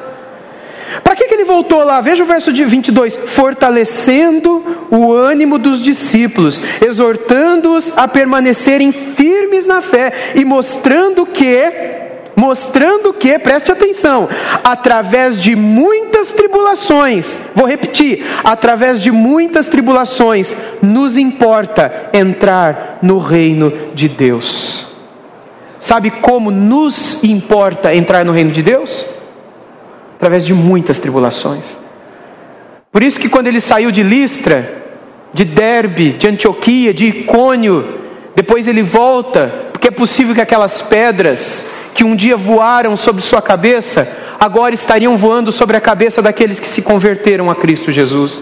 Para 1.03 1.15
que, 1.15 1.27
que 1.27 1.35
ele 1.35 1.43
voltou 1.43 1.83
lá? 1.83 2.01
Veja 2.01 2.23
o 2.23 2.25
verso 2.25 2.51
de 2.51 2.65
22. 2.65 3.15
Fortalecendo 3.27 4.87
o 4.89 5.13
ânimo 5.13 5.59
dos 5.59 5.83
discípulos, 5.83 6.59
exortando-os 6.83 7.93
a 7.95 8.07
permanecerem 8.07 8.91
firmes 8.91 9.67
na 9.67 9.83
fé 9.83 10.31
e 10.33 10.43
mostrando 10.43 11.23
que 11.23 12.00
mostrando 12.35 13.13
que, 13.13 13.37
preste 13.39 13.71
atenção, 13.71 14.27
através 14.63 15.41
de 15.41 15.55
muitas 15.55 16.31
tribulações, 16.31 17.39
vou 17.53 17.65
repetir, 17.65 18.25
através 18.43 19.01
de 19.01 19.11
muitas 19.11 19.67
tribulações, 19.67 20.55
nos 20.81 21.17
importa 21.17 22.09
entrar 22.13 22.99
no 23.01 23.19
reino 23.19 23.71
de 23.93 24.07
Deus. 24.07 24.87
Sabe 25.79 26.11
como 26.11 26.51
nos 26.51 27.23
importa 27.23 27.93
entrar 27.93 28.23
no 28.23 28.31
reino 28.31 28.51
de 28.51 28.61
Deus? 28.61 29.07
Através 30.15 30.45
de 30.45 30.53
muitas 30.53 30.99
tribulações. 30.99 31.79
Por 32.91 33.01
isso 33.01 33.19
que 33.19 33.29
quando 33.29 33.47
ele 33.47 33.59
saiu 33.59 33.89
de 33.89 34.03
Listra, 34.03 34.83
de 35.33 35.43
Derbe, 35.45 36.11
de 36.11 36.29
Antioquia, 36.29 36.93
de 36.93 37.07
Icônio, 37.07 37.99
depois 38.35 38.67
ele 38.67 38.83
volta, 38.83 39.69
porque 39.71 39.87
é 39.87 39.91
possível 39.91 40.35
que 40.35 40.41
aquelas 40.41 40.81
pedras 40.81 41.65
que 41.93 42.03
um 42.03 42.15
dia 42.15 42.37
voaram 42.37 42.95
sobre 42.95 43.21
sua 43.21 43.41
cabeça, 43.41 44.07
agora 44.39 44.73
estariam 44.73 45.17
voando 45.17 45.51
sobre 45.51 45.77
a 45.77 45.81
cabeça 45.81 46.21
daqueles 46.21 46.59
que 46.59 46.67
se 46.67 46.81
converteram 46.81 47.49
a 47.49 47.55
Cristo 47.55 47.91
Jesus. 47.91 48.41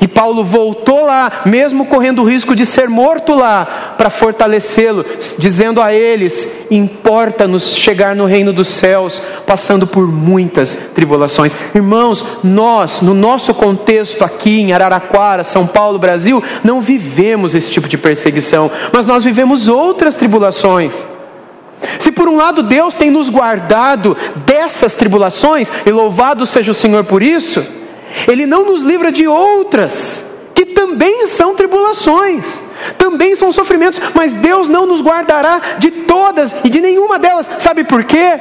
E 0.00 0.08
Paulo 0.08 0.42
voltou 0.42 1.04
lá, 1.04 1.42
mesmo 1.44 1.84
correndo 1.84 2.22
o 2.22 2.24
risco 2.24 2.56
de 2.56 2.64
ser 2.64 2.88
morto 2.88 3.34
lá, 3.34 3.94
para 3.98 4.08
fortalecê-lo, 4.08 5.04
dizendo 5.38 5.82
a 5.82 5.92
eles: 5.92 6.48
importa-nos 6.70 7.76
chegar 7.76 8.16
no 8.16 8.24
reino 8.24 8.50
dos 8.50 8.68
céus, 8.68 9.20
passando 9.46 9.86
por 9.86 10.08
muitas 10.08 10.74
tribulações. 10.94 11.54
Irmãos, 11.74 12.24
nós, 12.42 13.02
no 13.02 13.12
nosso 13.12 13.52
contexto 13.52 14.24
aqui 14.24 14.60
em 14.60 14.72
Araraquara, 14.72 15.44
São 15.44 15.66
Paulo, 15.66 15.98
Brasil, 15.98 16.42
não 16.64 16.80
vivemos 16.80 17.54
esse 17.54 17.70
tipo 17.70 17.86
de 17.86 17.98
perseguição, 17.98 18.70
mas 18.94 19.04
nós 19.04 19.22
vivemos 19.22 19.68
outras 19.68 20.16
tribulações. 20.16 21.06
Se 21.98 22.12
por 22.12 22.28
um 22.28 22.36
lado 22.36 22.62
Deus 22.62 22.94
tem 22.94 23.10
nos 23.10 23.28
guardado 23.28 24.16
dessas 24.46 24.94
tribulações, 24.94 25.70
e 25.84 25.90
louvado 25.90 26.44
seja 26.46 26.72
o 26.72 26.74
Senhor 26.74 27.04
por 27.04 27.22
isso, 27.22 27.66
Ele 28.28 28.46
não 28.46 28.64
nos 28.64 28.82
livra 28.82 29.10
de 29.10 29.26
outras, 29.26 30.24
que 30.54 30.66
também 30.66 31.26
são 31.26 31.54
tribulações, 31.54 32.60
também 32.98 33.34
são 33.34 33.50
sofrimentos, 33.52 34.00
mas 34.14 34.34
Deus 34.34 34.68
não 34.68 34.86
nos 34.86 35.00
guardará 35.00 35.60
de 35.78 35.90
todas 35.90 36.54
e 36.64 36.68
de 36.68 36.80
nenhuma 36.80 37.18
delas, 37.18 37.48
sabe 37.58 37.84
por 37.84 38.04
quê? 38.04 38.38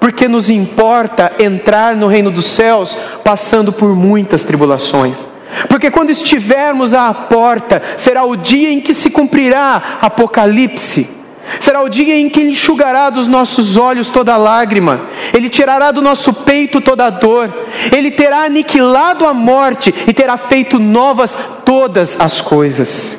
Porque 0.00 0.26
nos 0.26 0.48
importa 0.48 1.32
entrar 1.38 1.94
no 1.94 2.08
reino 2.08 2.30
dos 2.30 2.46
céus 2.46 2.96
passando 3.22 3.72
por 3.72 3.94
muitas 3.94 4.44
tribulações. 4.44 5.28
Porque 5.68 5.90
quando 5.90 6.10
estivermos 6.10 6.94
à 6.94 7.12
porta, 7.12 7.82
será 7.96 8.24
o 8.24 8.36
dia 8.36 8.70
em 8.70 8.80
que 8.80 8.94
se 8.94 9.10
cumprirá 9.10 9.98
Apocalipse 10.00 11.19
Será 11.58 11.82
o 11.82 11.88
dia 11.88 12.16
em 12.16 12.28
que 12.28 12.40
Ele 12.40 12.50
enxugará 12.50 13.10
dos 13.10 13.26
nossos 13.26 13.76
olhos 13.76 14.10
toda 14.10 14.36
lágrima, 14.36 15.02
Ele 15.34 15.48
tirará 15.48 15.90
do 15.90 16.02
nosso 16.02 16.32
peito 16.32 16.80
toda 16.80 17.10
dor, 17.10 17.52
Ele 17.96 18.10
terá 18.10 18.44
aniquilado 18.44 19.26
a 19.26 19.34
morte 19.34 19.92
e 20.06 20.12
terá 20.12 20.36
feito 20.36 20.78
novas 20.78 21.36
todas 21.64 22.16
as 22.20 22.40
coisas. 22.40 23.18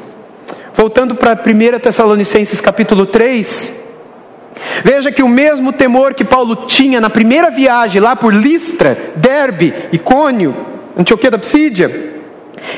Voltando 0.73 1.15
para 1.15 1.33
1 1.33 1.79
Tessalonicenses 1.79 2.61
capítulo 2.61 3.05
3, 3.05 3.73
veja 4.83 5.11
que 5.11 5.21
o 5.21 5.27
mesmo 5.27 5.73
temor 5.73 6.13
que 6.13 6.23
Paulo 6.23 6.67
tinha 6.67 7.01
na 7.01 7.09
primeira 7.09 7.49
viagem, 7.49 8.01
lá 8.01 8.15
por 8.15 8.33
Listra, 8.33 8.97
Derbe, 9.15 9.73
Icônio, 9.91 10.55
Antioquia 10.97 11.29
da 11.29 11.37
Psídia, 11.37 12.11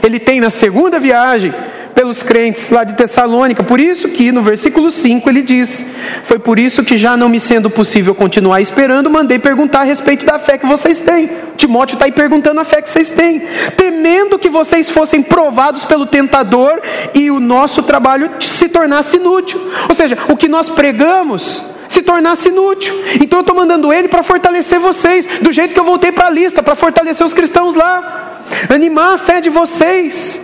ele 0.01 0.19
tem 0.19 0.39
na 0.39 0.49
segunda 0.49 0.99
viagem 0.99 1.53
pelos 1.93 2.23
crentes 2.23 2.69
lá 2.69 2.83
de 2.83 2.93
Tessalônica. 2.93 3.63
Por 3.63 3.79
isso 3.79 4.09
que 4.09 4.31
no 4.31 4.41
versículo 4.41 4.89
5 4.89 5.29
ele 5.29 5.41
diz: 5.41 5.85
Foi 6.23 6.39
por 6.39 6.59
isso 6.59 6.83
que, 6.83 6.97
já 6.97 7.15
não 7.15 7.29
me 7.29 7.39
sendo 7.39 7.69
possível 7.69 8.13
continuar 8.13 8.61
esperando, 8.61 9.09
mandei 9.09 9.39
perguntar 9.39 9.81
a 9.81 9.83
respeito 9.83 10.25
da 10.25 10.39
fé 10.39 10.57
que 10.57 10.65
vocês 10.65 10.99
têm. 10.99 11.29
Timóteo 11.55 11.95
está 11.95 12.05
aí 12.05 12.11
perguntando 12.11 12.59
a 12.59 12.65
fé 12.65 12.81
que 12.81 12.89
vocês 12.89 13.11
têm, 13.11 13.43
temendo 13.77 14.39
que 14.39 14.49
vocês 14.49 14.89
fossem 14.89 15.21
provados 15.21 15.85
pelo 15.85 16.05
tentador 16.05 16.81
e 17.13 17.29
o 17.29 17.39
nosso 17.39 17.83
trabalho 17.83 18.31
se 18.39 18.67
tornasse 18.69 19.17
inútil. 19.17 19.61
Ou 19.87 19.95
seja, 19.95 20.17
o 20.29 20.35
que 20.35 20.47
nós 20.47 20.69
pregamos 20.69 21.61
se 21.87 22.01
tornasse 22.01 22.49
inútil. 22.49 22.93
Então 23.21 23.39
eu 23.39 23.41
estou 23.41 23.55
mandando 23.55 23.93
ele 23.93 24.07
para 24.07 24.23
fortalecer 24.23 24.79
vocês, 24.79 25.27
do 25.41 25.51
jeito 25.51 25.73
que 25.73 25.79
eu 25.79 25.83
voltei 25.83 26.11
para 26.11 26.27
a 26.27 26.31
lista, 26.31 26.63
para 26.63 26.73
fortalecer 26.73 27.25
os 27.25 27.33
cristãos 27.33 27.75
lá, 27.75 28.41
animar 28.67 29.13
a 29.13 29.17
fé 29.17 29.39
de 29.39 29.49
vocês. 29.49 30.41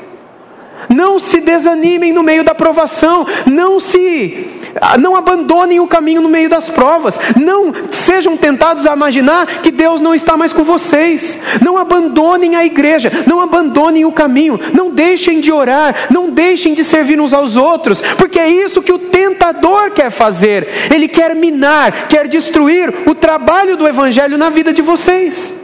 Não 0.88 1.20
se 1.20 1.42
desanimem 1.42 2.14
no 2.14 2.24
meio 2.24 2.44
da 2.44 2.56
provação, 2.56 3.26
não 3.46 3.80
se 3.80 4.60
ah, 4.82 4.98
não 4.98 5.16
abandonem 5.16 5.80
o 5.80 5.88
caminho 5.88 6.22
no 6.22 6.30
meio 6.30 6.50
das 6.50 6.70
provas, 6.70 7.20
não 7.36 7.74
sejam 7.92 8.38
tentados 8.38 8.86
a 8.86 8.94
imaginar 8.94 9.62
que 9.62 9.72
Deus 9.72 10.00
não 10.00 10.14
está 10.14 10.38
mais 10.38 10.54
com 10.54 10.64
vocês. 10.64 11.38
Não 11.64 11.78
abandonem 11.78 12.56
a 12.56 12.66
igreja, 12.66 13.12
não 13.26 13.42
abandonem 13.42 14.06
o 14.06 14.12
caminho, 14.12 14.60
não 14.74 14.92
deixem 14.92 15.40
de 15.40 15.52
orar, 15.52 16.08
não 16.10 16.30
deixem 16.30 16.74
de 16.74 16.84
servir 16.84 17.20
uns 17.20 17.34
aos 17.34 17.56
outros, 17.56 18.02
porque 18.18 18.40
é 18.40 18.50
isso 18.50 18.82
que 18.82 18.92
o 18.92 19.00
tentador 19.00 19.92
quer 19.92 20.12
fazer. 20.12 20.68
Ele 20.94 21.08
quer 21.08 21.36
minar, 21.36 22.08
quer 22.08 22.28
destruir 22.28 22.94
o 23.06 23.16
trabalho 23.16 23.76
do 23.76 23.88
evangelho 23.88 24.38
na 24.38 24.50
vida 24.50 24.74
de 24.74 24.82
vocês. 24.82 25.59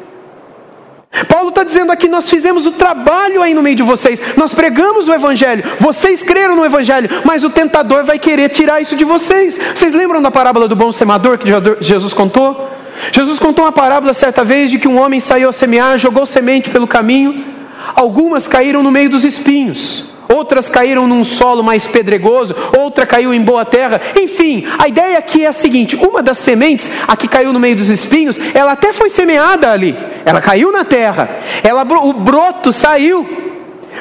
Paulo 1.27 1.49
está 1.49 1.63
dizendo 1.63 1.91
aqui: 1.91 2.07
nós 2.07 2.29
fizemos 2.29 2.65
o 2.65 2.71
trabalho 2.71 3.41
aí 3.41 3.53
no 3.53 3.63
meio 3.63 3.75
de 3.75 3.83
vocês, 3.83 4.21
nós 4.35 4.53
pregamos 4.53 5.07
o 5.07 5.13
Evangelho, 5.13 5.63
vocês 5.79 6.23
creram 6.23 6.55
no 6.55 6.65
Evangelho, 6.65 7.09
mas 7.23 7.43
o 7.43 7.49
tentador 7.49 8.03
vai 8.03 8.19
querer 8.19 8.49
tirar 8.49 8.81
isso 8.81 8.95
de 8.95 9.03
vocês. 9.03 9.59
Vocês 9.73 9.93
lembram 9.93 10.21
da 10.21 10.31
parábola 10.31 10.67
do 10.67 10.75
bom 10.75 10.91
semeador 10.91 11.37
que 11.37 11.49
Jesus 11.81 12.13
contou? 12.13 12.69
Jesus 13.11 13.39
contou 13.39 13.65
uma 13.65 13.71
parábola 13.71 14.13
certa 14.13 14.43
vez 14.43 14.71
de 14.71 14.79
que 14.79 14.87
um 14.87 14.99
homem 14.99 15.19
saiu 15.19 15.49
a 15.49 15.51
semear, 15.51 15.99
jogou 15.99 16.25
semente 16.25 16.69
pelo 16.69 16.87
caminho, 16.87 17.45
algumas 17.93 18.47
caíram 18.47 18.81
no 18.81 18.91
meio 18.91 19.09
dos 19.09 19.25
espinhos 19.25 20.14
outras 20.33 20.69
caíram 20.69 21.07
num 21.07 21.23
solo 21.23 21.63
mais 21.63 21.87
pedregoso, 21.87 22.55
outra 22.77 23.05
caiu 23.05 23.33
em 23.33 23.41
boa 23.41 23.65
terra. 23.65 24.01
Enfim, 24.19 24.65
a 24.77 24.87
ideia 24.87 25.17
aqui 25.17 25.45
é 25.45 25.47
a 25.47 25.53
seguinte: 25.53 25.95
uma 25.95 26.21
das 26.21 26.37
sementes, 26.37 26.89
a 27.07 27.15
que 27.15 27.27
caiu 27.27 27.53
no 27.53 27.59
meio 27.59 27.75
dos 27.75 27.89
espinhos, 27.89 28.39
ela 28.53 28.73
até 28.73 28.93
foi 28.93 29.09
semeada 29.09 29.71
ali. 29.71 29.95
Ela 30.25 30.41
caiu 30.41 30.71
na 30.71 30.83
terra. 30.83 31.29
Ela, 31.63 31.83
o 31.83 32.13
broto 32.13 32.71
saiu. 32.71 33.43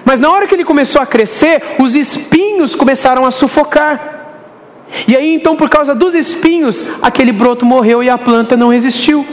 Mas 0.04 0.18
na 0.18 0.30
hora 0.30 0.46
que 0.46 0.54
ele 0.54 0.64
começou 0.64 1.00
a 1.00 1.06
crescer, 1.06 1.62
os 1.78 1.94
espinhos 1.94 2.74
começaram 2.74 3.24
a 3.24 3.30
sufocar. 3.30 4.14
E 5.08 5.16
aí 5.16 5.34
então, 5.34 5.56
por 5.56 5.68
causa 5.68 5.94
dos 5.94 6.14
espinhos, 6.14 6.84
aquele 7.02 7.32
broto 7.32 7.64
morreu 7.64 8.02
e 8.02 8.08
a 8.08 8.18
planta 8.18 8.56
não 8.56 8.68
resistiu. 8.68 9.26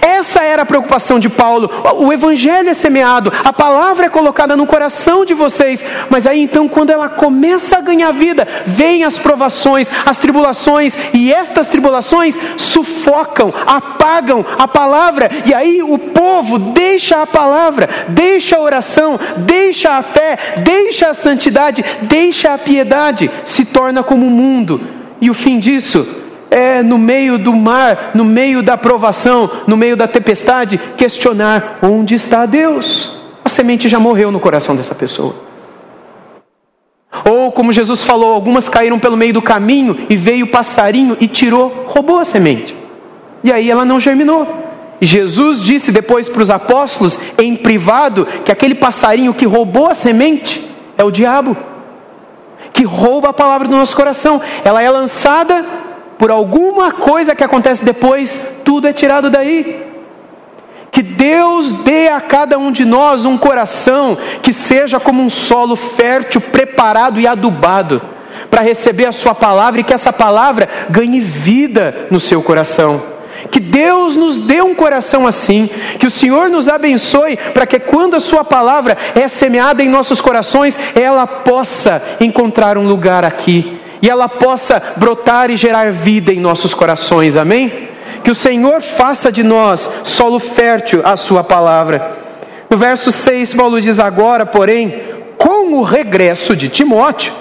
Essa 0.00 0.42
era 0.42 0.62
a 0.62 0.66
preocupação 0.66 1.18
de 1.18 1.28
Paulo. 1.28 1.70
O 1.96 2.12
evangelho 2.12 2.68
é 2.68 2.74
semeado, 2.74 3.32
a 3.44 3.52
palavra 3.52 4.06
é 4.06 4.08
colocada 4.08 4.56
no 4.56 4.66
coração 4.66 5.24
de 5.24 5.34
vocês, 5.34 5.84
mas 6.10 6.26
aí 6.26 6.42
então, 6.42 6.68
quando 6.68 6.90
ela 6.90 7.08
começa 7.08 7.78
a 7.78 7.80
ganhar 7.80 8.12
vida, 8.12 8.46
vêm 8.66 9.04
as 9.04 9.18
provações, 9.18 9.90
as 10.04 10.18
tribulações, 10.18 10.96
e 11.12 11.32
estas 11.32 11.68
tribulações 11.68 12.38
sufocam, 12.56 13.52
apagam 13.66 14.44
a 14.58 14.68
palavra, 14.68 15.30
e 15.46 15.54
aí 15.54 15.82
o 15.82 15.98
povo 15.98 16.58
deixa 16.58 17.22
a 17.22 17.26
palavra, 17.26 17.88
deixa 18.08 18.56
a 18.56 18.60
oração, 18.60 19.18
deixa 19.38 19.92
a 19.92 20.02
fé, 20.02 20.38
deixa 20.58 21.08
a 21.08 21.14
santidade, 21.14 21.84
deixa 22.02 22.52
a 22.52 22.58
piedade, 22.58 23.30
se 23.44 23.64
torna 23.64 24.02
como 24.02 24.26
o 24.26 24.30
mundo. 24.30 24.80
E 25.20 25.30
o 25.30 25.34
fim 25.34 25.58
disso 25.58 26.21
é 26.52 26.82
no 26.82 26.98
meio 26.98 27.38
do 27.38 27.52
mar, 27.54 28.10
no 28.14 28.24
meio 28.24 28.62
da 28.62 28.76
provação, 28.76 29.50
no 29.66 29.76
meio 29.76 29.96
da 29.96 30.06
tempestade, 30.06 30.78
questionar 30.96 31.78
onde 31.82 32.14
está 32.14 32.44
Deus. 32.44 33.18
A 33.42 33.48
semente 33.48 33.88
já 33.88 33.98
morreu 33.98 34.30
no 34.30 34.38
coração 34.38 34.76
dessa 34.76 34.94
pessoa. 34.94 35.34
Ou 37.28 37.50
como 37.50 37.72
Jesus 37.72 38.02
falou, 38.02 38.32
algumas 38.32 38.68
caíram 38.68 38.98
pelo 38.98 39.16
meio 39.16 39.32
do 39.32 39.42
caminho 39.42 40.06
e 40.10 40.16
veio 40.16 40.44
o 40.44 40.50
passarinho 40.50 41.16
e 41.20 41.26
tirou, 41.26 41.86
roubou 41.86 42.18
a 42.18 42.24
semente. 42.24 42.76
E 43.42 43.50
aí 43.50 43.70
ela 43.70 43.84
não 43.84 43.98
germinou. 43.98 44.46
Jesus 45.00 45.62
disse 45.62 45.90
depois 45.90 46.28
para 46.28 46.42
os 46.42 46.50
apóstolos, 46.50 47.18
em 47.38 47.56
privado, 47.56 48.26
que 48.44 48.52
aquele 48.52 48.74
passarinho 48.74 49.34
que 49.34 49.46
roubou 49.46 49.88
a 49.88 49.94
semente 49.94 50.70
é 50.96 51.02
o 51.02 51.10
diabo, 51.10 51.56
que 52.72 52.84
rouba 52.84 53.30
a 53.30 53.32
palavra 53.32 53.66
do 53.66 53.76
nosso 53.76 53.96
coração. 53.96 54.40
Ela 54.64 54.80
é 54.80 54.88
lançada 54.88 55.81
por 56.22 56.30
alguma 56.30 56.92
coisa 56.92 57.34
que 57.34 57.42
acontece 57.42 57.84
depois, 57.84 58.40
tudo 58.64 58.86
é 58.86 58.92
tirado 58.92 59.28
daí. 59.28 59.84
Que 60.92 61.02
Deus 61.02 61.72
dê 61.72 62.10
a 62.10 62.20
cada 62.20 62.56
um 62.56 62.70
de 62.70 62.84
nós 62.84 63.24
um 63.24 63.36
coração 63.36 64.16
que 64.40 64.52
seja 64.52 65.00
como 65.00 65.20
um 65.20 65.28
solo 65.28 65.74
fértil, 65.74 66.40
preparado 66.40 67.18
e 67.18 67.26
adubado 67.26 68.00
para 68.48 68.62
receber 68.62 69.06
a 69.06 69.10
Sua 69.10 69.34
palavra 69.34 69.80
e 69.80 69.82
que 69.82 69.92
essa 69.92 70.12
palavra 70.12 70.68
ganhe 70.88 71.18
vida 71.18 72.06
no 72.08 72.20
seu 72.20 72.40
coração. 72.40 73.02
Que 73.50 73.58
Deus 73.58 74.14
nos 74.14 74.38
dê 74.38 74.62
um 74.62 74.76
coração 74.76 75.26
assim, 75.26 75.68
que 75.98 76.06
o 76.06 76.10
Senhor 76.10 76.48
nos 76.48 76.68
abençoe 76.68 77.36
para 77.52 77.66
que 77.66 77.80
quando 77.80 78.14
a 78.14 78.20
Sua 78.20 78.44
palavra 78.44 78.96
é 79.16 79.26
semeada 79.26 79.82
em 79.82 79.88
nossos 79.88 80.20
corações, 80.20 80.78
ela 80.94 81.26
possa 81.26 82.00
encontrar 82.20 82.78
um 82.78 82.86
lugar 82.86 83.24
aqui 83.24 83.81
e 84.02 84.10
ela 84.10 84.28
possa 84.28 84.82
brotar 84.96 85.48
e 85.52 85.56
gerar 85.56 85.92
vida 85.92 86.32
em 86.32 86.40
nossos 86.40 86.74
corações, 86.74 87.36
amém? 87.36 87.88
Que 88.24 88.32
o 88.32 88.34
Senhor 88.34 88.82
faça 88.82 89.30
de 89.30 89.44
nós 89.44 89.88
solo 90.02 90.40
fértil 90.40 91.00
a 91.04 91.16
Sua 91.16 91.44
palavra. 91.44 92.18
No 92.68 92.76
verso 92.76 93.12
6, 93.12 93.54
Paulo 93.54 93.80
diz: 93.80 94.00
Agora, 94.00 94.44
porém, 94.44 95.02
com 95.38 95.72
o 95.74 95.82
regresso 95.82 96.56
de 96.56 96.68
Timóteo, 96.68 97.32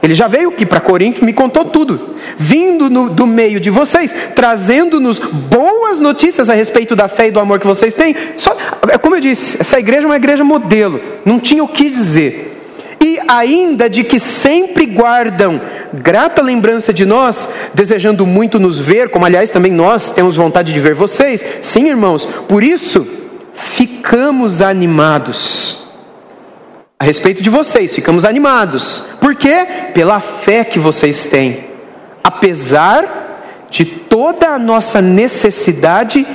ele 0.00 0.14
já 0.14 0.28
veio 0.28 0.50
aqui 0.50 0.64
para 0.64 0.80
Corinto, 0.80 1.24
me 1.24 1.32
contou 1.32 1.64
tudo, 1.64 2.16
vindo 2.36 2.88
no, 2.88 3.10
do 3.10 3.26
meio 3.26 3.60
de 3.60 3.70
vocês, 3.70 4.14
trazendo-nos 4.34 5.18
boas 5.18 5.98
notícias 5.98 6.48
a 6.48 6.54
respeito 6.54 6.94
da 6.94 7.08
fé 7.08 7.28
e 7.28 7.30
do 7.30 7.40
amor 7.40 7.58
que 7.58 7.66
vocês 7.66 7.94
têm. 7.94 8.14
Só, 8.36 8.56
é 8.88 8.96
como 8.96 9.16
eu 9.16 9.20
disse, 9.20 9.60
essa 9.60 9.78
igreja 9.78 10.04
é 10.04 10.06
uma 10.06 10.16
igreja 10.16 10.44
modelo, 10.44 11.00
não 11.24 11.38
tinha 11.38 11.62
o 11.62 11.68
que 11.68 11.90
dizer 11.90 12.49
ainda 13.30 13.88
de 13.88 14.02
que 14.02 14.18
sempre 14.18 14.84
guardam 14.84 15.60
grata 15.94 16.42
lembrança 16.42 16.92
de 16.92 17.06
nós, 17.06 17.48
desejando 17.72 18.26
muito 18.26 18.58
nos 18.58 18.80
ver, 18.80 19.08
como 19.08 19.24
aliás 19.24 19.52
também 19.52 19.70
nós 19.70 20.10
temos 20.10 20.34
vontade 20.34 20.72
de 20.72 20.80
ver 20.80 20.94
vocês. 20.94 21.44
Sim, 21.60 21.88
irmãos, 21.88 22.26
por 22.48 22.64
isso 22.64 23.06
ficamos 23.54 24.60
animados. 24.60 25.78
A 26.98 27.04
respeito 27.04 27.40
de 27.40 27.48
vocês, 27.48 27.94
ficamos 27.94 28.24
animados. 28.24 29.04
Por 29.20 29.36
quê? 29.36 29.64
Pela 29.94 30.18
fé 30.18 30.64
que 30.64 30.78
vocês 30.78 31.24
têm. 31.24 31.64
Apesar 32.24 33.68
de 33.70 33.84
toda 33.84 34.48
a 34.48 34.58
nossa 34.58 35.00
necessidade 35.00 36.26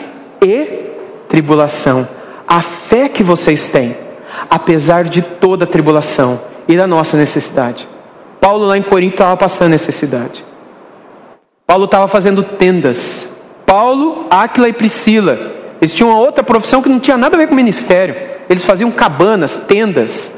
e 0.41 0.67
tribulação. 1.27 2.07
A 2.47 2.61
fé 2.61 3.09
que 3.09 3.21
vocês 3.21 3.67
têm, 3.67 3.97
apesar 4.49 5.03
de 5.03 5.21
toda 5.21 5.65
a 5.65 5.67
tribulação 5.67 6.54
e 6.67 6.75
da 6.75 6.87
nossa 6.87 7.17
necessidade. 7.17 7.87
Paulo 8.39 8.65
lá 8.65 8.77
em 8.77 8.81
Corinto 8.81 9.15
estava 9.15 9.35
passando 9.37 9.71
necessidade. 9.71 10.43
Paulo 11.65 11.85
estava 11.85 12.07
fazendo 12.07 12.43
tendas. 12.43 13.27
Paulo, 13.65 14.27
Áquila 14.29 14.69
e 14.69 14.73
Priscila. 14.73 15.53
Eles 15.81 15.93
tinham 15.93 16.09
uma 16.09 16.19
outra 16.19 16.43
profissão 16.43 16.81
que 16.81 16.89
não 16.89 16.99
tinha 16.99 17.17
nada 17.17 17.35
a 17.35 17.39
ver 17.39 17.47
com 17.47 17.53
o 17.53 17.55
ministério. 17.55 18.15
Eles 18.49 18.63
faziam 18.63 18.91
cabanas, 18.91 19.57
tendas. 19.57 20.31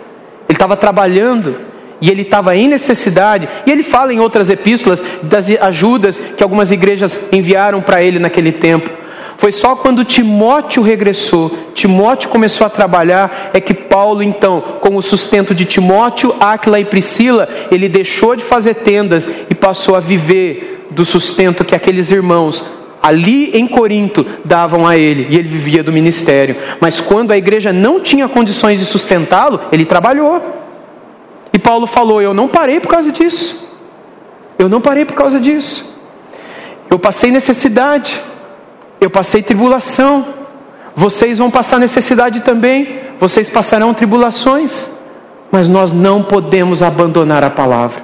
Ele 0.48 0.56
estava 0.56 0.78
trabalhando 0.78 1.58
e 2.00 2.10
ele 2.10 2.22
estava 2.22 2.56
em 2.56 2.68
necessidade. 2.68 3.50
E 3.66 3.72
ele 3.72 3.84
fala 3.84 4.14
em 4.14 4.20
outras 4.20 4.50
epístolas 4.50 5.04
das 5.24 5.50
ajudas 5.50 6.20
que 6.20 6.44
algumas 6.44 6.72
igrejas 6.72 7.20
enviaram 7.32 7.82
para 7.82 8.02
ele 8.02 8.20
naquele 8.20 8.52
tempo. 8.52 8.90
Foi 9.38 9.52
só 9.52 9.76
quando 9.76 10.04
Timóteo 10.04 10.82
regressou, 10.82 11.56
Timóteo 11.76 12.30
começou 12.30 12.66
a 12.66 12.72
trabalhar, 12.72 13.52
é 13.54 13.62
que 13.62 13.74
Paulo, 13.74 14.24
então, 14.24 14.62
com 14.82 14.96
o 14.96 15.02
sustento 15.02 15.54
de 15.54 15.64
Timóteo, 15.64 16.36
Áquila 16.40 16.80
e 16.80 16.86
Priscila, 16.86 17.48
ele 17.72 17.88
deixou 17.88 18.36
de 18.36 18.44
fazer 18.44 18.76
tendas 18.76 19.30
e 19.50 19.54
passou 19.54 19.96
a 19.96 20.00
viver 20.00 20.88
do 20.90 21.06
sustento 21.06 21.64
que 21.64 21.76
aqueles 21.76 22.10
irmãos 22.10 22.66
ali 23.02 23.52
em 23.58 23.68
Corinto 23.68 24.26
davam 24.44 24.88
a 24.88 24.98
ele, 24.98 25.28
e 25.30 25.38
ele 25.38 25.48
vivia 25.48 25.84
do 25.84 25.94
ministério. 25.94 26.56
Mas 26.82 27.00
quando 27.00 27.32
a 27.32 27.38
igreja 27.38 27.72
não 27.72 28.00
tinha 28.00 28.28
condições 28.28 28.80
de 28.80 28.86
sustentá-lo, 28.86 29.62
ele 29.72 29.86
trabalhou. 29.86 30.42
E 31.54 31.60
Paulo 31.60 31.88
falou: 31.88 32.22
Eu 32.22 32.34
não 32.34 32.48
parei 32.48 32.80
por 32.80 32.90
causa 32.90 33.12
disso. 33.12 33.66
Eu 34.58 34.68
não 34.68 34.82
parei 34.82 35.06
por 35.06 35.14
causa 35.14 35.40
disso. 35.40 35.96
Eu 36.90 36.98
passei 36.98 37.32
necessidade. 37.32 38.22
Eu 39.00 39.10
passei 39.10 39.42
tribulação, 39.42 40.26
vocês 40.96 41.38
vão 41.38 41.52
passar 41.52 41.80
necessidade 41.80 42.40
também, 42.42 43.00
vocês 43.20 43.50
passarão 43.50 43.94
tribulações. 43.94 44.90
Mas 45.52 45.68
nós 45.68 45.94
não 45.94 46.24
podemos 46.24 46.82
abandonar 46.82 47.44
a 47.44 47.50
palavra. 47.50 48.04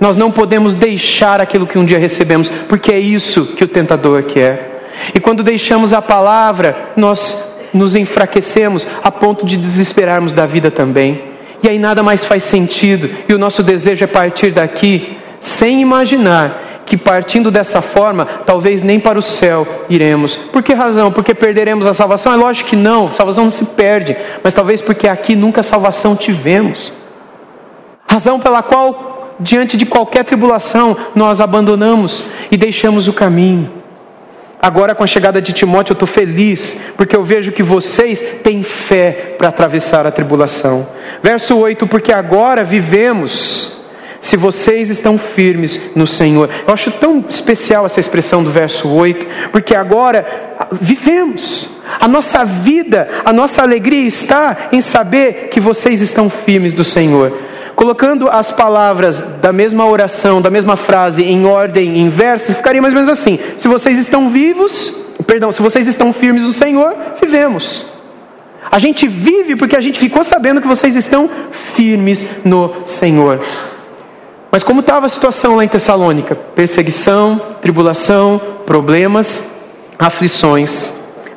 Nós 0.00 0.16
não 0.16 0.30
podemos 0.30 0.74
deixar 0.74 1.40
aquilo 1.40 1.66
que 1.66 1.78
um 1.78 1.84
dia 1.84 1.98
recebemos, 1.98 2.48
porque 2.68 2.90
é 2.90 2.98
isso 2.98 3.46
que 3.54 3.64
o 3.64 3.68
tentador 3.68 4.22
quer. 4.22 4.88
E 5.14 5.20
quando 5.20 5.42
deixamos 5.42 5.92
a 5.92 6.00
palavra, 6.00 6.92
nós 6.96 7.44
nos 7.72 7.94
enfraquecemos 7.94 8.88
a 9.02 9.10
ponto 9.10 9.44
de 9.44 9.56
desesperarmos 9.56 10.32
da 10.32 10.46
vida 10.46 10.70
também. 10.70 11.22
E 11.62 11.68
aí 11.68 11.78
nada 11.78 12.02
mais 12.02 12.24
faz 12.24 12.44
sentido, 12.44 13.10
e 13.28 13.34
o 13.34 13.38
nosso 13.38 13.62
desejo 13.62 14.02
é 14.02 14.06
partir 14.06 14.52
daqui 14.52 15.18
sem 15.38 15.80
imaginar 15.82 16.79
que 16.90 16.96
partindo 16.96 17.52
dessa 17.52 17.80
forma, 17.80 18.26
talvez 18.44 18.82
nem 18.82 18.98
para 18.98 19.16
o 19.16 19.22
céu 19.22 19.64
iremos. 19.88 20.34
Por 20.34 20.60
que 20.60 20.74
razão? 20.74 21.12
Porque 21.12 21.32
perderemos 21.32 21.86
a 21.86 21.94
salvação? 21.94 22.32
É 22.32 22.36
lógico 22.36 22.70
que 22.70 22.74
não, 22.74 23.12
salvação 23.12 23.44
não 23.44 23.50
se 23.52 23.64
perde, 23.64 24.16
mas 24.42 24.52
talvez 24.52 24.82
porque 24.82 25.06
aqui 25.06 25.36
nunca 25.36 25.62
salvação 25.62 26.16
tivemos. 26.16 26.92
Razão 28.08 28.40
pela 28.40 28.60
qual, 28.60 29.36
diante 29.38 29.76
de 29.76 29.86
qualquer 29.86 30.24
tribulação, 30.24 30.96
nós 31.14 31.40
abandonamos 31.40 32.24
e 32.50 32.56
deixamos 32.56 33.06
o 33.06 33.12
caminho. 33.12 33.70
Agora, 34.60 34.92
com 34.92 35.04
a 35.04 35.06
chegada 35.06 35.40
de 35.40 35.52
Timóteo, 35.52 35.92
eu 35.92 35.94
estou 35.94 36.08
feliz, 36.08 36.76
porque 36.96 37.14
eu 37.14 37.22
vejo 37.22 37.52
que 37.52 37.62
vocês 37.62 38.20
têm 38.42 38.64
fé 38.64 39.36
para 39.38 39.46
atravessar 39.46 40.08
a 40.08 40.10
tribulação. 40.10 40.88
Verso 41.22 41.56
8: 41.56 41.86
Porque 41.86 42.12
agora 42.12 42.64
vivemos 42.64 43.79
se 44.20 44.36
vocês 44.36 44.90
estão 44.90 45.16
firmes 45.16 45.80
no 45.94 46.06
Senhor. 46.06 46.50
Eu 46.66 46.74
acho 46.74 46.90
tão 46.92 47.24
especial 47.28 47.86
essa 47.86 48.00
expressão 48.00 48.42
do 48.42 48.50
verso 48.50 48.88
8, 48.88 49.26
porque 49.50 49.74
agora 49.74 50.50
vivemos. 50.80 51.70
A 51.98 52.06
nossa 52.06 52.44
vida, 52.44 53.08
a 53.24 53.32
nossa 53.32 53.62
alegria 53.62 54.06
está 54.06 54.68
em 54.72 54.80
saber 54.80 55.48
que 55.50 55.58
vocês 55.58 56.00
estão 56.00 56.28
firmes 56.28 56.72
do 56.72 56.84
Senhor. 56.84 57.32
Colocando 57.74 58.28
as 58.28 58.50
palavras 58.50 59.22
da 59.40 59.52
mesma 59.52 59.86
oração, 59.86 60.42
da 60.42 60.50
mesma 60.50 60.76
frase 60.76 61.24
em 61.24 61.46
ordem 61.46 61.98
inversa, 61.98 62.54
ficaria 62.54 62.82
mais 62.82 62.92
ou 62.92 63.00
menos 63.00 63.18
assim: 63.18 63.38
se 63.56 63.66
vocês 63.66 63.96
estão 63.96 64.28
vivos, 64.28 64.92
perdão, 65.26 65.50
se 65.50 65.62
vocês 65.62 65.88
estão 65.88 66.12
firmes 66.12 66.44
no 66.44 66.52
Senhor, 66.52 66.94
vivemos. 67.22 67.86
A 68.70 68.78
gente 68.78 69.08
vive 69.08 69.56
porque 69.56 69.76
a 69.76 69.80
gente 69.80 69.98
ficou 69.98 70.22
sabendo 70.22 70.60
que 70.60 70.68
vocês 70.68 70.94
estão 70.94 71.28
firmes 71.74 72.24
no 72.44 72.86
Senhor. 72.86 73.40
Mas 74.50 74.62
como 74.62 74.80
estava 74.80 75.06
a 75.06 75.08
situação 75.08 75.56
lá 75.56 75.64
em 75.64 75.68
Tessalônica? 75.68 76.34
Perseguição, 76.34 77.40
tribulação, 77.62 78.40
problemas, 78.66 79.42
aflições, 79.98 80.92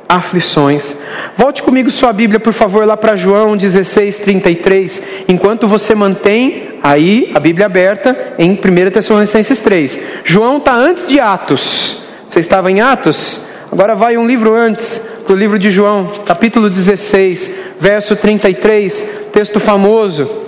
aflições. 0.09 0.95
Volte 1.37 1.61
comigo 1.61 1.91
sua 1.91 2.11
Bíblia, 2.11 2.39
por 2.39 2.53
favor, 2.53 2.85
lá 2.85 2.97
para 2.97 3.15
João 3.15 3.55
16, 3.55 4.19
33. 4.19 5.01
Enquanto 5.27 5.67
você 5.67 5.93
mantém 5.93 6.69
aí 6.81 7.31
a 7.35 7.39
Bíblia 7.39 7.67
aberta 7.67 8.35
em 8.37 8.51
1 8.51 8.91
Tessalonicenses 8.91 9.59
3. 9.59 9.99
João 10.23 10.57
está 10.57 10.73
antes 10.73 11.07
de 11.07 11.19
Atos. 11.19 12.01
Você 12.27 12.39
estava 12.39 12.71
em 12.71 12.81
Atos? 12.81 13.41
Agora 13.71 13.95
vai 13.95 14.17
um 14.17 14.27
livro 14.27 14.53
antes, 14.53 15.01
do 15.27 15.35
livro 15.35 15.57
de 15.57 15.71
João, 15.71 16.11
capítulo 16.25 16.69
16, 16.69 17.51
verso 17.79 18.15
33, 18.15 19.05
texto 19.31 19.59
famoso. 19.59 20.42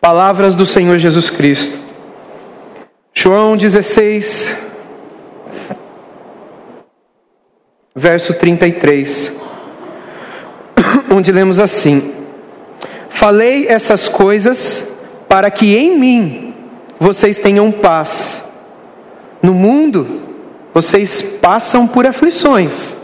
Palavras 0.00 0.54
do 0.54 0.64
Senhor 0.64 0.96
Jesus 0.96 1.28
Cristo. 1.28 1.78
João 3.12 3.54
16, 3.54 4.50
verso 7.94 8.32
33, 8.32 9.30
onde 11.14 11.30
lemos 11.30 11.58
assim: 11.58 12.14
Falei 13.10 13.68
essas 13.68 14.08
coisas 14.08 14.90
para 15.28 15.50
que 15.50 15.76
em 15.76 15.98
mim 15.98 16.54
vocês 16.98 17.38
tenham 17.38 17.70
paz. 17.70 18.42
No 19.42 19.52
mundo 19.52 20.22
vocês 20.72 21.20
passam 21.20 21.86
por 21.86 22.06
aflições, 22.06 22.96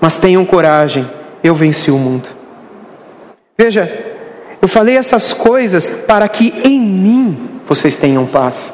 mas 0.00 0.18
tenham 0.18 0.44
coragem, 0.44 1.08
eu 1.44 1.54
venci 1.54 1.88
o 1.88 1.98
mundo. 1.98 2.28
Veja, 3.56 4.11
eu 4.62 4.68
falei 4.68 4.96
essas 4.96 5.32
coisas 5.32 5.90
para 5.90 6.28
que 6.28 6.54
em 6.62 6.78
mim 6.80 7.50
vocês 7.66 7.96
tenham 7.96 8.24
paz. 8.24 8.72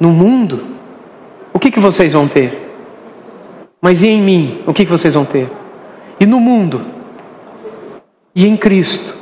No 0.00 0.08
mundo, 0.08 0.64
o 1.52 1.58
que, 1.58 1.70
que 1.70 1.78
vocês 1.78 2.14
vão 2.14 2.26
ter? 2.26 2.72
Mas 3.78 4.02
e 4.02 4.06
em 4.06 4.22
mim, 4.22 4.62
o 4.66 4.72
que, 4.72 4.86
que 4.86 4.90
vocês 4.90 5.12
vão 5.12 5.26
ter? 5.26 5.50
E 6.18 6.24
no 6.24 6.40
mundo? 6.40 6.80
E 8.34 8.46
em 8.46 8.56
Cristo? 8.56 9.14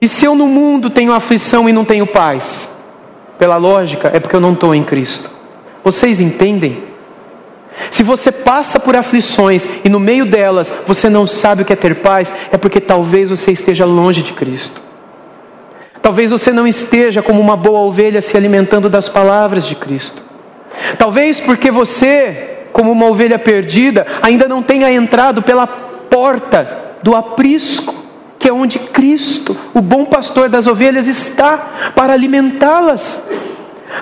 E 0.00 0.06
se 0.06 0.24
eu 0.24 0.36
no 0.36 0.46
mundo 0.46 0.88
tenho 0.88 1.12
aflição 1.12 1.68
e 1.68 1.72
não 1.72 1.84
tenho 1.84 2.06
paz? 2.06 2.68
Pela 3.36 3.56
lógica, 3.56 4.12
é 4.14 4.20
porque 4.20 4.36
eu 4.36 4.40
não 4.40 4.52
estou 4.52 4.74
em 4.76 4.84
Cristo. 4.84 5.28
Vocês 5.82 6.20
entendem? 6.20 6.84
Se 7.90 8.02
você 8.02 8.30
passa 8.32 8.78
por 8.78 8.96
aflições 8.96 9.68
e 9.84 9.88
no 9.88 10.00
meio 10.00 10.24
delas 10.24 10.72
você 10.86 11.08
não 11.08 11.26
sabe 11.26 11.62
o 11.62 11.64
que 11.64 11.72
é 11.72 11.76
ter 11.76 11.96
paz, 11.96 12.34
é 12.50 12.56
porque 12.56 12.80
talvez 12.80 13.30
você 13.30 13.52
esteja 13.52 13.84
longe 13.84 14.22
de 14.22 14.32
Cristo. 14.32 14.82
Talvez 16.02 16.30
você 16.30 16.52
não 16.52 16.66
esteja 16.66 17.22
como 17.22 17.40
uma 17.40 17.56
boa 17.56 17.80
ovelha 17.80 18.20
se 18.20 18.36
alimentando 18.36 18.88
das 18.88 19.08
palavras 19.08 19.64
de 19.66 19.74
Cristo. 19.74 20.22
Talvez 20.98 21.40
porque 21.40 21.70
você, 21.70 22.58
como 22.72 22.92
uma 22.92 23.06
ovelha 23.06 23.38
perdida, 23.38 24.06
ainda 24.22 24.46
não 24.46 24.62
tenha 24.62 24.92
entrado 24.92 25.42
pela 25.42 25.66
porta 25.66 26.96
do 27.02 27.16
aprisco, 27.16 27.94
que 28.38 28.48
é 28.48 28.52
onde 28.52 28.78
Cristo, 28.78 29.56
o 29.72 29.80
bom 29.80 30.04
pastor 30.04 30.48
das 30.48 30.66
ovelhas, 30.66 31.06
está 31.06 31.92
para 31.94 32.12
alimentá-las 32.12 33.26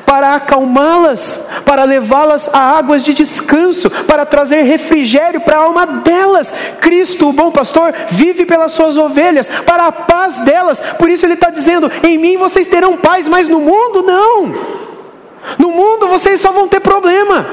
para 0.05 0.35
acalmá-las, 0.35 1.40
para 1.64 1.85
levá-las 1.85 2.48
a 2.52 2.78
águas 2.78 3.02
de 3.02 3.14
descanso, 3.14 3.90
para 3.90 4.26
trazer 4.26 4.62
refrigério 4.64 5.40
para 5.40 5.57
a 5.57 5.62
alma 5.62 5.87
delas. 5.87 6.52
Cristo, 6.81 7.28
o 7.28 7.33
bom 7.33 7.50
pastor, 7.50 7.94
vive 8.11 8.44
pelas 8.44 8.72
suas 8.72 8.96
ovelhas, 8.96 9.48
para 9.66 9.87
a 9.87 9.92
paz 9.92 10.38
delas. 10.40 10.81
Por 10.98 11.11
isso 11.11 11.26
ele 11.26 11.35
está 11.35 11.50
dizendo: 11.50 11.90
em 12.02 12.18
mim 12.18 12.37
vocês 12.37 12.66
terão 12.66 12.96
paz, 12.96 13.28
mas 13.28 13.48
no 13.48 13.61
mundo 13.61 14.02
não. 14.02 14.55
No 15.59 15.70
mundo 15.70 16.07
vocês 16.09 16.40
só 16.40 16.50
vão 16.50 16.68
ter 16.68 16.81
problema. 16.81 17.44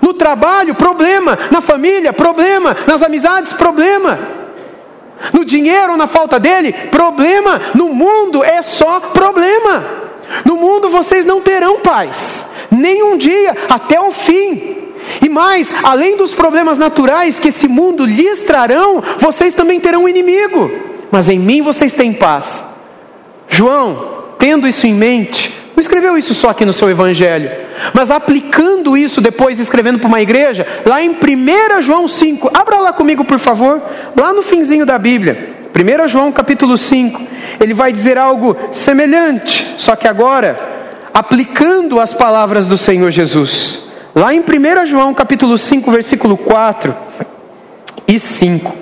No 0.00 0.14
trabalho, 0.14 0.74
problema. 0.74 1.38
Na 1.50 1.60
família, 1.60 2.12
problema. 2.12 2.76
Nas 2.86 3.02
amizades, 3.02 3.52
problema. 3.52 4.18
No 5.32 5.44
dinheiro 5.44 5.92
ou 5.92 5.96
na 5.96 6.06
falta 6.06 6.38
dele, 6.38 6.72
problema. 6.90 7.60
No 7.74 7.88
mundo 7.88 8.44
é 8.44 8.62
só 8.62 9.00
problema. 9.00 10.07
No 10.44 10.56
mundo 10.56 10.88
vocês 10.88 11.24
não 11.24 11.40
terão 11.40 11.80
paz, 11.80 12.46
nem 12.70 13.02
um 13.02 13.16
dia, 13.16 13.54
até 13.68 14.00
o 14.00 14.12
fim. 14.12 14.76
E 15.22 15.28
mais, 15.28 15.74
além 15.82 16.16
dos 16.16 16.34
problemas 16.34 16.78
naturais 16.78 17.38
que 17.38 17.48
esse 17.48 17.66
mundo 17.66 18.04
lhes 18.04 18.42
trarão, 18.42 19.02
vocês 19.18 19.54
também 19.54 19.80
terão 19.80 20.04
um 20.04 20.08
inimigo. 20.08 20.70
Mas 21.10 21.28
em 21.28 21.38
mim 21.38 21.62
vocês 21.62 21.92
têm 21.92 22.12
paz. 22.12 22.62
João, 23.48 24.24
tendo 24.38 24.68
isso 24.68 24.86
em 24.86 24.92
mente, 24.92 25.54
não 25.74 25.80
escreveu 25.80 26.18
isso 26.18 26.34
só 26.34 26.50
aqui 26.50 26.64
no 26.64 26.72
seu 26.72 26.90
evangelho, 26.90 27.50
mas 27.94 28.10
aplicando 28.10 28.96
isso 28.96 29.20
depois, 29.20 29.60
escrevendo 29.60 29.98
para 29.98 30.08
uma 30.08 30.20
igreja, 30.20 30.66
lá 30.84 31.00
em 31.00 31.10
1 31.10 31.82
João 31.82 32.08
5, 32.08 32.50
abra 32.52 32.78
lá 32.78 32.92
comigo 32.92 33.24
por 33.24 33.38
favor, 33.38 33.80
lá 34.16 34.32
no 34.32 34.42
finzinho 34.42 34.84
da 34.84 34.98
Bíblia, 34.98 35.56
1 35.78 36.08
João 36.08 36.32
capítulo 36.32 36.76
5, 36.76 37.22
ele 37.60 37.72
vai 37.72 37.92
dizer 37.92 38.18
algo 38.18 38.56
semelhante, 38.72 39.74
só 39.76 39.94
que 39.94 40.08
agora 40.08 40.58
aplicando 41.14 42.00
as 42.00 42.12
palavras 42.12 42.66
do 42.66 42.76
Senhor 42.76 43.12
Jesus. 43.12 43.86
Lá 44.12 44.34
em 44.34 44.40
1 44.40 44.86
João 44.88 45.14
capítulo 45.14 45.56
5, 45.56 45.88
versículo 45.92 46.36
4 46.36 46.92
e 48.08 48.18
5. 48.18 48.74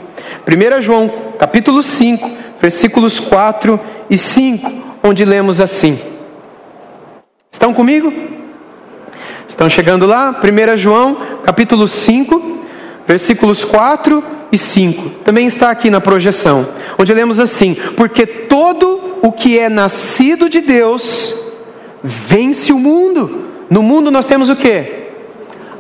1 0.46 0.80
João 0.80 1.12
capítulo 1.38 1.82
5, 1.82 2.30
versículos 2.62 3.20
4 3.20 3.78
e 4.08 4.16
5, 4.16 4.72
onde 5.02 5.22
lemos 5.22 5.60
assim. 5.60 6.00
Estão 7.52 7.74
comigo? 7.74 8.10
Estão 9.46 9.68
chegando 9.68 10.06
lá? 10.06 10.34
1 10.42 10.76
João 10.78 11.16
capítulo 11.44 11.86
5, 11.86 12.60
versículos 13.06 13.64
4 13.66 14.35
e 14.50 14.58
5. 14.58 15.22
Também 15.24 15.46
está 15.46 15.70
aqui 15.70 15.90
na 15.90 16.00
projeção, 16.00 16.68
onde 16.98 17.12
lemos 17.12 17.40
assim: 17.40 17.76
Porque 17.96 18.26
todo 18.26 19.18
o 19.22 19.32
que 19.32 19.58
é 19.58 19.68
nascido 19.68 20.48
de 20.48 20.60
Deus 20.60 21.34
vence 22.02 22.72
o 22.72 22.78
mundo. 22.78 23.46
No 23.68 23.82
mundo 23.82 24.10
nós 24.10 24.26
temos 24.26 24.48
o 24.48 24.56
que? 24.56 25.06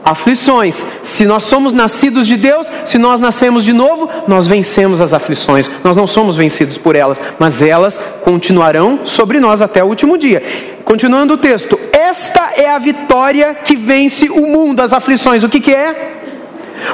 Aflições. 0.04 0.84
Se 1.02 1.24
nós 1.24 1.44
somos 1.44 1.72
nascidos 1.72 2.26
de 2.26 2.36
Deus, 2.36 2.70
se 2.84 2.98
nós 2.98 3.20
nascemos 3.20 3.64
de 3.64 3.72
novo, 3.72 4.08
nós 4.26 4.46
vencemos 4.46 5.00
as 5.00 5.12
aflições. 5.12 5.70
Nós 5.82 5.96
não 5.96 6.06
somos 6.06 6.36
vencidos 6.36 6.78
por 6.78 6.94
elas, 6.94 7.20
mas 7.38 7.62
elas 7.62 8.00
continuarão 8.22 9.00
sobre 9.04 9.40
nós 9.40 9.62
até 9.62 9.82
o 9.82 9.88
último 9.88 10.16
dia. 10.16 10.42
Continuando 10.84 11.34
o 11.34 11.38
texto, 11.38 11.78
esta 11.92 12.52
é 12.56 12.68
a 12.68 12.78
vitória 12.78 13.54
que 13.54 13.74
vence 13.74 14.28
o 14.28 14.46
mundo, 14.46 14.80
as 14.80 14.92
aflições. 14.92 15.42
O 15.42 15.48
que, 15.48 15.60
que 15.60 15.72
é? 15.72 16.16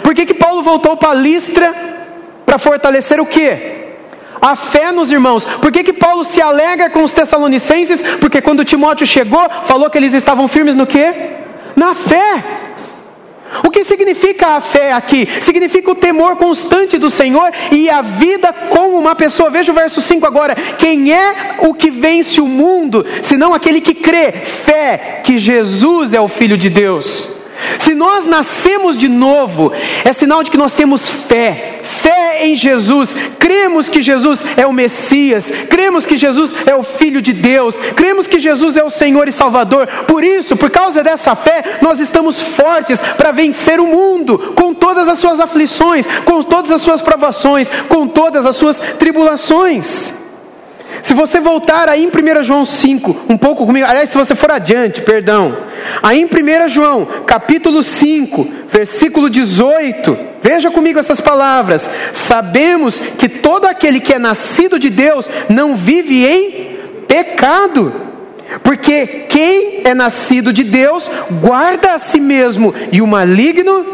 Por 0.02 0.14
que, 0.14 0.26
que 0.26 0.34
Paulo 0.34 0.62
voltou 0.62 0.96
para 0.96 1.14
Listra 1.14 1.74
para 2.44 2.58
fortalecer 2.58 3.20
o 3.20 3.26
que? 3.26 3.82
A 4.40 4.56
fé 4.56 4.90
nos 4.90 5.10
irmãos. 5.10 5.44
Por 5.44 5.70
que, 5.70 5.84
que 5.84 5.92
Paulo 5.92 6.24
se 6.24 6.42
alegra 6.42 6.90
com 6.90 7.02
os 7.04 7.12
tessalonicenses? 7.12 8.02
Porque 8.20 8.40
quando 8.40 8.64
Timóteo 8.64 9.06
chegou, 9.06 9.48
falou 9.64 9.88
que 9.88 9.96
eles 9.96 10.14
estavam 10.14 10.48
firmes 10.48 10.74
no 10.74 10.86
quê? 10.86 11.14
Na 11.76 11.94
fé. 11.94 12.42
O 13.64 13.70
que 13.70 13.84
significa 13.84 14.56
a 14.56 14.60
fé 14.60 14.92
aqui? 14.92 15.28
Significa 15.40 15.90
o 15.90 15.94
temor 15.94 16.36
constante 16.36 16.96
do 16.96 17.10
Senhor 17.10 17.52
e 17.70 17.90
a 17.90 18.00
vida 18.00 18.52
com 18.70 18.98
uma 18.98 19.14
pessoa. 19.14 19.50
Veja 19.50 19.70
o 19.70 19.74
verso 19.74 20.00
5 20.00 20.26
agora. 20.26 20.54
Quem 20.54 21.12
é 21.12 21.56
o 21.58 21.74
que 21.74 21.90
vence 21.90 22.40
o 22.40 22.48
mundo, 22.48 23.04
senão 23.22 23.52
aquele 23.52 23.80
que 23.80 23.94
crê, 23.94 24.32
fé, 24.32 25.20
que 25.22 25.38
Jesus 25.38 26.14
é 26.14 26.20
o 26.20 26.28
Filho 26.28 26.56
de 26.56 26.70
Deus? 26.70 27.41
Se 27.78 27.94
nós 27.94 28.24
nascemos 28.24 28.96
de 28.96 29.08
novo, 29.08 29.72
é 30.04 30.12
sinal 30.12 30.42
de 30.42 30.50
que 30.50 30.56
nós 30.56 30.72
temos 30.72 31.08
fé, 31.08 31.80
fé 31.82 32.46
em 32.46 32.56
Jesus, 32.56 33.14
cremos 33.38 33.88
que 33.88 34.02
Jesus 34.02 34.44
é 34.56 34.66
o 34.66 34.72
Messias, 34.72 35.50
cremos 35.68 36.04
que 36.04 36.16
Jesus 36.16 36.54
é 36.66 36.74
o 36.74 36.82
Filho 36.82 37.20
de 37.20 37.32
Deus, 37.32 37.78
cremos 37.94 38.26
que 38.26 38.40
Jesus 38.40 38.76
é 38.76 38.82
o 38.82 38.90
Senhor 38.90 39.28
e 39.28 39.32
Salvador. 39.32 39.86
Por 40.06 40.24
isso, 40.24 40.56
por 40.56 40.70
causa 40.70 41.02
dessa 41.02 41.34
fé, 41.36 41.78
nós 41.80 42.00
estamos 42.00 42.40
fortes 42.40 43.00
para 43.00 43.32
vencer 43.32 43.80
o 43.80 43.86
mundo 43.86 44.54
com 44.56 44.72
todas 44.74 45.08
as 45.08 45.18
suas 45.18 45.40
aflições, 45.40 46.06
com 46.24 46.42
todas 46.42 46.70
as 46.70 46.80
suas 46.80 47.00
provações, 47.00 47.70
com 47.88 48.06
todas 48.06 48.46
as 48.46 48.56
suas 48.56 48.78
tribulações. 48.98 50.21
Se 51.00 51.14
você 51.14 51.40
voltar 51.40 51.88
aí 51.88 52.04
em 52.04 52.08
1 52.08 52.44
João 52.44 52.66
5, 52.66 53.22
um 53.28 53.36
pouco 53.36 53.64
comigo, 53.64 53.86
aliás, 53.88 54.10
se 54.10 54.18
você 54.18 54.34
for 54.34 54.50
adiante, 54.50 55.00
perdão. 55.00 55.56
Aí 56.02 56.20
em 56.20 56.26
1 56.26 56.68
João, 56.68 57.06
capítulo 57.26 57.82
5, 57.82 58.46
versículo 58.68 59.30
18, 59.30 60.18
veja 60.42 60.70
comigo 60.70 60.98
essas 60.98 61.20
palavras. 61.20 61.88
Sabemos 62.12 63.00
que 63.18 63.28
todo 63.28 63.64
aquele 63.64 64.00
que 64.00 64.12
é 64.12 64.18
nascido 64.18 64.78
de 64.78 64.90
Deus 64.90 65.30
não 65.48 65.76
vive 65.76 66.26
em 66.26 66.76
pecado. 67.08 67.92
Porque 68.62 69.06
quem 69.28 69.80
é 69.84 69.94
nascido 69.94 70.52
de 70.52 70.62
Deus 70.62 71.10
guarda 71.40 71.94
a 71.94 71.98
si 71.98 72.20
mesmo, 72.20 72.74
e 72.92 73.00
o 73.00 73.06
maligno 73.06 73.86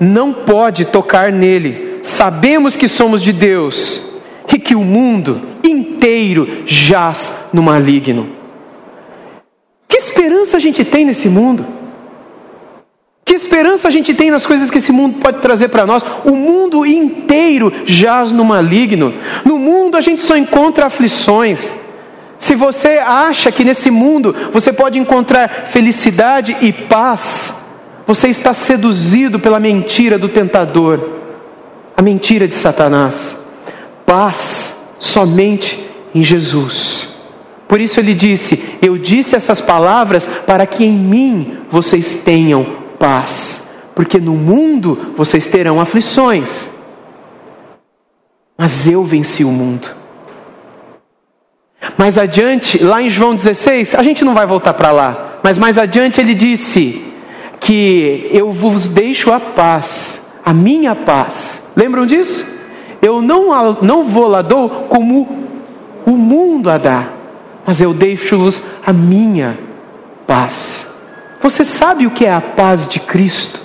não 0.00 0.32
pode 0.32 0.86
tocar 0.86 1.30
nele. 1.30 1.98
Sabemos 2.02 2.76
que 2.76 2.88
somos 2.88 3.20
de 3.20 3.32
Deus 3.32 4.05
e 4.56 4.58
que 4.58 4.74
o 4.74 4.82
mundo 4.82 5.42
inteiro 5.62 6.62
jaz 6.64 7.30
no 7.52 7.62
maligno. 7.62 8.26
Que 9.86 9.98
esperança 9.98 10.56
a 10.56 10.60
gente 10.60 10.82
tem 10.82 11.04
nesse 11.04 11.28
mundo? 11.28 11.66
Que 13.22 13.34
esperança 13.34 13.86
a 13.86 13.90
gente 13.90 14.14
tem 14.14 14.30
nas 14.30 14.46
coisas 14.46 14.70
que 14.70 14.78
esse 14.78 14.90
mundo 14.90 15.18
pode 15.18 15.40
trazer 15.40 15.68
para 15.68 15.84
nós? 15.84 16.02
O 16.24 16.32
mundo 16.32 16.86
inteiro 16.86 17.70
jaz 17.84 18.32
no 18.32 18.46
maligno. 18.46 19.12
No 19.44 19.58
mundo 19.58 19.96
a 19.96 20.00
gente 20.00 20.22
só 20.22 20.36
encontra 20.36 20.86
aflições. 20.86 21.74
Se 22.38 22.54
você 22.54 22.98
acha 22.98 23.52
que 23.52 23.64
nesse 23.64 23.90
mundo 23.90 24.34
você 24.52 24.72
pode 24.72 24.98
encontrar 24.98 25.66
felicidade 25.66 26.56
e 26.62 26.72
paz, 26.72 27.52
você 28.06 28.28
está 28.28 28.54
seduzido 28.54 29.38
pela 29.38 29.60
mentira 29.60 30.18
do 30.18 30.30
tentador, 30.30 31.00
a 31.94 32.00
mentira 32.00 32.48
de 32.48 32.54
Satanás 32.54 33.45
paz 34.06 34.74
somente 34.98 35.84
em 36.14 36.24
Jesus. 36.24 37.08
Por 37.68 37.80
isso 37.80 37.98
ele 37.98 38.14
disse: 38.14 38.62
Eu 38.80 38.96
disse 38.96 39.34
essas 39.34 39.60
palavras 39.60 40.28
para 40.46 40.64
que 40.66 40.84
em 40.84 40.92
mim 40.92 41.58
vocês 41.70 42.14
tenham 42.14 42.64
paz, 42.98 43.68
porque 43.94 44.18
no 44.18 44.34
mundo 44.34 45.14
vocês 45.16 45.46
terão 45.46 45.80
aflições. 45.80 46.70
Mas 48.56 48.86
eu 48.86 49.04
venci 49.04 49.44
o 49.44 49.50
mundo. 49.50 49.88
Mais 51.98 52.16
adiante, 52.16 52.82
lá 52.82 53.02
em 53.02 53.10
João 53.10 53.34
16, 53.34 53.94
a 53.94 54.02
gente 54.02 54.24
não 54.24 54.34
vai 54.34 54.46
voltar 54.46 54.74
para 54.74 54.90
lá, 54.90 55.38
mas 55.42 55.58
mais 55.58 55.76
adiante 55.76 56.20
ele 56.20 56.34
disse 56.34 57.02
que 57.60 58.28
eu 58.32 58.50
vos 58.50 58.88
deixo 58.88 59.30
a 59.30 59.38
paz, 59.38 60.20
a 60.44 60.52
minha 60.52 60.94
paz. 60.94 61.62
Lembram 61.76 62.06
disso? 62.06 62.55
Eu 63.02 63.22
não, 63.22 63.48
não 63.82 64.04
vou 64.04 64.26
lá 64.26 64.42
dou 64.42 64.68
como 64.88 65.46
o 66.04 66.12
mundo 66.12 66.70
a 66.70 66.78
dá, 66.78 67.08
mas 67.66 67.80
eu 67.80 67.92
deixo-vos 67.92 68.62
a 68.84 68.92
minha 68.92 69.58
paz. 70.26 70.86
Você 71.40 71.64
sabe 71.64 72.06
o 72.06 72.10
que 72.10 72.24
é 72.24 72.32
a 72.32 72.40
paz 72.40 72.88
de 72.88 73.00
Cristo? 73.00 73.60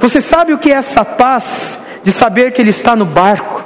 Você 0.00 0.20
sabe 0.20 0.52
o 0.52 0.58
que 0.58 0.70
é 0.70 0.74
essa 0.74 1.04
paz 1.04 1.80
de 2.02 2.12
saber 2.12 2.52
que 2.52 2.60
Ele 2.60 2.70
está 2.70 2.96
no 2.96 3.04
barco, 3.04 3.64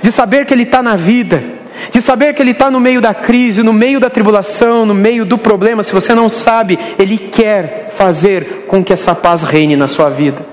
de 0.00 0.12
saber 0.12 0.46
que 0.46 0.54
Ele 0.54 0.62
está 0.62 0.82
na 0.82 0.96
vida, 0.96 1.42
de 1.90 2.00
saber 2.00 2.34
que 2.34 2.42
Ele 2.42 2.52
está 2.52 2.70
no 2.70 2.80
meio 2.80 3.00
da 3.00 3.14
crise, 3.14 3.62
no 3.62 3.72
meio 3.72 3.98
da 3.98 4.10
tribulação, 4.10 4.86
no 4.86 4.94
meio 4.94 5.24
do 5.24 5.38
problema? 5.38 5.82
Se 5.82 5.92
você 5.92 6.14
não 6.14 6.28
sabe, 6.28 6.78
Ele 6.98 7.18
quer 7.18 7.92
fazer 7.96 8.66
com 8.68 8.84
que 8.84 8.92
essa 8.92 9.14
paz 9.14 9.42
reine 9.42 9.76
na 9.76 9.88
sua 9.88 10.08
vida. 10.08 10.51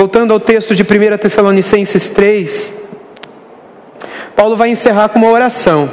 Voltando 0.00 0.32
ao 0.32 0.40
texto 0.40 0.74
de 0.74 0.82
1 0.82 1.18
Tessalonicenses 1.18 2.08
3, 2.08 2.72
Paulo 4.34 4.56
vai 4.56 4.70
encerrar 4.70 5.10
com 5.10 5.18
uma 5.18 5.28
oração. 5.28 5.92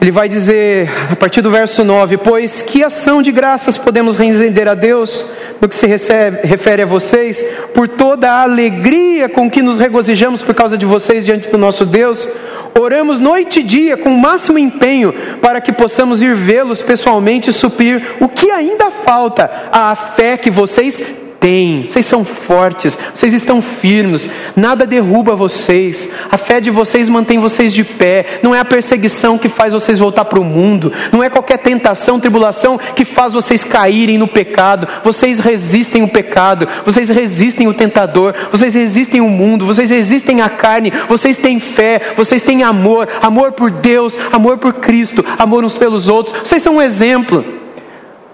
Ele 0.00 0.10
vai 0.10 0.28
dizer, 0.28 0.90
a 1.08 1.14
partir 1.14 1.42
do 1.42 1.48
verso 1.48 1.84
9: 1.84 2.16
Pois 2.16 2.62
que 2.62 2.82
ação 2.82 3.22
de 3.22 3.30
graças 3.30 3.78
podemos 3.78 4.16
render 4.16 4.66
a 4.66 4.74
Deus 4.74 5.24
no 5.60 5.68
que 5.68 5.76
se 5.76 5.86
recebe, 5.86 6.44
refere 6.44 6.82
a 6.82 6.86
vocês, 6.86 7.46
por 7.72 7.86
toda 7.86 8.32
a 8.32 8.42
alegria 8.42 9.28
com 9.28 9.48
que 9.48 9.62
nos 9.62 9.78
regozijamos 9.78 10.42
por 10.42 10.52
causa 10.52 10.76
de 10.76 10.84
vocês 10.84 11.24
diante 11.24 11.48
do 11.48 11.56
nosso 11.56 11.86
Deus? 11.86 12.28
Oramos 12.76 13.20
noite 13.20 13.60
e 13.60 13.62
dia 13.62 13.96
com 13.96 14.10
o 14.10 14.18
máximo 14.18 14.58
empenho 14.58 15.14
para 15.40 15.60
que 15.60 15.70
possamos 15.70 16.20
ir 16.20 16.34
vê-los 16.34 16.82
pessoalmente 16.82 17.50
e 17.50 17.52
suprir 17.52 18.16
o 18.20 18.28
que 18.28 18.50
ainda 18.50 18.90
falta 18.90 19.48
à 19.70 19.94
fé 19.94 20.36
que 20.36 20.50
vocês 20.50 21.25
têm, 21.46 21.86
vocês 21.88 22.04
são 22.04 22.24
fortes, 22.24 22.98
vocês 23.14 23.32
estão 23.32 23.62
firmes, 23.62 24.28
nada 24.56 24.84
derruba 24.84 25.36
vocês, 25.36 26.08
a 26.28 26.36
fé 26.36 26.60
de 26.60 26.72
vocês 26.72 27.08
mantém 27.08 27.38
vocês 27.38 27.72
de 27.72 27.84
pé, 27.84 28.40
não 28.42 28.52
é 28.52 28.58
a 28.58 28.64
perseguição 28.64 29.38
que 29.38 29.48
faz 29.48 29.72
vocês 29.72 29.96
voltar 29.96 30.24
para 30.24 30.40
o 30.40 30.44
mundo, 30.44 30.92
não 31.12 31.22
é 31.22 31.30
qualquer 31.30 31.58
tentação, 31.58 32.18
tribulação 32.18 32.80
que 32.96 33.04
faz 33.04 33.32
vocês 33.32 33.62
caírem 33.62 34.18
no 34.18 34.26
pecado, 34.26 34.88
vocês 35.04 35.38
resistem 35.38 36.02
o 36.02 36.08
pecado, 36.08 36.66
vocês 36.84 37.10
resistem 37.10 37.68
o 37.68 37.74
tentador, 37.74 38.34
vocês 38.50 38.74
resistem 38.74 39.20
o 39.20 39.28
mundo, 39.28 39.64
vocês 39.64 39.88
resistem 39.88 40.40
a 40.40 40.48
carne, 40.48 40.92
vocês 41.08 41.38
têm 41.38 41.60
fé, 41.60 42.12
vocês 42.16 42.42
têm 42.42 42.64
amor, 42.64 43.08
amor 43.22 43.52
por 43.52 43.70
Deus, 43.70 44.18
amor 44.32 44.58
por 44.58 44.74
Cristo, 44.74 45.24
amor 45.38 45.64
uns 45.64 45.76
pelos 45.76 46.08
outros, 46.08 46.34
vocês 46.42 46.60
são 46.60 46.78
um 46.78 46.82
exemplo. 46.82 47.65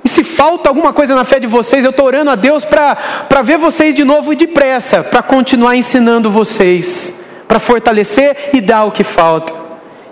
E 0.04 0.08
se 0.08 0.24
falta 0.24 0.68
alguma 0.68 0.92
coisa 0.92 1.14
na 1.14 1.24
fé 1.24 1.38
de 1.38 1.46
vocês, 1.46 1.84
eu 1.84 1.90
estou 1.90 2.06
orando 2.06 2.30
a 2.30 2.34
Deus 2.34 2.64
para 2.64 3.42
ver 3.42 3.56
vocês 3.56 3.94
de 3.94 4.04
novo 4.04 4.32
e 4.32 4.36
depressa, 4.36 5.02
para 5.02 5.22
continuar 5.22 5.76
ensinando 5.76 6.30
vocês, 6.30 7.14
para 7.46 7.60
fortalecer 7.60 8.50
e 8.52 8.60
dar 8.60 8.84
o 8.84 8.90
que 8.90 9.04
falta. 9.04 9.52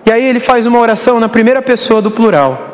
E 0.07 0.13
aí 0.13 0.25
ele 0.25 0.41
faz 0.41 0.65
uma 0.65 0.79
oração 0.79 1.19
na 1.19 1.29
primeira 1.29 1.61
pessoa 1.61 2.01
do 2.01 2.11
plural, 2.11 2.69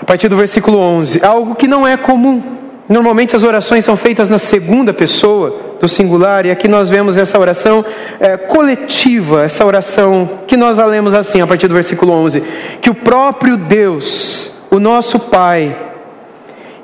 a 0.00 0.04
partir 0.04 0.28
do 0.28 0.36
versículo 0.36 0.78
11, 0.78 1.24
algo 1.24 1.54
que 1.54 1.66
não 1.66 1.86
é 1.86 1.96
comum. 1.96 2.58
Normalmente 2.88 3.36
as 3.36 3.42
orações 3.42 3.84
são 3.84 3.96
feitas 3.96 4.28
na 4.28 4.38
segunda 4.38 4.92
pessoa 4.92 5.76
do 5.80 5.88
singular, 5.88 6.44
e 6.44 6.50
aqui 6.50 6.68
nós 6.68 6.90
vemos 6.90 7.16
essa 7.16 7.38
oração 7.38 7.84
é, 8.18 8.36
coletiva, 8.36 9.44
essa 9.44 9.64
oração 9.64 10.40
que 10.46 10.56
nós 10.56 10.78
a 10.78 10.84
lemos 10.84 11.14
assim, 11.14 11.40
a 11.40 11.46
partir 11.46 11.66
do 11.66 11.74
versículo 11.74 12.12
11: 12.12 12.42
que 12.82 12.90
o 12.90 12.94
próprio 12.94 13.56
Deus, 13.56 14.52
o 14.70 14.78
nosso 14.78 15.18
Pai, 15.18 15.89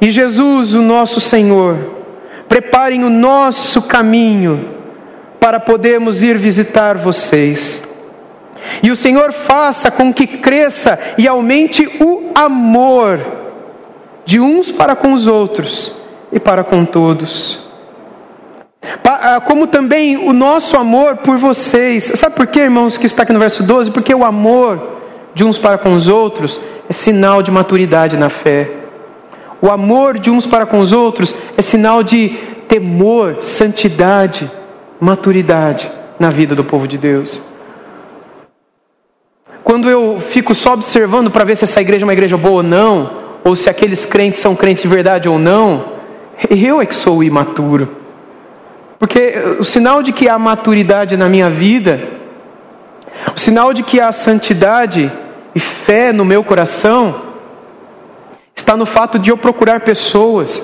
e 0.00 0.10
Jesus, 0.10 0.74
o 0.74 0.82
nosso 0.82 1.20
Senhor, 1.20 1.76
preparem 2.48 3.04
o 3.04 3.10
nosso 3.10 3.82
caminho 3.82 4.76
para 5.40 5.58
podermos 5.58 6.22
ir 6.22 6.36
visitar 6.36 6.96
vocês. 6.96 7.82
E 8.82 8.90
o 8.90 8.96
Senhor 8.96 9.32
faça 9.32 9.90
com 9.90 10.12
que 10.12 10.26
cresça 10.26 10.98
e 11.16 11.26
aumente 11.26 11.86
o 12.02 12.30
amor 12.34 13.20
de 14.24 14.40
uns 14.40 14.70
para 14.72 14.96
com 14.96 15.12
os 15.12 15.26
outros 15.26 15.94
e 16.32 16.40
para 16.40 16.64
com 16.64 16.84
todos. 16.84 17.64
Ah, 19.04 19.40
como 19.40 19.66
também 19.66 20.16
o 20.16 20.32
nosso 20.32 20.76
amor 20.76 21.16
por 21.16 21.36
vocês. 21.36 22.12
Sabe 22.14 22.36
por 22.36 22.46
quê, 22.46 22.60
irmãos, 22.60 22.98
que 22.98 23.06
está 23.06 23.22
aqui 23.22 23.32
no 23.32 23.38
verso 23.38 23.62
12? 23.62 23.90
Porque 23.90 24.14
o 24.14 24.24
amor 24.24 24.96
de 25.34 25.44
uns 25.44 25.58
para 25.58 25.78
com 25.78 25.94
os 25.94 26.08
outros 26.08 26.60
é 26.88 26.92
sinal 26.92 27.42
de 27.42 27.50
maturidade 27.50 28.16
na 28.16 28.28
fé. 28.28 28.85
O 29.60 29.70
amor 29.70 30.18
de 30.18 30.30
uns 30.30 30.46
para 30.46 30.66
com 30.66 30.80
os 30.80 30.92
outros 30.92 31.34
é 31.56 31.62
sinal 31.62 32.02
de 32.02 32.30
temor, 32.68 33.38
santidade, 33.40 34.50
maturidade 35.00 35.90
na 36.18 36.28
vida 36.28 36.54
do 36.54 36.64
povo 36.64 36.86
de 36.86 36.98
Deus. 36.98 37.42
Quando 39.64 39.90
eu 39.90 40.20
fico 40.20 40.54
só 40.54 40.74
observando 40.74 41.30
para 41.30 41.44
ver 41.44 41.56
se 41.56 41.64
essa 41.64 41.80
igreja 41.80 42.04
é 42.04 42.06
uma 42.06 42.12
igreja 42.12 42.36
boa 42.36 42.56
ou 42.56 42.62
não, 42.62 43.26
ou 43.44 43.56
se 43.56 43.68
aqueles 43.68 44.04
crentes 44.04 44.40
são 44.40 44.54
crentes 44.54 44.82
de 44.82 44.88
verdade 44.88 45.28
ou 45.28 45.38
não, 45.38 45.96
eu 46.50 46.80
é 46.80 46.86
que 46.86 46.94
sou 46.94 47.24
imaturo. 47.24 47.88
Porque 48.98 49.34
o 49.58 49.64
sinal 49.64 50.02
de 50.02 50.12
que 50.12 50.28
há 50.28 50.38
maturidade 50.38 51.16
na 51.16 51.28
minha 51.28 51.50
vida 51.50 52.16
O 53.34 53.38
sinal 53.38 53.72
de 53.72 53.82
que 53.82 54.00
há 54.00 54.12
santidade 54.12 55.10
e 55.54 55.60
fé 55.60 56.12
no 56.12 56.24
meu 56.24 56.44
coração 56.44 57.25
está 58.56 58.74
no 58.76 58.86
fato 58.86 59.18
de 59.18 59.30
eu 59.30 59.36
procurar 59.36 59.80
pessoas 59.80 60.62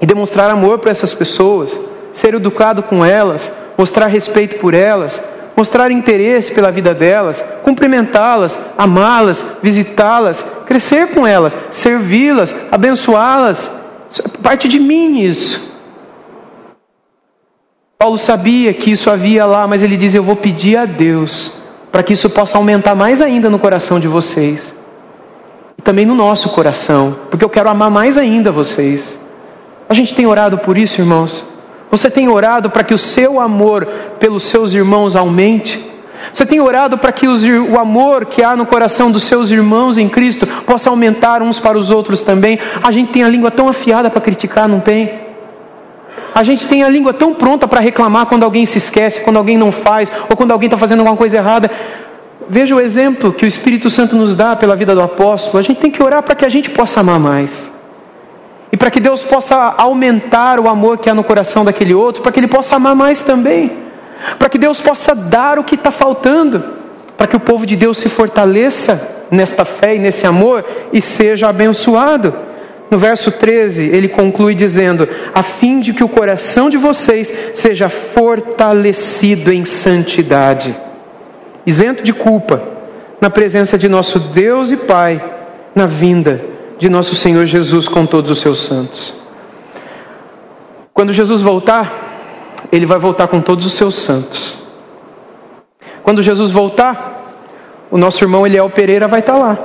e 0.00 0.06
demonstrar 0.06 0.48
amor 0.48 0.78
para 0.78 0.92
essas 0.92 1.12
pessoas, 1.12 1.78
ser 2.12 2.34
educado 2.34 2.82
com 2.82 3.04
elas, 3.04 3.50
mostrar 3.76 4.06
respeito 4.06 4.56
por 4.56 4.72
elas, 4.72 5.20
mostrar 5.56 5.90
interesse 5.90 6.52
pela 6.52 6.70
vida 6.70 6.94
delas, 6.94 7.44
cumprimentá-las, 7.64 8.58
amá-las, 8.78 9.44
visitá-las, 9.62 10.46
crescer 10.64 11.08
com 11.08 11.26
elas, 11.26 11.56
servi-las, 11.70 12.54
abençoá-las. 12.70 13.70
É 14.24 14.28
parte 14.42 14.68
de 14.68 14.78
mim 14.78 15.20
isso. 15.20 15.70
Paulo 17.98 18.18
sabia 18.18 18.72
que 18.72 18.90
isso 18.90 19.10
havia 19.10 19.44
lá, 19.44 19.66
mas 19.66 19.82
ele 19.82 19.96
diz: 19.96 20.14
Eu 20.14 20.22
vou 20.22 20.36
pedir 20.36 20.76
a 20.76 20.84
Deus 20.84 21.52
para 21.90 22.02
que 22.02 22.12
isso 22.12 22.28
possa 22.30 22.58
aumentar 22.58 22.94
mais 22.94 23.20
ainda 23.20 23.48
no 23.48 23.58
coração 23.58 24.00
de 24.00 24.08
vocês 24.08 24.74
também 25.84 26.06
no 26.06 26.14
nosso 26.14 26.48
coração, 26.50 27.16
porque 27.30 27.44
eu 27.44 27.50
quero 27.50 27.68
amar 27.68 27.90
mais 27.90 28.16
ainda 28.16 28.52
vocês. 28.52 29.18
A 29.88 29.94
gente 29.94 30.14
tem 30.14 30.26
orado 30.26 30.58
por 30.58 30.78
isso, 30.78 31.00
irmãos. 31.00 31.44
Você 31.90 32.10
tem 32.10 32.28
orado 32.28 32.70
para 32.70 32.82
que 32.82 32.94
o 32.94 32.98
seu 32.98 33.40
amor 33.40 33.86
pelos 34.18 34.44
seus 34.44 34.72
irmãos 34.72 35.14
aumente? 35.14 35.92
Você 36.32 36.46
tem 36.46 36.60
orado 36.60 36.96
para 36.96 37.12
que 37.12 37.26
os, 37.26 37.42
o 37.44 37.78
amor 37.78 38.26
que 38.26 38.42
há 38.42 38.56
no 38.56 38.64
coração 38.64 39.10
dos 39.10 39.24
seus 39.24 39.50
irmãos 39.50 39.98
em 39.98 40.08
Cristo 40.08 40.46
possa 40.46 40.88
aumentar 40.88 41.42
uns 41.42 41.60
para 41.60 41.76
os 41.76 41.90
outros 41.90 42.22
também? 42.22 42.58
A 42.82 42.90
gente 42.92 43.12
tem 43.12 43.24
a 43.24 43.28
língua 43.28 43.50
tão 43.50 43.68
afiada 43.68 44.08
para 44.08 44.20
criticar, 44.20 44.68
não 44.68 44.80
tem? 44.80 45.20
A 46.34 46.42
gente 46.42 46.66
tem 46.66 46.82
a 46.82 46.88
língua 46.88 47.12
tão 47.12 47.34
pronta 47.34 47.68
para 47.68 47.80
reclamar 47.80 48.26
quando 48.26 48.44
alguém 48.44 48.64
se 48.64 48.78
esquece, 48.78 49.20
quando 49.20 49.36
alguém 49.36 49.58
não 49.58 49.70
faz, 49.70 50.10
ou 50.30 50.36
quando 50.36 50.52
alguém 50.52 50.66
está 50.66 50.78
fazendo 50.78 51.00
alguma 51.00 51.16
coisa 51.16 51.36
errada. 51.36 51.70
Veja 52.48 52.74
o 52.74 52.80
exemplo 52.80 53.32
que 53.32 53.44
o 53.44 53.48
Espírito 53.48 53.88
Santo 53.90 54.16
nos 54.16 54.34
dá 54.34 54.54
pela 54.56 54.76
vida 54.76 54.94
do 54.94 55.00
apóstolo. 55.00 55.58
A 55.58 55.62
gente 55.62 55.80
tem 55.80 55.90
que 55.90 56.02
orar 56.02 56.22
para 56.22 56.34
que 56.34 56.44
a 56.44 56.48
gente 56.48 56.70
possa 56.70 57.00
amar 57.00 57.18
mais. 57.18 57.70
E 58.70 58.76
para 58.76 58.90
que 58.90 59.00
Deus 59.00 59.22
possa 59.22 59.74
aumentar 59.76 60.58
o 60.58 60.68
amor 60.68 60.98
que 60.98 61.10
há 61.10 61.14
no 61.14 61.22
coração 61.22 61.64
daquele 61.64 61.94
outro, 61.94 62.22
para 62.22 62.32
que 62.32 62.40
ele 62.40 62.48
possa 62.48 62.76
amar 62.76 62.94
mais 62.94 63.22
também. 63.22 63.72
Para 64.38 64.48
que 64.48 64.58
Deus 64.58 64.80
possa 64.80 65.14
dar 65.14 65.58
o 65.58 65.64
que 65.64 65.74
está 65.74 65.90
faltando. 65.90 66.64
Para 67.16 67.26
que 67.26 67.36
o 67.36 67.40
povo 67.40 67.66
de 67.66 67.76
Deus 67.76 67.98
se 67.98 68.08
fortaleça 68.08 69.26
nesta 69.30 69.64
fé 69.64 69.96
e 69.96 69.98
nesse 69.98 70.26
amor 70.26 70.64
e 70.92 71.00
seja 71.00 71.48
abençoado. 71.48 72.34
No 72.90 72.98
verso 72.98 73.32
13, 73.32 73.84
ele 73.84 74.06
conclui 74.08 74.54
dizendo: 74.54 75.08
a 75.34 75.42
fim 75.42 75.80
de 75.80 75.94
que 75.94 76.04
o 76.04 76.08
coração 76.08 76.68
de 76.68 76.76
vocês 76.76 77.32
seja 77.54 77.88
fortalecido 77.88 79.50
em 79.50 79.64
santidade, 79.64 80.76
isento 81.66 82.02
de 82.02 82.12
culpa, 82.12 82.62
na 83.20 83.30
presença 83.30 83.78
de 83.78 83.88
nosso 83.88 84.18
Deus 84.18 84.70
e 84.70 84.76
Pai, 84.76 85.22
na 85.74 85.86
vinda 85.86 86.44
de 86.78 86.88
nosso 86.88 87.14
Senhor 87.14 87.46
Jesus 87.46 87.86
com 87.86 88.04
todos 88.04 88.30
os 88.30 88.40
seus 88.40 88.58
santos. 88.64 89.14
Quando 90.92 91.12
Jesus 91.12 91.40
voltar, 91.40 91.92
ele 92.70 92.86
vai 92.86 92.98
voltar 92.98 93.28
com 93.28 93.40
todos 93.40 93.64
os 93.64 93.74
seus 93.74 93.94
santos. 93.94 94.58
Quando 96.02 96.22
Jesus 96.22 96.50
voltar, 96.50 97.34
o 97.90 97.96
nosso 97.96 98.22
irmão 98.24 98.46
Eliel 98.46 98.68
Pereira 98.70 99.06
vai 99.06 99.20
estar 99.20 99.38
lá. 99.38 99.58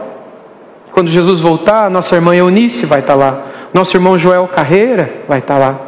Quando 0.92 1.10
Jesus 1.10 1.40
voltar, 1.40 1.90
nossa 1.90 2.16
irmã 2.16 2.36
Eunice 2.36 2.86
vai 2.86 3.00
estar 3.00 3.16
lá. 3.16 3.46
Nosso 3.74 3.96
irmão 3.98 4.18
Joel 4.18 4.48
Carreira 4.48 5.22
vai 5.28 5.40
estar 5.40 5.58
lá. 5.58 5.80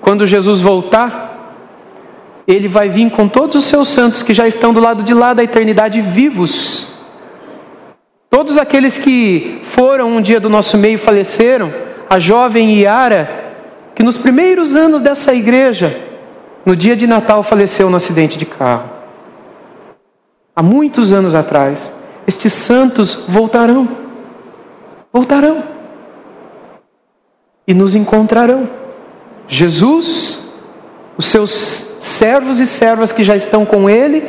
Quando 0.00 0.26
Jesus 0.26 0.60
voltar, 0.60 1.25
ele 2.46 2.68
vai 2.68 2.88
vir 2.88 3.10
com 3.10 3.28
todos 3.28 3.56
os 3.56 3.64
seus 3.64 3.88
santos 3.88 4.22
que 4.22 4.34
já 4.34 4.46
estão 4.46 4.72
do 4.72 4.80
lado 4.80 5.02
de 5.02 5.14
lá 5.14 5.34
da 5.34 5.42
eternidade 5.42 6.00
vivos 6.00 6.96
Todos 8.36 8.58
aqueles 8.58 8.98
que 8.98 9.60
foram 9.62 10.10
um 10.10 10.20
dia 10.20 10.38
do 10.38 10.50
nosso 10.50 10.76
meio 10.76 10.98
faleceram, 10.98 11.72
a 12.06 12.18
jovem 12.18 12.80
Yara, 12.80 13.54
que 13.94 14.02
nos 14.02 14.18
primeiros 14.18 14.76
anos 14.76 15.00
dessa 15.00 15.32
igreja, 15.32 15.98
no 16.62 16.76
dia 16.76 16.94
de 16.94 17.06
Natal 17.06 17.42
faleceu 17.42 17.88
no 17.88 17.96
acidente 17.96 18.36
de 18.36 18.44
carro. 18.44 18.90
Há 20.54 20.62
muitos 20.62 21.14
anos 21.14 21.34
atrás, 21.34 21.90
estes 22.26 22.52
santos 22.52 23.24
voltarão. 23.26 23.88
Voltarão. 25.10 25.64
E 27.66 27.72
nos 27.72 27.94
encontrarão. 27.94 28.68
Jesus, 29.48 30.46
os 31.16 31.24
seus 31.24 31.85
servos 32.06 32.60
e 32.60 32.66
servas 32.66 33.12
que 33.12 33.24
já 33.24 33.36
estão 33.36 33.64
com 33.64 33.88
ele, 33.88 34.24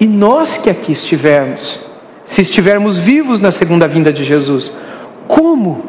e 0.00 0.06
nós 0.06 0.58
que 0.58 0.70
aqui 0.70 0.92
estivermos 0.92 1.80
se 2.24 2.40
estivermos 2.40 2.98
vivos 2.98 3.40
na 3.40 3.50
segunda 3.50 3.86
vinda 3.86 4.12
de 4.12 4.24
Jesus. 4.24 4.72
Como 5.28 5.84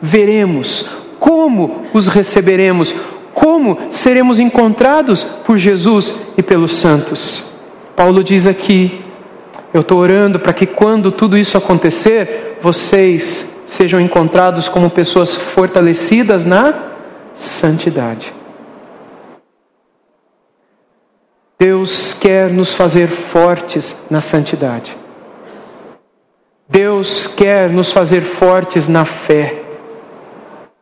veremos? 0.00 0.86
Como 1.18 1.82
os 1.92 2.06
receberemos? 2.06 2.94
Como 3.34 3.78
seremos 3.90 4.38
encontrados 4.38 5.24
por 5.24 5.58
Jesus 5.58 6.14
e 6.36 6.42
pelos 6.42 6.74
santos? 6.76 7.44
Paulo 7.96 8.22
diz 8.22 8.46
aqui: 8.46 9.04
Eu 9.74 9.80
estou 9.80 9.98
orando 9.98 10.38
para 10.38 10.52
que 10.52 10.66
quando 10.66 11.12
tudo 11.12 11.36
isso 11.36 11.58
acontecer, 11.58 12.58
vocês 12.62 13.48
sejam 13.66 14.00
encontrados 14.00 14.68
como 14.68 14.90
pessoas 14.90 15.34
fortalecidas 15.34 16.44
na 16.44 16.74
santidade. 17.34 18.39
Deus 21.60 22.14
quer 22.14 22.48
nos 22.48 22.72
fazer 22.72 23.08
fortes 23.08 23.94
na 24.08 24.22
santidade. 24.22 24.96
Deus 26.66 27.26
quer 27.26 27.68
nos 27.68 27.92
fazer 27.92 28.22
fortes 28.22 28.88
na 28.88 29.04
fé. 29.04 29.56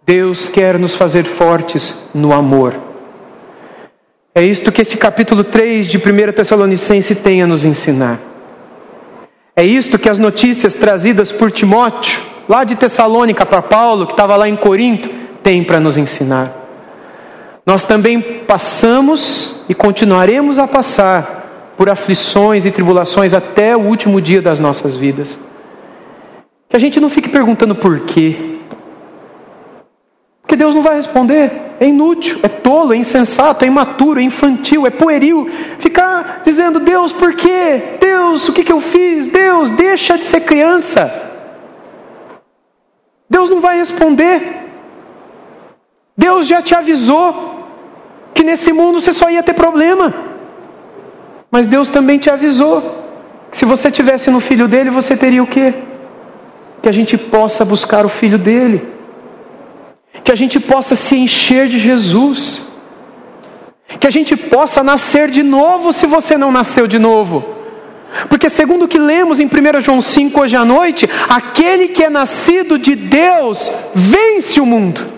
Deus 0.07 0.49
quer 0.49 0.79
nos 0.79 0.95
fazer 0.95 1.25
fortes 1.25 2.09
no 2.15 2.33
amor. 2.33 2.77
É 4.33 4.41
isto 4.45 4.71
que 4.71 4.83
esse 4.83 4.97
capítulo 4.97 5.43
3 5.43 5.89
de 5.89 5.99
1 5.99 6.33
Tessalonicense 6.33 7.13
tem 7.17 7.43
a 7.43 7.47
nos 7.49 7.65
ensinar. 7.65 8.21
É 9.57 9.65
isto 9.65 9.99
que 9.99 10.09
as 10.09 10.21
notícias 10.21 10.77
trazidas 10.77 11.33
por 11.33 11.51
Timóteo, 11.51 12.21
lá 12.49 12.63
de 12.63 12.77
Tessalônica 12.77 13.45
para 13.45 13.63
Paulo, 13.63 14.07
que 14.07 14.13
estava 14.13 14.37
lá 14.37 14.49
em 14.49 14.55
Corinto, 14.55 15.11
tem 15.43 15.65
para 15.65 15.81
nos 15.81 15.99
ensinar. 15.99 16.58
Nós 17.69 17.85
também 17.85 18.23
passamos 18.47 19.63
e 19.69 19.75
continuaremos 19.75 20.59
a 20.59 20.67
passar 20.67 21.75
por 21.77 21.91
aflições 21.91 22.65
e 22.65 22.71
tribulações 22.71 23.35
até 23.35 23.77
o 23.77 23.81
último 23.81 24.23
dia 24.23 24.41
das 24.41 24.59
nossas 24.59 24.97
vidas. 24.97 25.39
Que 26.67 26.75
a 26.79 26.81
gente 26.81 26.99
não 26.99 27.11
fique 27.11 27.29
perguntando 27.29 27.75
por 27.75 28.01
quê. 28.01 28.57
Porque 30.41 30.57
Deus 30.57 30.75
não 30.75 30.83
vai 30.83 30.97
responder. 30.97 31.75
É 31.79 31.87
inútil, 31.87 32.39
é 32.43 32.49
tolo, 32.49 32.95
é 32.95 32.97
insensato, 32.97 33.67
é 33.67 33.69
imaturo, 33.69 34.19
é 34.19 34.23
infantil, 34.23 34.87
é 34.87 34.91
pueril. 34.91 35.51
Ficar 35.79 36.41
dizendo, 36.43 36.81
Deus, 36.81 37.13
por 37.13 37.35
quê? 37.35 37.99
Deus, 38.01 38.49
o 38.49 38.55
que, 38.55 38.65
que 38.65 38.73
eu 38.73 38.81
fiz? 38.81 39.29
Deus, 39.29 39.71
deixa 39.73 40.17
de 40.17 40.25
ser 40.25 40.41
criança. 40.41 41.13
Deus 43.29 43.51
não 43.51 43.61
vai 43.61 43.77
responder. 43.77 44.57
Deus 46.17 46.47
já 46.47 46.63
te 46.63 46.75
avisou 46.75 47.58
que 48.39 48.45
nesse 48.51 48.73
mundo 48.81 49.01
você 49.01 49.13
só 49.21 49.29
ia 49.37 49.43
ter 49.43 49.57
problema. 49.65 50.07
Mas 51.51 51.67
Deus 51.67 51.89
também 51.97 52.19
te 52.25 52.31
avisou 52.31 52.77
que 53.51 53.59
se 53.61 53.65
você 53.73 53.91
tivesse 53.91 54.31
no 54.31 54.41
filho 54.49 54.69
dele, 54.73 54.91
você 54.91 55.17
teria 55.17 55.43
o 55.43 55.53
quê? 55.55 55.75
que 56.83 56.89
a 56.89 56.93
gente 56.93 57.17
possa 57.19 57.65
buscar 57.65 58.07
o 58.07 58.09
Filho 58.09 58.39
dele, 58.39 58.87
que 60.23 60.33
a 60.33 60.35
gente 60.35 60.61
possa 60.61 60.95
se 60.95 61.17
encher 61.17 61.69
de 61.69 61.79
Jesus, 61.79 62.63
que 63.99 64.07
a 64.07 64.11
gente 64.11 64.37
possa 64.37 64.83
nascer 64.83 65.31
de 65.31 65.43
novo 65.43 65.93
se 65.93 66.07
você 66.07 66.37
não 66.37 66.53
nasceu 66.53 66.87
de 66.87 66.99
novo. 66.99 67.57
Porque, 68.29 68.49
segundo 68.49 68.85
o 68.85 68.89
que 68.89 68.99
lemos 68.99 69.39
em 69.39 69.47
1 69.47 69.81
João 69.83 70.01
5 70.01 70.41
hoje 70.41 70.57
à 70.57 70.65
noite, 70.65 71.09
aquele 71.29 71.89
que 71.89 72.03
é 72.03 72.11
nascido 72.11 72.79
de 72.79 72.95
Deus 72.95 73.71
vence 73.95 74.61
o 74.61 74.67
mundo. 74.67 75.18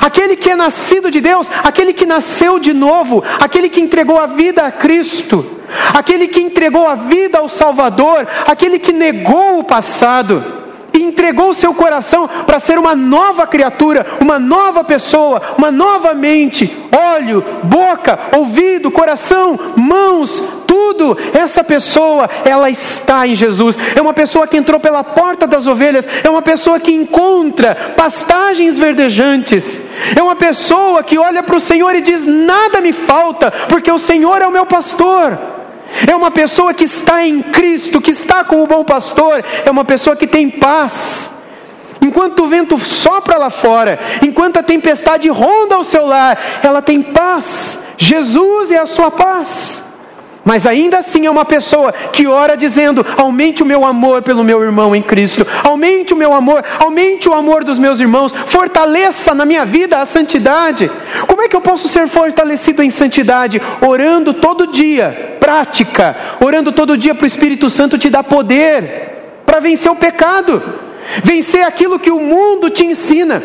Aquele 0.00 0.36
que 0.36 0.50
é 0.50 0.56
nascido 0.56 1.10
de 1.10 1.20
Deus, 1.20 1.50
aquele 1.62 1.92
que 1.92 2.06
nasceu 2.06 2.58
de 2.58 2.72
novo, 2.72 3.22
aquele 3.40 3.68
que 3.68 3.80
entregou 3.80 4.18
a 4.18 4.26
vida 4.26 4.62
a 4.62 4.70
Cristo, 4.70 5.58
aquele 5.94 6.28
que 6.28 6.40
entregou 6.40 6.86
a 6.86 6.94
vida 6.94 7.38
ao 7.38 7.48
Salvador, 7.48 8.26
aquele 8.46 8.78
que 8.78 8.92
negou 8.92 9.58
o 9.58 9.64
passado 9.64 10.60
e 10.92 11.02
entregou 11.02 11.50
o 11.50 11.54
seu 11.54 11.72
coração 11.74 12.28
para 12.46 12.58
ser 12.58 12.78
uma 12.78 12.94
nova 12.94 13.46
criatura, 13.46 14.06
uma 14.20 14.38
nova 14.38 14.82
pessoa, 14.84 15.40
uma 15.56 15.70
nova 15.70 16.14
mente, 16.14 16.76
olho, 16.96 17.44
boca, 17.62 18.18
ouvido, 18.36 18.90
coração, 18.90 19.58
mãos, 19.76 20.42
tudo. 20.90 21.16
Essa 21.32 21.62
pessoa, 21.62 22.28
ela 22.44 22.68
está 22.68 23.26
em 23.26 23.34
Jesus. 23.34 23.76
É 23.94 24.00
uma 24.00 24.12
pessoa 24.12 24.46
que 24.46 24.56
entrou 24.56 24.80
pela 24.80 25.04
porta 25.04 25.46
das 25.46 25.66
ovelhas, 25.66 26.08
é 26.22 26.28
uma 26.28 26.42
pessoa 26.42 26.80
que 26.80 26.92
encontra 26.92 27.74
pastagens 27.96 28.76
verdejantes. 28.76 29.80
É 30.16 30.22
uma 30.22 30.36
pessoa 30.36 31.02
que 31.02 31.18
olha 31.18 31.42
para 31.42 31.56
o 31.56 31.60
Senhor 31.60 31.94
e 31.94 32.00
diz: 32.00 32.24
"Nada 32.24 32.80
me 32.80 32.92
falta, 32.92 33.50
porque 33.68 33.90
o 33.90 33.98
Senhor 33.98 34.42
é 34.42 34.46
o 34.46 34.52
meu 34.52 34.66
pastor". 34.66 35.38
É 36.06 36.14
uma 36.14 36.30
pessoa 36.30 36.72
que 36.72 36.84
está 36.84 37.26
em 37.26 37.42
Cristo, 37.42 38.00
que 38.00 38.12
está 38.12 38.44
com 38.44 38.62
o 38.62 38.66
bom 38.66 38.84
pastor, 38.84 39.44
é 39.64 39.70
uma 39.70 39.84
pessoa 39.84 40.14
que 40.14 40.26
tem 40.26 40.48
paz. 40.48 41.30
Enquanto 42.00 42.44
o 42.44 42.46
vento 42.46 42.78
sopra 42.78 43.36
lá 43.36 43.50
fora, 43.50 43.98
enquanto 44.22 44.56
a 44.56 44.62
tempestade 44.62 45.28
ronda 45.28 45.74
ao 45.74 45.84
seu 45.84 46.06
lar, 46.06 46.38
ela 46.62 46.80
tem 46.80 47.02
paz. 47.02 47.78
Jesus 47.98 48.70
é 48.70 48.78
a 48.78 48.86
sua 48.86 49.10
paz. 49.10 49.89
Mas 50.44 50.66
ainda 50.66 50.98
assim 50.98 51.26
é 51.26 51.30
uma 51.30 51.44
pessoa 51.44 51.92
que 51.92 52.26
ora 52.26 52.56
dizendo: 52.56 53.04
aumente 53.16 53.62
o 53.62 53.66
meu 53.66 53.84
amor 53.84 54.22
pelo 54.22 54.42
meu 54.42 54.62
irmão 54.62 54.94
em 54.94 55.02
Cristo, 55.02 55.46
aumente 55.64 56.14
o 56.14 56.16
meu 56.16 56.32
amor, 56.32 56.64
aumente 56.78 57.28
o 57.28 57.34
amor 57.34 57.62
dos 57.62 57.78
meus 57.78 58.00
irmãos, 58.00 58.32
fortaleça 58.46 59.34
na 59.34 59.44
minha 59.44 59.64
vida 59.66 59.98
a 59.98 60.06
santidade. 60.06 60.90
Como 61.26 61.42
é 61.42 61.48
que 61.48 61.56
eu 61.56 61.60
posso 61.60 61.88
ser 61.88 62.08
fortalecido 62.08 62.82
em 62.82 62.90
santidade? 62.90 63.60
Orando 63.80 64.32
todo 64.34 64.68
dia, 64.68 65.36
prática, 65.38 66.16
orando 66.42 66.72
todo 66.72 66.96
dia 66.96 67.14
para 67.14 67.24
o 67.24 67.26
Espírito 67.26 67.68
Santo 67.68 67.98
te 67.98 68.08
dar 68.08 68.24
poder 68.24 69.08
para 69.44 69.60
vencer 69.60 69.90
o 69.90 69.96
pecado, 69.96 70.62
vencer 71.22 71.64
aquilo 71.64 71.98
que 71.98 72.10
o 72.10 72.20
mundo 72.20 72.70
te 72.70 72.84
ensina 72.84 73.42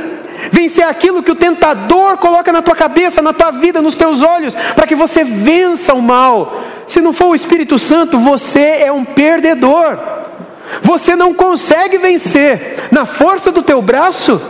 vencer 0.51 0.85
aquilo 0.85 1.23
que 1.23 1.31
o 1.31 1.35
tentador 1.35 2.17
coloca 2.17 2.51
na 2.51 2.61
tua 2.61 2.75
cabeça, 2.75 3.21
na 3.21 3.33
tua 3.33 3.51
vida, 3.51 3.81
nos 3.81 3.95
teus 3.95 4.21
olhos, 4.21 4.53
para 4.53 4.87
que 4.87 4.95
você 4.95 5.23
vença 5.23 5.93
o 5.93 6.01
mal. 6.01 6.61
Se 6.87 7.01
não 7.01 7.13
for 7.13 7.27
o 7.27 7.35
Espírito 7.35 7.79
Santo, 7.79 8.19
você 8.19 8.59
é 8.59 8.91
um 8.91 9.03
perdedor. 9.03 9.97
Você 10.81 11.15
não 11.15 11.33
consegue 11.33 11.97
vencer 11.97 12.87
na 12.91 13.05
força 13.05 13.51
do 13.51 13.63
teu 13.63 13.81
braço, 13.81 14.41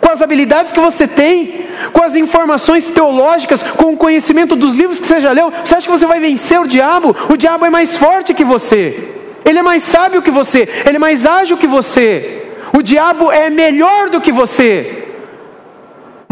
com 0.00 0.10
as 0.10 0.22
habilidades 0.22 0.72
que 0.72 0.80
você 0.80 1.06
tem, 1.06 1.66
com 1.92 2.02
as 2.02 2.14
informações 2.14 2.88
teológicas, 2.88 3.62
com 3.62 3.92
o 3.92 3.96
conhecimento 3.96 4.56
dos 4.56 4.72
livros 4.72 5.00
que 5.00 5.06
você 5.06 5.20
já 5.20 5.32
leu. 5.32 5.52
Você 5.64 5.74
acha 5.74 5.86
que 5.86 5.92
você 5.92 6.06
vai 6.06 6.20
vencer 6.20 6.60
o 6.60 6.66
diabo? 6.66 7.14
O 7.28 7.36
diabo 7.36 7.66
é 7.66 7.70
mais 7.70 7.96
forte 7.96 8.34
que 8.34 8.44
você. 8.44 9.10
Ele 9.44 9.58
é 9.58 9.62
mais 9.62 9.82
sábio 9.82 10.22
que 10.22 10.30
você, 10.30 10.68
ele 10.86 10.96
é 10.96 11.00
mais 11.00 11.26
ágil 11.26 11.56
que 11.56 11.66
você. 11.66 12.42
O 12.76 12.82
diabo 12.82 13.30
é 13.30 13.50
melhor 13.50 14.08
do 14.08 14.20
que 14.20 14.32
você. 14.32 15.01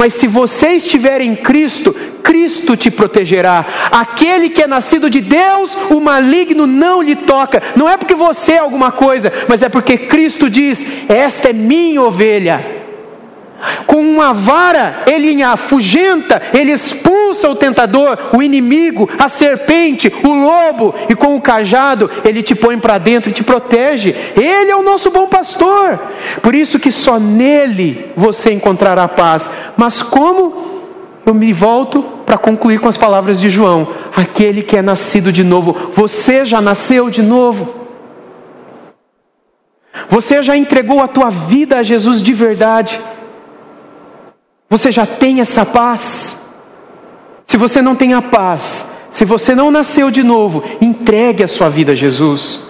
Mas 0.01 0.15
se 0.15 0.27
você 0.27 0.69
estiver 0.69 1.21
em 1.21 1.37
Cristo, 1.37 1.95
Cristo 2.23 2.75
te 2.75 2.91
protegerá. 2.91 3.67
Aquele 3.93 4.49
que 4.49 4.63
é 4.63 4.67
nascido 4.67 5.11
de 5.11 5.21
Deus, 5.21 5.77
o 5.91 6.01
maligno 6.01 6.67
não 6.67 7.03
lhe 7.03 7.15
toca. 7.15 7.63
Não 7.77 7.87
é 7.87 7.99
porque 7.99 8.15
você 8.15 8.53
é 8.53 8.59
alguma 8.61 8.91
coisa, 8.91 9.31
mas 9.47 9.61
é 9.61 9.69
porque 9.69 9.99
Cristo 9.99 10.49
diz: 10.49 10.87
Esta 11.07 11.51
é 11.51 11.53
minha 11.53 12.01
ovelha 12.01 12.80
com 13.87 14.03
uma 14.03 14.33
vara 14.33 15.03
ele 15.07 15.43
afugenta, 15.43 16.41
ele 16.53 16.73
expulsa 16.73 17.49
o 17.49 17.55
tentador, 17.55 18.31
o 18.37 18.43
inimigo, 18.43 19.09
a 19.19 19.29
serpente, 19.29 20.13
o 20.25 20.29
lobo, 20.29 20.95
e 21.09 21.15
com 21.15 21.37
o 21.37 21.41
cajado 21.41 22.11
ele 22.25 22.43
te 22.43 22.55
põe 22.55 22.79
para 22.79 22.99
dentro 22.99 23.31
e 23.31 23.33
te 23.35 23.43
protege. 23.43 24.15
Ele 24.37 24.71
é 24.71 24.77
o 24.77 24.83
nosso 24.83 25.11
bom 25.11 25.27
pastor. 25.27 25.99
Por 26.43 26.55
isso 26.55 26.79
que 26.79 26.91
só 26.91 27.19
nele 27.19 28.13
você 28.17 28.53
encontrará 28.53 29.07
paz. 29.09 29.51
Mas 29.77 30.03
como? 30.03 30.71
Eu 31.27 31.35
me 31.35 31.53
volto 31.53 32.03
para 32.25 32.39
concluir 32.39 32.81
com 32.81 32.89
as 32.89 32.97
palavras 32.97 33.39
de 33.39 33.51
João: 33.51 33.89
aquele 34.17 34.63
que 34.63 34.77
é 34.77 34.83
nascido 34.83 35.33
de 35.33 35.45
novo, 35.45 35.93
você 35.93 36.45
já 36.45 36.61
nasceu 36.61 37.11
de 37.11 37.23
novo. 37.23 37.81
Você 40.09 40.43
já 40.43 40.57
entregou 40.57 41.01
a 41.01 41.09
tua 41.09 41.31
vida 41.31 41.79
a 41.79 41.83
Jesus 41.83 42.23
de 42.23 42.33
verdade. 42.33 43.01
Você 44.71 44.93
já 44.93 45.05
tem 45.05 45.41
essa 45.41 45.67
paz? 45.67 46.39
Se 47.45 47.57
você 47.57 47.83
não 47.83 47.97
tem 47.97 48.15
a 48.15 48.23
paz, 48.23 48.87
se 49.11 49.25
você 49.25 49.53
não 49.53 49.69
nasceu 49.69 50.13
de 50.13 50.23
novo, 50.23 50.63
entregue 50.81 51.43
a 51.43 51.49
sua 51.49 51.69
vida 51.69 51.91
a 51.91 51.97
Jesus, 51.97 52.61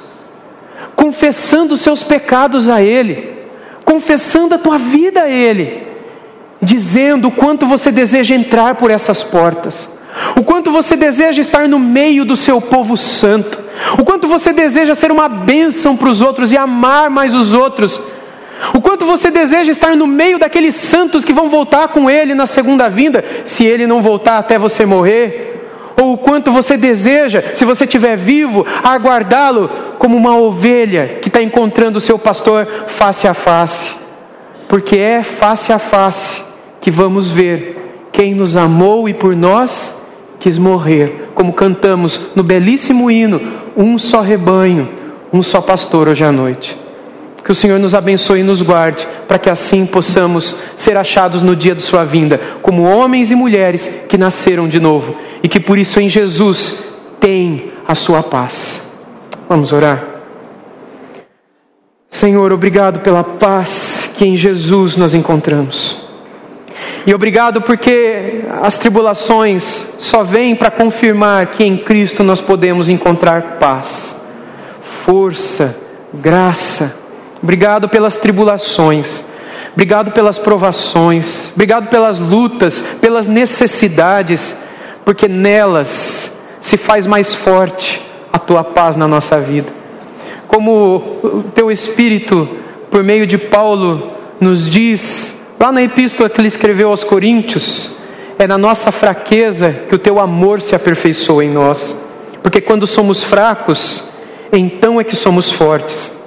confessando 0.96 1.74
os 1.74 1.82
seus 1.82 2.02
pecados 2.02 2.70
a 2.70 2.80
Ele, 2.80 3.38
confessando 3.84 4.54
a 4.54 4.58
tua 4.58 4.78
vida 4.78 5.24
a 5.24 5.28
Ele, 5.28 5.86
dizendo 6.62 7.28
o 7.28 7.30
quanto 7.30 7.66
você 7.66 7.92
deseja 7.92 8.34
entrar 8.34 8.76
por 8.76 8.90
essas 8.90 9.22
portas, 9.22 9.86
o 10.38 10.42
quanto 10.42 10.70
você 10.70 10.96
deseja 10.96 11.42
estar 11.42 11.68
no 11.68 11.78
meio 11.78 12.24
do 12.24 12.34
seu 12.34 12.62
povo 12.62 12.96
santo, 12.96 13.58
o 13.98 14.04
quanto 14.06 14.26
você 14.26 14.54
deseja 14.54 14.94
ser 14.94 15.12
uma 15.12 15.28
bênção 15.28 15.94
para 15.94 16.08
os 16.08 16.22
outros 16.22 16.50
e 16.50 16.56
amar 16.56 17.10
mais 17.10 17.34
os 17.34 17.52
outros 17.52 18.00
o 18.74 18.80
quanto 18.80 19.06
você 19.06 19.30
deseja 19.30 19.72
estar 19.72 19.96
no 19.96 20.06
meio 20.06 20.38
daqueles 20.38 20.74
santos 20.74 21.24
que 21.24 21.32
vão 21.32 21.48
voltar 21.48 21.88
com 21.88 22.10
Ele 22.10 22.34
na 22.34 22.46
segunda 22.46 22.88
vinda, 22.88 23.24
se 23.44 23.64
Ele 23.64 23.86
não 23.86 24.02
voltar 24.02 24.38
até 24.38 24.58
você 24.58 24.84
morrer. 24.84 25.46
Ou 26.00 26.14
o 26.14 26.18
quanto 26.18 26.52
você 26.52 26.76
deseja, 26.76 27.42
se 27.54 27.64
você 27.64 27.84
estiver 27.84 28.16
vivo, 28.16 28.66
aguardá-lo 28.82 29.70
como 29.98 30.16
uma 30.16 30.36
ovelha 30.36 31.18
que 31.20 31.28
está 31.28 31.42
encontrando 31.42 31.98
o 31.98 32.00
seu 32.00 32.18
pastor 32.18 32.66
face 32.86 33.26
a 33.26 33.34
face. 33.34 33.94
Porque 34.68 34.96
é 34.96 35.22
face 35.22 35.72
a 35.72 35.78
face 35.78 36.42
que 36.80 36.90
vamos 36.90 37.28
ver 37.28 38.08
quem 38.12 38.34
nos 38.34 38.56
amou 38.56 39.08
e 39.08 39.14
por 39.14 39.36
nós 39.36 39.94
quis 40.38 40.56
morrer. 40.56 41.30
Como 41.34 41.52
cantamos 41.52 42.32
no 42.34 42.42
belíssimo 42.42 43.10
hino, 43.10 43.40
um 43.76 43.98
só 43.98 44.20
rebanho, 44.20 44.88
um 45.32 45.42
só 45.42 45.60
pastor 45.60 46.08
hoje 46.08 46.24
à 46.24 46.32
noite. 46.32 46.78
Que 47.50 47.52
o 47.52 47.56
Senhor 47.56 47.80
nos 47.80 47.96
abençoe 47.96 48.38
e 48.38 48.44
nos 48.44 48.62
guarde, 48.62 49.08
para 49.26 49.36
que 49.36 49.50
assim 49.50 49.84
possamos 49.84 50.54
ser 50.76 50.96
achados 50.96 51.42
no 51.42 51.56
dia 51.56 51.74
de 51.74 51.82
Sua 51.82 52.04
vinda, 52.04 52.40
como 52.62 52.84
homens 52.84 53.32
e 53.32 53.34
mulheres 53.34 53.90
que 54.08 54.16
nasceram 54.16 54.68
de 54.68 54.78
novo 54.78 55.16
e 55.42 55.48
que 55.48 55.58
por 55.58 55.76
isso 55.76 55.98
em 55.98 56.08
Jesus 56.08 56.80
têm 57.18 57.72
a 57.88 57.96
Sua 57.96 58.22
paz. 58.22 58.88
Vamos 59.48 59.72
orar. 59.72 60.04
Senhor, 62.08 62.52
obrigado 62.52 63.00
pela 63.00 63.24
paz 63.24 64.08
que 64.16 64.24
em 64.24 64.36
Jesus 64.36 64.96
nós 64.96 65.12
encontramos. 65.12 65.96
E 67.04 67.12
obrigado 67.12 67.60
porque 67.62 68.44
as 68.62 68.78
tribulações 68.78 69.88
só 69.98 70.22
vêm 70.22 70.54
para 70.54 70.70
confirmar 70.70 71.48
que 71.48 71.64
em 71.64 71.76
Cristo 71.76 72.22
nós 72.22 72.40
podemos 72.40 72.88
encontrar 72.88 73.58
paz, 73.58 74.14
força, 75.04 75.76
graça 76.14 76.99
Obrigado 77.42 77.88
pelas 77.88 78.16
tribulações. 78.16 79.24
Obrigado 79.72 80.10
pelas 80.12 80.38
provações. 80.38 81.50
Obrigado 81.54 81.88
pelas 81.88 82.18
lutas, 82.18 82.84
pelas 83.00 83.26
necessidades, 83.26 84.54
porque 85.04 85.26
nelas 85.26 86.30
se 86.60 86.76
faz 86.76 87.06
mais 87.06 87.32
forte 87.32 88.02
a 88.32 88.38
tua 88.38 88.62
paz 88.62 88.96
na 88.96 89.08
nossa 89.08 89.40
vida. 89.40 89.72
Como 90.46 90.96
o 91.22 91.44
teu 91.54 91.70
Espírito, 91.70 92.48
por 92.90 93.02
meio 93.02 93.26
de 93.26 93.38
Paulo, 93.38 94.12
nos 94.40 94.68
diz, 94.68 95.34
lá 95.58 95.72
na 95.72 95.82
epístola 95.82 96.28
que 96.28 96.40
ele 96.40 96.48
escreveu 96.48 96.90
aos 96.90 97.04
Coríntios, 97.04 97.90
é 98.38 98.46
na 98.46 98.58
nossa 98.58 98.90
fraqueza 98.90 99.74
que 99.88 99.94
o 99.94 99.98
teu 99.98 100.18
amor 100.18 100.60
se 100.60 100.74
aperfeiçoa 100.74 101.44
em 101.44 101.50
nós. 101.50 101.96
Porque 102.42 102.60
quando 102.60 102.86
somos 102.86 103.22
fracos, 103.22 104.04
então 104.52 105.00
é 105.00 105.04
que 105.04 105.14
somos 105.14 105.50
fortes 105.50 106.19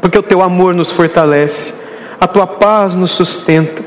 porque 0.00 0.18
o 0.18 0.22
teu 0.22 0.42
amor 0.42 0.74
nos 0.74 0.90
fortalece, 0.90 1.72
a 2.20 2.26
tua 2.26 2.46
paz 2.46 2.94
nos 2.94 3.10
sustenta. 3.10 3.82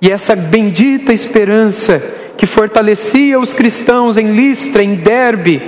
E 0.00 0.10
essa 0.10 0.36
bendita 0.36 1.12
esperança 1.12 2.02
que 2.36 2.46
fortalecia 2.46 3.40
os 3.40 3.54
cristãos 3.54 4.16
em 4.16 4.32
Listra, 4.32 4.82
em 4.82 4.94
Derbe, 4.94 5.62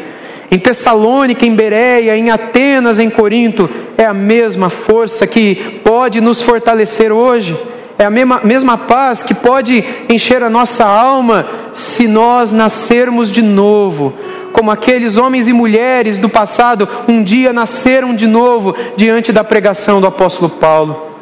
em 0.51 0.59
Tessalônica, 0.59 1.45
em 1.47 1.55
Bereia, 1.55 2.17
em 2.17 2.31
Atenas, 2.31 2.99
em 2.99 3.11
Corinto, 3.11 3.69
é 3.97 4.05
a 4.05 4.15
mesma 4.15 4.71
força 4.71 5.27
que 5.27 5.81
pode 5.85 6.21
nos 6.21 6.41
fortalecer 6.41 7.13
hoje, 7.13 7.59
é 7.99 8.05
a 8.05 8.11
mesma, 8.11 8.41
mesma 8.45 8.79
paz 8.79 9.23
que 9.23 9.35
pode 9.35 9.85
encher 10.09 10.43
a 10.43 10.49
nossa 10.49 10.85
alma 10.85 11.47
se 11.73 12.07
nós 12.07 12.53
nascermos 12.53 13.31
de 13.31 13.43
novo, 13.43 14.15
como 14.59 14.73
aqueles 14.73 15.17
homens 15.17 15.47
e 15.47 15.53
mulheres 15.53 16.19
do 16.19 16.29
passado 16.29 16.89
um 17.07 17.23
dia 17.23 17.53
nasceram 17.53 18.13
de 18.13 18.27
novo 18.27 18.75
diante 18.97 19.31
da 19.31 19.45
pregação 19.45 20.01
do 20.01 20.09
apóstolo 20.09 20.51
Paulo. 20.51 21.15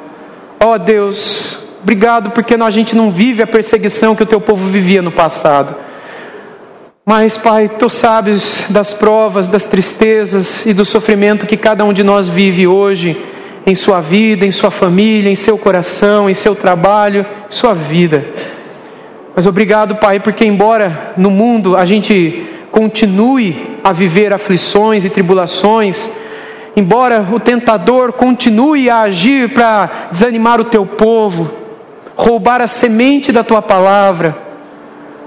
Ó 0.59 0.73
oh 0.73 0.79
Deus, 0.79 1.69
obrigado 1.83 2.31
porque 2.31 2.55
a 2.55 2.71
gente 2.71 2.97
não 2.97 3.11
vive 3.11 3.43
a 3.43 3.47
perseguição 3.47 4.17
que 4.17 4.23
o 4.23 4.27
teu 4.27 4.41
povo 4.41 4.65
vivia 4.71 5.03
no 5.03 5.13
passado. 5.13 5.77
Mas, 7.05 7.37
Pai, 7.37 7.69
tu 7.69 7.91
sabes 7.91 8.65
das 8.71 8.95
provas, 8.95 9.47
das 9.49 9.67
tristezas 9.67 10.65
e 10.65 10.73
do 10.73 10.87
sofrimento 10.87 11.47
que 11.47 11.59
cada 11.59 11.85
um 11.85 11.93
de 11.93 12.03
nós 12.03 12.31
vive 12.31 12.67
hoje, 12.67 13.23
em 13.67 13.75
sua 13.75 14.01
vida, 14.01 14.47
em 14.47 14.51
sua 14.51 14.71
família, 14.71 15.29
em 15.29 15.37
seu 15.37 15.59
coração, 15.59 16.31
em 16.31 16.35
seu 16.35 16.55
trabalho, 16.55 17.27
sua 17.51 17.75
vida. 17.75 18.25
Mas 19.35 19.47
obrigado, 19.47 19.97
Pai, 19.97 20.21
porque 20.21 20.47
embora 20.47 21.13
no 21.19 21.31
mundo 21.31 21.77
a 21.77 21.85
gente 21.85 22.56
continue 22.77 23.79
a 23.83 23.91
viver 23.91 24.35
aflições 24.35 25.03
e 25.03 25.09
tribulações, 25.09 26.11
embora 26.77 27.27
o 27.33 27.41
tentador 27.41 28.13
continue 28.13 28.91
a 28.91 29.01
agir 29.01 29.55
para 29.55 30.09
desanimar 30.13 30.61
o 30.61 30.65
teu 30.65 30.85
povo, 30.85 31.51
roubar 32.15 32.61
a 32.61 32.69
semente 32.69 33.33
da 33.33 33.43
tua 33.43 33.63
palavra, 33.63 34.37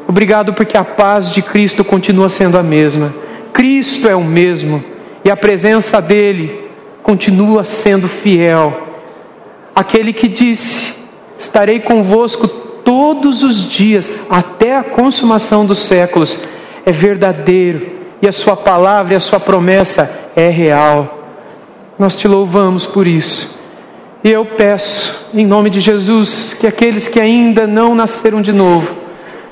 obrigado 0.08 0.54
porque 0.54 0.78
a 0.78 0.84
paz 0.84 1.32
de 1.32 1.41
Cristo 1.41 1.84
continua 1.84 2.30
sendo 2.30 2.56
a 2.56 2.62
mesma. 2.62 3.16
Cristo 3.52 4.08
é 4.08 4.16
o 4.16 4.24
mesmo 4.24 4.84
e 5.26 5.32
a 5.32 5.36
presença 5.36 6.00
dele 6.00 6.70
continua 7.02 7.64
sendo 7.64 8.08
fiel. 8.08 8.89
Aquele 9.76 10.14
que 10.14 10.28
disse: 10.28 10.93
Estarei 11.36 11.80
convosco 11.80 12.47
todos 12.47 13.41
os 13.41 13.68
dias, 13.68 14.10
até 14.30 14.78
a 14.78 14.84
consumação 14.84 15.66
dos 15.66 15.80
séculos, 15.80 16.39
é 16.90 16.92
verdadeiro 16.92 18.00
e 18.22 18.28
a 18.28 18.32
Sua 18.32 18.58
palavra 18.58 19.14
e 19.14 19.16
a 19.16 19.20
Sua 19.20 19.40
promessa 19.40 20.12
é 20.36 20.50
real. 20.50 21.20
Nós 21.98 22.18
te 22.18 22.28
louvamos 22.28 22.88
por 22.88 23.06
isso. 23.06 23.58
E 24.24 24.30
eu 24.30 24.44
peço, 24.44 25.28
em 25.34 25.46
nome 25.46 25.70
de 25.70 25.80
Jesus, 25.80 26.54
que 26.54 26.68
aqueles 26.68 27.08
que 27.08 27.20
ainda 27.20 27.66
não 27.66 27.96
nasceram 27.96 28.42
de 28.42 28.52
novo, 28.52 28.96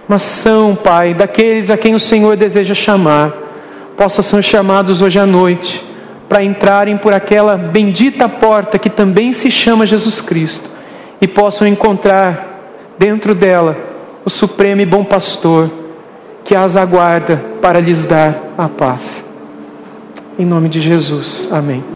mas 0.08 0.24
são, 0.24 0.76
Pai, 0.76 1.14
daqueles 1.14 1.70
a 1.70 1.78
quem 1.78 1.94
o 1.94 2.00
Senhor 2.00 2.36
deseja 2.36 2.74
chamar, 2.74 3.32
possam 3.96 4.24
ser 4.24 4.44
chamados 4.44 5.02
hoje 5.02 5.20
à 5.20 5.26
noite 5.26 5.86
para 6.28 6.44
entrarem 6.44 6.98
por 6.98 7.14
aquela 7.14 7.56
bendita 7.56 8.28
porta 8.28 8.78
que 8.78 8.90
também 8.90 9.32
se 9.32 9.50
chama 9.50 9.88
Jesus 9.88 10.22
Cristo 10.22 10.70
e 11.22 11.28
possam 11.28 11.68
encontrar 11.68 12.96
dentro 13.00 13.34
dela 13.34 13.78
o 14.26 14.30
supremo 14.30 14.82
e 14.82 14.86
bom 14.86 15.04
pastor 15.06 15.87
que 16.48 16.56
as 16.56 16.78
aguarda 16.78 17.44
para 17.62 17.82
lhes 17.82 18.06
dar 18.06 18.54
a 18.58 18.70
paz. 18.70 19.22
Em 20.40 20.46
nome 20.46 20.70
de 20.70 20.82
Jesus. 20.82 21.48
Amém. 21.52 21.84